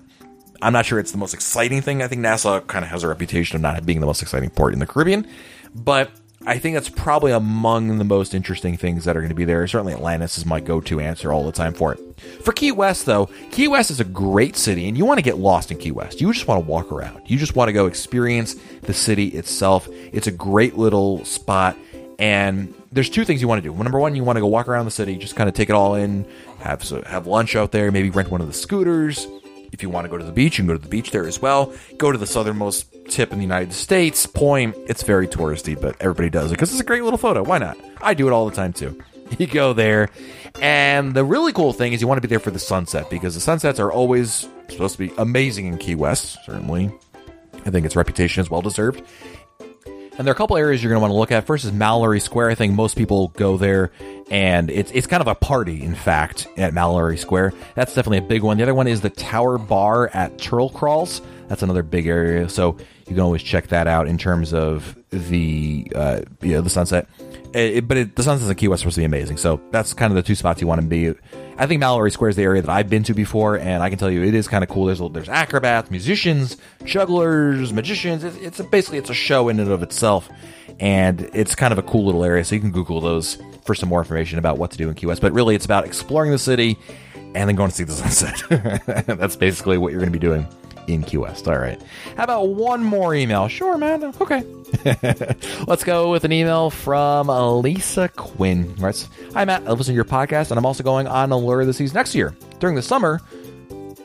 I'm 0.60 0.72
not 0.72 0.84
sure 0.84 0.98
it's 0.98 1.12
the 1.12 1.18
most 1.18 1.34
exciting 1.34 1.82
thing. 1.82 2.02
I 2.02 2.08
think 2.08 2.20
Nassau 2.20 2.60
kind 2.62 2.84
of 2.84 2.90
has 2.90 3.04
a 3.04 3.08
reputation 3.08 3.54
of 3.54 3.62
not 3.62 3.86
being 3.86 4.00
the 4.00 4.06
most 4.06 4.20
exciting 4.20 4.50
port 4.50 4.72
in 4.72 4.80
the 4.80 4.88
Caribbean, 4.88 5.24
but 5.76 6.10
I 6.44 6.58
think 6.58 6.74
that's 6.74 6.88
probably 6.88 7.30
among 7.30 7.98
the 7.98 8.04
most 8.04 8.34
interesting 8.34 8.76
things 8.76 9.04
that 9.04 9.16
are 9.16 9.20
going 9.20 9.28
to 9.28 9.36
be 9.36 9.44
there. 9.44 9.64
Certainly, 9.68 9.92
Atlantis 9.92 10.36
is 10.36 10.44
my 10.44 10.58
go 10.58 10.80
to 10.80 10.98
answer 10.98 11.32
all 11.32 11.44
the 11.44 11.52
time 11.52 11.74
for 11.74 11.92
it. 11.92 12.20
For 12.42 12.50
Key 12.50 12.72
West, 12.72 13.06
though, 13.06 13.26
Key 13.52 13.68
West 13.68 13.92
is 13.92 14.00
a 14.00 14.04
great 14.04 14.56
city, 14.56 14.88
and 14.88 14.98
you 14.98 15.04
want 15.04 15.18
to 15.18 15.22
get 15.22 15.38
lost 15.38 15.70
in 15.70 15.78
Key 15.78 15.92
West. 15.92 16.20
You 16.20 16.32
just 16.32 16.48
want 16.48 16.64
to 16.64 16.68
walk 16.68 16.90
around. 16.90 17.22
You 17.26 17.38
just 17.38 17.54
want 17.54 17.68
to 17.68 17.72
go 17.72 17.86
experience 17.86 18.56
the 18.82 18.94
city 18.94 19.28
itself. 19.28 19.88
It's 20.12 20.26
a 20.26 20.32
great 20.32 20.76
little 20.76 21.24
spot, 21.24 21.76
and 22.18 22.74
there's 22.90 23.10
two 23.10 23.24
things 23.24 23.40
you 23.40 23.48
want 23.48 23.62
to 23.62 23.68
do. 23.68 23.74
Number 23.74 23.98
one, 23.98 24.16
you 24.16 24.24
want 24.24 24.36
to 24.36 24.40
go 24.40 24.46
walk 24.46 24.68
around 24.68 24.84
the 24.86 24.90
city, 24.90 25.16
just 25.16 25.36
kind 25.36 25.48
of 25.48 25.54
take 25.54 25.68
it 25.68 25.74
all 25.74 25.94
in, 25.94 26.26
have 26.60 26.82
have 27.06 27.26
lunch 27.26 27.54
out 27.54 27.72
there, 27.72 27.90
maybe 27.92 28.10
rent 28.10 28.30
one 28.30 28.40
of 28.40 28.46
the 28.46 28.52
scooters. 28.52 29.26
If 29.70 29.82
you 29.82 29.90
want 29.90 30.06
to 30.06 30.08
go 30.08 30.16
to 30.16 30.24
the 30.24 30.32
beach, 30.32 30.58
you 30.58 30.62
can 30.62 30.68
go 30.68 30.78
to 30.78 30.82
the 30.82 30.88
beach 30.88 31.10
there 31.10 31.26
as 31.26 31.42
well. 31.42 31.72
Go 31.98 32.10
to 32.10 32.16
the 32.16 32.26
southernmost 32.26 32.86
tip 33.08 33.32
in 33.32 33.38
the 33.38 33.44
United 33.44 33.72
States, 33.72 34.26
Point. 34.26 34.74
It's 34.86 35.02
very 35.02 35.28
touristy, 35.28 35.78
but 35.78 35.94
everybody 36.00 36.30
does 36.30 36.50
it 36.50 36.54
because 36.54 36.72
it's 36.72 36.80
a 36.80 36.84
great 36.84 37.04
little 37.04 37.18
photo. 37.18 37.42
Why 37.42 37.58
not? 37.58 37.76
I 38.00 38.14
do 38.14 38.26
it 38.26 38.32
all 38.32 38.48
the 38.48 38.56
time 38.56 38.72
too. 38.72 39.00
You 39.38 39.46
go 39.46 39.74
there, 39.74 40.08
and 40.58 41.12
the 41.12 41.22
really 41.22 41.52
cool 41.52 41.74
thing 41.74 41.92
is 41.92 42.00
you 42.00 42.08
want 42.08 42.16
to 42.16 42.26
be 42.26 42.30
there 42.30 42.40
for 42.40 42.50
the 42.50 42.58
sunset 42.58 43.10
because 43.10 43.34
the 43.34 43.42
sunsets 43.42 43.78
are 43.78 43.92
always 43.92 44.48
supposed 44.70 44.96
to 44.96 45.06
be 45.06 45.12
amazing 45.18 45.66
in 45.66 45.76
Key 45.76 45.96
West. 45.96 46.38
Certainly, 46.46 46.90
I 47.66 47.70
think 47.70 47.84
its 47.84 47.94
reputation 47.94 48.40
is 48.40 48.50
well 48.50 48.62
deserved. 48.62 49.02
And 50.18 50.26
there 50.26 50.32
are 50.32 50.34
a 50.34 50.36
couple 50.36 50.56
areas 50.56 50.82
you're 50.82 50.90
going 50.90 50.98
to 50.98 51.02
want 51.02 51.12
to 51.12 51.16
look 51.16 51.30
at. 51.30 51.46
First 51.46 51.64
is 51.64 51.70
Mallory 51.70 52.18
Square. 52.18 52.50
I 52.50 52.56
think 52.56 52.74
most 52.74 52.96
people 52.96 53.28
go 53.36 53.56
there, 53.56 53.92
and 54.32 54.68
it's 54.68 54.90
it's 54.90 55.06
kind 55.06 55.20
of 55.20 55.28
a 55.28 55.36
party, 55.36 55.80
in 55.80 55.94
fact, 55.94 56.48
at 56.56 56.74
Mallory 56.74 57.16
Square. 57.16 57.52
That's 57.76 57.94
definitely 57.94 58.18
a 58.18 58.28
big 58.28 58.42
one. 58.42 58.56
The 58.56 58.64
other 58.64 58.74
one 58.74 58.88
is 58.88 59.00
the 59.00 59.10
Tower 59.10 59.58
Bar 59.58 60.08
at 60.12 60.36
Turtle 60.36 60.70
Kraals. 60.70 61.20
That's 61.46 61.62
another 61.62 61.84
big 61.84 62.08
area, 62.08 62.48
so 62.48 62.76
you 63.06 63.14
can 63.14 63.20
always 63.20 63.44
check 63.44 63.68
that 63.68 63.86
out 63.86 64.08
in 64.08 64.18
terms 64.18 64.52
of 64.52 64.98
the 65.10 65.90
uh, 65.94 66.22
you 66.42 66.54
know, 66.54 66.62
the 66.62 66.70
sunset. 66.70 67.08
It, 67.54 67.88
but 67.88 67.96
it, 67.96 68.16
the 68.16 68.22
sunsets 68.22 68.50
in 68.50 68.56
Key 68.56 68.68
West 68.68 68.82
supposed 68.82 68.96
to 68.96 69.00
be 69.00 69.06
amazing, 69.06 69.38
so 69.38 69.60
that's 69.70 69.94
kind 69.94 70.10
of 70.10 70.16
the 70.16 70.22
two 70.22 70.34
spots 70.34 70.60
you 70.60 70.66
want 70.66 70.80
to 70.82 70.86
be. 70.86 71.14
I 71.56 71.66
think 71.66 71.80
Mallory 71.80 72.10
Square 72.10 72.30
is 72.30 72.36
the 72.36 72.42
area 72.42 72.60
that 72.60 72.70
I've 72.70 72.90
been 72.90 73.02
to 73.04 73.14
before, 73.14 73.58
and 73.58 73.82
I 73.82 73.88
can 73.88 73.98
tell 73.98 74.10
you 74.10 74.22
it 74.22 74.34
is 74.34 74.48
kind 74.48 74.62
of 74.62 74.68
cool. 74.68 74.84
There's 74.84 75.00
there's 75.12 75.28
acrobats, 75.28 75.90
musicians, 75.90 76.58
jugglers, 76.84 77.72
magicians. 77.72 78.22
It's, 78.22 78.36
it's 78.36 78.60
a, 78.60 78.64
basically 78.64 78.98
it's 78.98 79.10
a 79.10 79.14
show 79.14 79.48
in 79.48 79.60
and 79.60 79.70
of 79.70 79.82
itself, 79.82 80.28
and 80.78 81.22
it's 81.32 81.54
kind 81.54 81.72
of 81.72 81.78
a 81.78 81.82
cool 81.82 82.04
little 82.04 82.22
area. 82.22 82.44
So 82.44 82.54
you 82.54 82.60
can 82.60 82.70
Google 82.70 83.00
those 83.00 83.38
for 83.64 83.74
some 83.74 83.88
more 83.88 84.00
information 84.00 84.38
about 84.38 84.58
what 84.58 84.70
to 84.72 84.76
do 84.76 84.88
in 84.88 84.94
Key 84.94 85.06
West. 85.06 85.22
But 85.22 85.32
really, 85.32 85.54
it's 85.54 85.64
about 85.64 85.86
exploring 85.86 86.30
the 86.30 86.38
city 86.38 86.76
and 87.34 87.48
then 87.48 87.56
going 87.56 87.70
to 87.70 87.76
see 87.76 87.84
the 87.84 87.92
sunset. 88.10 89.06
That's 89.06 89.36
basically 89.36 89.78
what 89.78 89.92
you're 89.92 90.00
going 90.00 90.12
to 90.12 90.18
be 90.18 90.24
doing 90.24 90.46
in 90.88 91.04
West. 91.20 91.46
All 91.46 91.58
right. 91.58 91.80
How 92.16 92.24
about 92.24 92.48
one 92.48 92.82
more 92.82 93.14
email? 93.14 93.48
Sure, 93.48 93.78
man. 93.78 94.04
Okay. 94.20 94.42
Let's 95.66 95.84
go 95.84 96.10
with 96.10 96.24
an 96.24 96.32
email 96.32 96.70
from 96.70 97.28
Lisa 97.62 98.08
Quinn. 98.08 98.74
Right. 98.76 99.08
Hi, 99.34 99.44
Matt. 99.44 99.62
I 99.66 99.72
listen 99.72 99.92
to 99.92 99.96
your 99.96 100.04
podcast, 100.04 100.50
and 100.50 100.58
I'm 100.58 100.66
also 100.66 100.82
going 100.82 101.06
on 101.06 101.30
Allure 101.32 101.64
the 101.64 101.72
Seas 101.72 101.94
next 101.94 102.14
year. 102.14 102.34
During 102.58 102.76
the 102.76 102.82
summer, 102.82 103.20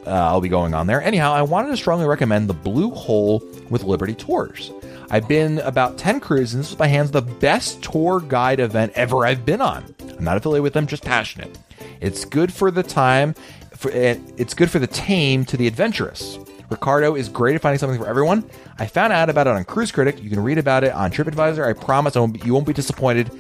uh, 0.06 0.10
I'll 0.10 0.42
be 0.42 0.50
going 0.50 0.74
on 0.74 0.88
there. 0.88 1.02
Anyhow, 1.02 1.34
I 1.34 1.42
wanted 1.42 1.70
to 1.70 1.78
strongly 1.78 2.06
recommend 2.06 2.50
the 2.50 2.54
Blue 2.54 2.92
Hole 2.92 3.44
with 3.70 3.84
Liberty 3.84 4.14
Tours. 4.14 4.72
I've 5.10 5.28
been 5.28 5.60
about 5.60 5.98
10 5.98 6.20
cruises, 6.20 6.54
and 6.54 6.64
this 6.64 6.72
was 6.72 6.78
by 6.78 6.88
hands 6.88 7.12
the 7.12 7.22
best 7.22 7.84
tour 7.84 8.20
guide 8.20 8.60
event 8.60 8.94
ever 8.96 9.26
I've 9.26 9.46
been 9.46 9.62
on. 9.62 9.94
I'm 10.18 10.24
not 10.24 10.38
affiliated 10.38 10.64
with 10.64 10.74
them, 10.74 10.88
just 10.88 11.04
passionate. 11.04 11.58
It's 12.02 12.26
good 12.26 12.52
for 12.52 12.72
the 12.72 12.84
time, 12.84 13.36
for, 13.76 13.92
it's 13.92 14.54
good 14.54 14.72
for 14.72 14.80
the 14.80 14.88
tame 14.88 15.46
to 15.46 15.58
the 15.58 15.68
adventurous. 15.68 16.40
Ricardo 16.70 17.16
is 17.16 17.30
great 17.30 17.56
at 17.56 17.62
finding 17.62 17.80
something 17.80 18.00
for 18.00 18.08
everyone. 18.08 18.50
I 18.80 18.88
found 18.88 19.14
out 19.14 19.30
about 19.30 19.48
it 19.48 19.52
on 19.52 19.64
Cruise 19.66 19.92
Critic. 19.92 20.22
You 20.24 20.30
can 20.30 20.42
read 20.42 20.58
about 20.58 20.84
it 20.84 20.94
on 20.94 21.12
TripAdvisor. 21.12 21.66
I 21.66 21.74
promise 21.74 22.16
I 22.16 22.20
won't 22.20 22.34
be, 22.34 22.46
you 22.46 22.54
won't 22.54 22.68
be 22.68 22.74
disappointed. 22.74 23.32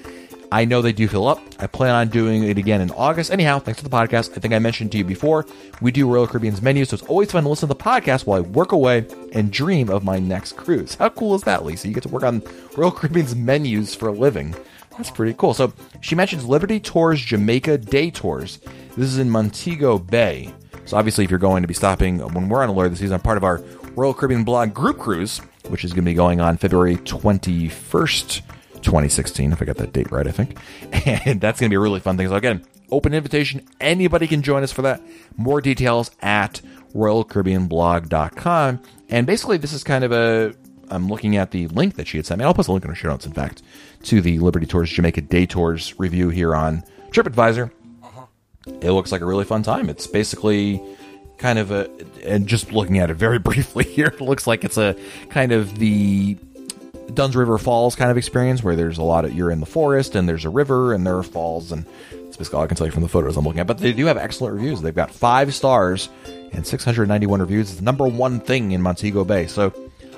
I 0.51 0.65
know 0.65 0.83
they 0.83 0.93
do 0.93 1.07
fill 1.07 1.27
up. 1.27 1.39
I 1.57 1.65
plan 1.65 1.95
on 1.95 2.09
doing 2.09 2.43
it 2.43 2.59
again 2.59 2.79
in 2.79 2.91
August. 2.91 3.31
Anyhow, 3.31 3.57
thanks 3.57 3.81
for 3.81 3.89
the 3.89 3.95
podcast. 3.95 4.37
I 4.37 4.39
think 4.39 4.53
I 4.53 4.59
mentioned 4.59 4.91
to 4.91 4.99
you 4.99 5.03
before, 5.03 5.47
we 5.81 5.91
do 5.91 6.07
Royal 6.07 6.27
Caribbean's 6.27 6.61
menu, 6.61 6.85
so 6.85 6.93
it's 6.93 7.03
always 7.07 7.31
fun 7.31 7.41
to 7.41 7.49
listen 7.49 7.67
to 7.67 7.73
the 7.73 7.79
podcast 7.83 8.27
while 8.27 8.37
I 8.37 8.41
work 8.41 8.71
away 8.71 9.07
and 9.31 9.51
dream 9.51 9.89
of 9.89 10.03
my 10.03 10.19
next 10.19 10.55
cruise. 10.55 10.93
How 10.93 11.09
cool 11.09 11.33
is 11.33 11.41
that, 11.41 11.65
Lisa? 11.65 11.87
You 11.87 11.93
get 11.95 12.03
to 12.03 12.09
work 12.09 12.21
on 12.21 12.43
Royal 12.77 12.91
Caribbean's 12.91 13.35
menus 13.35 13.95
for 13.95 14.09
a 14.09 14.11
living. 14.11 14.53
That's 14.95 15.09
pretty 15.09 15.33
cool. 15.33 15.55
So 15.55 15.73
she 16.01 16.13
mentions 16.13 16.45
Liberty 16.45 16.79
Tours 16.79 17.19
Jamaica 17.19 17.79
Day 17.79 18.11
Tours. 18.11 18.59
This 18.95 19.07
is 19.07 19.17
in 19.17 19.31
Montego 19.31 19.97
Bay. 19.97 20.53
So 20.85 20.97
obviously, 20.97 21.23
if 21.23 21.29
you're 21.29 21.39
going 21.39 21.61
to 21.61 21.67
be 21.67 21.73
stopping 21.73 22.21
uh, 22.21 22.27
when 22.27 22.49
we're 22.49 22.61
on 22.61 22.69
a 22.69 22.71
Allure 22.71 22.89
this 22.89 22.99
season, 22.99 23.15
I'm 23.15 23.21
part 23.21 23.37
of 23.37 23.43
our 23.43 23.61
Royal 23.95 24.13
Caribbean 24.13 24.43
blog 24.43 24.73
group 24.73 24.99
cruise, 24.99 25.39
which 25.69 25.83
is 25.83 25.91
going 25.93 26.03
to 26.03 26.11
be 26.11 26.13
going 26.13 26.41
on 26.41 26.57
February 26.57 26.97
21st, 26.97 28.41
2016, 28.81 29.51
if 29.53 29.61
I 29.61 29.65
got 29.65 29.77
that 29.77 29.93
date 29.93 30.11
right, 30.11 30.27
I 30.27 30.31
think. 30.31 30.57
And 31.25 31.39
that's 31.39 31.59
going 31.59 31.69
to 31.69 31.73
be 31.73 31.75
a 31.75 31.79
really 31.79 31.99
fun 31.99 32.17
thing. 32.17 32.27
So 32.27 32.35
again, 32.35 32.65
open 32.91 33.13
invitation. 33.13 33.65
Anybody 33.79 34.27
can 34.27 34.41
join 34.41 34.63
us 34.63 34.71
for 34.71 34.81
that. 34.83 35.01
More 35.37 35.61
details 35.61 36.11
at 36.21 36.61
royalcaribbeanblog.com. 36.93 38.81
And 39.09 39.27
basically, 39.27 39.57
this 39.57 39.73
is 39.73 39.83
kind 39.83 40.03
of 40.03 40.11
a 40.11 40.53
I'm 40.89 41.07
looking 41.07 41.37
at 41.37 41.51
the 41.51 41.67
link 41.69 41.95
that 41.95 42.07
she 42.07 42.17
had 42.17 42.25
sent 42.25 42.39
me. 42.39 42.45
I'll 42.45 42.53
post 42.53 42.69
a 42.69 42.71
link 42.71 42.83
in 42.83 42.89
our 42.89 42.95
show 42.95 43.09
notes, 43.09 43.25
in 43.25 43.33
fact, 43.33 43.63
to 44.03 44.21
the 44.21 44.39
Liberty 44.39 44.65
Tours 44.65 44.89
Jamaica 44.91 45.21
Day 45.21 45.45
Tours 45.45 45.97
review 45.97 46.29
here 46.29 46.55
on 46.55 46.83
TripAdvisor 47.11 47.71
it 48.65 48.91
looks 48.91 49.11
like 49.11 49.21
a 49.21 49.25
really 49.25 49.45
fun 49.45 49.63
time. 49.63 49.89
It's 49.89 50.07
basically 50.07 50.81
kind 51.37 51.59
of 51.59 51.71
a, 51.71 51.89
and 52.23 52.47
just 52.47 52.71
looking 52.71 52.99
at 52.99 53.09
it 53.09 53.15
very 53.15 53.39
briefly 53.49 53.83
here, 53.83 54.07
it 54.07 54.21
looks 54.21 54.47
like 54.47 54.63
it's 54.63 54.77
a 54.77 54.95
kind 55.29 55.51
of 55.51 55.77
the 55.77 56.37
Dunn's 57.13 57.35
River 57.35 57.57
Falls 57.57 57.95
kind 57.95 58.09
of 58.09 58.17
experience 58.17 58.63
where 58.63 58.75
there's 58.75 58.97
a 58.97 59.03
lot 59.03 59.25
of, 59.25 59.33
you're 59.33 59.51
in 59.51 59.59
the 59.59 59.65
forest 59.65 60.15
and 60.15 60.27
there's 60.27 60.45
a 60.45 60.49
river 60.49 60.93
and 60.93 61.05
there 61.05 61.17
are 61.17 61.23
falls. 61.23 61.71
And 61.71 61.85
it's 62.11 62.37
basically 62.37 62.57
all 62.57 62.63
I 62.63 62.67
can 62.67 62.77
tell 62.77 62.87
you 62.87 62.91
from 62.91 63.03
the 63.03 63.09
photos 63.09 63.37
I'm 63.37 63.45
looking 63.45 63.59
at. 63.59 63.67
But 63.67 63.77
they 63.77 63.93
do 63.93 64.05
have 64.05 64.17
excellent 64.17 64.55
reviews. 64.55 64.81
They've 64.81 64.95
got 64.95 65.11
five 65.11 65.53
stars 65.53 66.09
and 66.53 66.65
691 66.65 67.39
reviews. 67.39 67.69
It's 67.69 67.79
the 67.79 67.85
number 67.85 68.07
one 68.07 68.39
thing 68.39 68.71
in 68.71 68.81
Montego 68.81 69.23
Bay. 69.23 69.47
So 69.47 69.73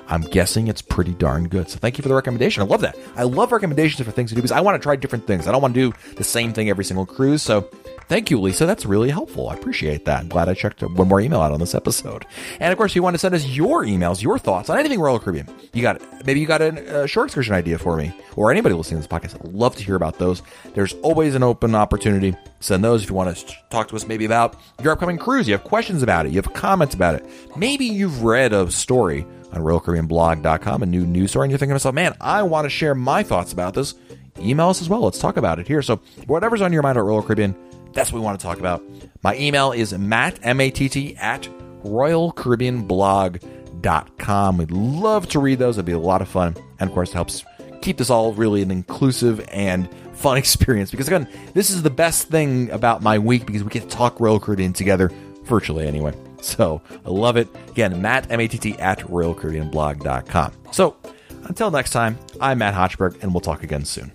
I'm 0.08 0.22
guessing 0.22 0.68
it's 0.68 0.82
pretty 0.82 1.12
darn 1.12 1.48
good. 1.48 1.68
So 1.68 1.78
thank 1.78 1.98
you 1.98 2.02
for 2.02 2.08
the 2.08 2.14
recommendation. 2.14 2.62
I 2.62 2.66
love 2.66 2.82
that. 2.82 2.96
I 3.16 3.24
love 3.24 3.52
recommendations 3.52 4.04
for 4.06 4.12
things 4.12 4.30
to 4.30 4.36
do 4.36 4.42
because 4.42 4.52
I 4.52 4.60
want 4.60 4.80
to 4.80 4.82
try 4.82 4.96
different 4.96 5.26
things. 5.26 5.46
I 5.46 5.52
don't 5.52 5.62
want 5.62 5.74
to 5.74 5.90
do 5.90 6.14
the 6.14 6.24
same 6.24 6.52
thing 6.52 6.70
every 6.70 6.84
single 6.84 7.06
cruise. 7.06 7.42
So 7.42 7.68
Thank 8.08 8.30
you, 8.30 8.40
Lisa. 8.40 8.66
That's 8.66 8.86
really 8.86 9.10
helpful. 9.10 9.48
I 9.48 9.54
appreciate 9.54 10.04
that. 10.04 10.20
I'm 10.20 10.28
glad 10.28 10.48
I 10.48 10.54
checked 10.54 10.80
one 10.82 11.08
more 11.08 11.20
email 11.20 11.40
out 11.40 11.50
on 11.50 11.58
this 11.58 11.74
episode. 11.74 12.24
And 12.60 12.70
of 12.72 12.78
course, 12.78 12.92
if 12.92 12.96
you 12.96 13.02
want 13.02 13.14
to 13.14 13.18
send 13.18 13.34
us 13.34 13.44
your 13.44 13.84
emails, 13.84 14.22
your 14.22 14.38
thoughts 14.38 14.70
on 14.70 14.78
anything 14.78 15.00
Royal 15.00 15.18
Caribbean, 15.18 15.48
you 15.72 15.82
got 15.82 16.00
maybe 16.24 16.38
you 16.38 16.46
got 16.46 16.62
a, 16.62 17.08
short 17.08 17.26
excursion 17.26 17.54
idea 17.54 17.78
for 17.78 17.96
me, 17.96 18.14
or 18.36 18.52
anybody 18.52 18.76
listening 18.76 19.02
to 19.02 19.08
this 19.08 19.20
podcast. 19.20 19.34
I'd 19.34 19.52
love 19.52 19.74
to 19.76 19.84
hear 19.84 19.96
about 19.96 20.18
those. 20.18 20.42
There's 20.74 20.92
always 21.02 21.34
an 21.34 21.42
open 21.42 21.74
opportunity. 21.74 22.36
Send 22.60 22.84
those 22.84 23.02
if 23.02 23.08
you 23.10 23.16
want 23.16 23.36
to 23.36 23.54
talk 23.70 23.88
to 23.88 23.96
us 23.96 24.06
maybe 24.06 24.24
about 24.24 24.56
your 24.82 24.92
upcoming 24.92 25.18
cruise. 25.18 25.48
You 25.48 25.54
have 25.54 25.64
questions 25.64 26.02
about 26.04 26.26
it. 26.26 26.32
You 26.32 26.40
have 26.40 26.52
comments 26.52 26.94
about 26.94 27.16
it. 27.16 27.26
Maybe 27.56 27.86
you've 27.86 28.22
read 28.22 28.52
a 28.52 28.70
story 28.70 29.26
on 29.52 29.62
RoyalCaribbeanBlog.com, 29.62 30.82
a 30.82 30.86
new 30.86 31.04
news 31.06 31.30
story, 31.30 31.46
and 31.46 31.50
you're 31.50 31.58
thinking 31.58 31.72
to 31.72 31.76
yourself, 31.76 31.94
man, 31.94 32.14
I 32.20 32.44
want 32.44 32.66
to 32.66 32.70
share 32.70 32.94
my 32.94 33.24
thoughts 33.24 33.52
about 33.52 33.74
this. 33.74 33.94
Email 34.38 34.68
us 34.68 34.82
as 34.82 34.88
well. 34.88 35.00
Let's 35.00 35.18
talk 35.18 35.36
about 35.36 35.58
it 35.58 35.66
here. 35.66 35.82
So, 35.82 35.96
whatever's 36.26 36.60
on 36.60 36.72
your 36.72 36.82
mind 36.82 36.98
at 36.98 37.04
Royal 37.04 37.22
Caribbean, 37.22 37.54
that's 37.96 38.12
what 38.12 38.20
we 38.20 38.24
want 38.24 38.38
to 38.38 38.46
talk 38.46 38.60
about. 38.60 38.84
My 39.22 39.34
email 39.36 39.72
is 39.72 39.92
matt, 39.94 40.38
M-A-T-T, 40.42 41.16
at 41.16 41.48
royalcaribbeanblog.com. 41.82 44.58
We'd 44.58 44.70
love 44.70 45.28
to 45.30 45.40
read 45.40 45.58
those. 45.58 45.78
It'd 45.78 45.86
be 45.86 45.92
a 45.92 45.98
lot 45.98 46.22
of 46.22 46.28
fun. 46.28 46.54
And, 46.78 46.90
of 46.90 46.94
course, 46.94 47.10
it 47.10 47.14
helps 47.14 47.44
keep 47.80 47.96
this 47.96 48.10
all 48.10 48.34
really 48.34 48.60
an 48.62 48.70
inclusive 48.70 49.44
and 49.50 49.88
fun 50.12 50.36
experience. 50.38 50.90
Because, 50.90 51.06
again, 51.08 51.26
this 51.54 51.70
is 51.70 51.82
the 51.82 51.90
best 51.90 52.28
thing 52.28 52.70
about 52.70 53.02
my 53.02 53.18
week 53.18 53.46
because 53.46 53.64
we 53.64 53.70
get 53.70 53.84
to 53.84 53.88
talk 53.88 54.20
Royal 54.20 54.38
Caribbean 54.38 54.74
together, 54.74 55.10
virtually 55.44 55.86
anyway. 55.86 56.12
So, 56.42 56.82
I 57.04 57.08
love 57.08 57.38
it. 57.38 57.48
Again, 57.70 58.02
Matt, 58.02 58.30
M-A-T-T, 58.30 58.78
at 58.78 58.98
royalcaribbeanblog.com. 59.00 60.52
So, 60.70 60.96
until 61.44 61.70
next 61.70 61.90
time, 61.90 62.18
I'm 62.42 62.58
Matt 62.58 62.74
Hochberg, 62.74 63.22
and 63.22 63.32
we'll 63.32 63.40
talk 63.40 63.62
again 63.62 63.86
soon. 63.86 64.12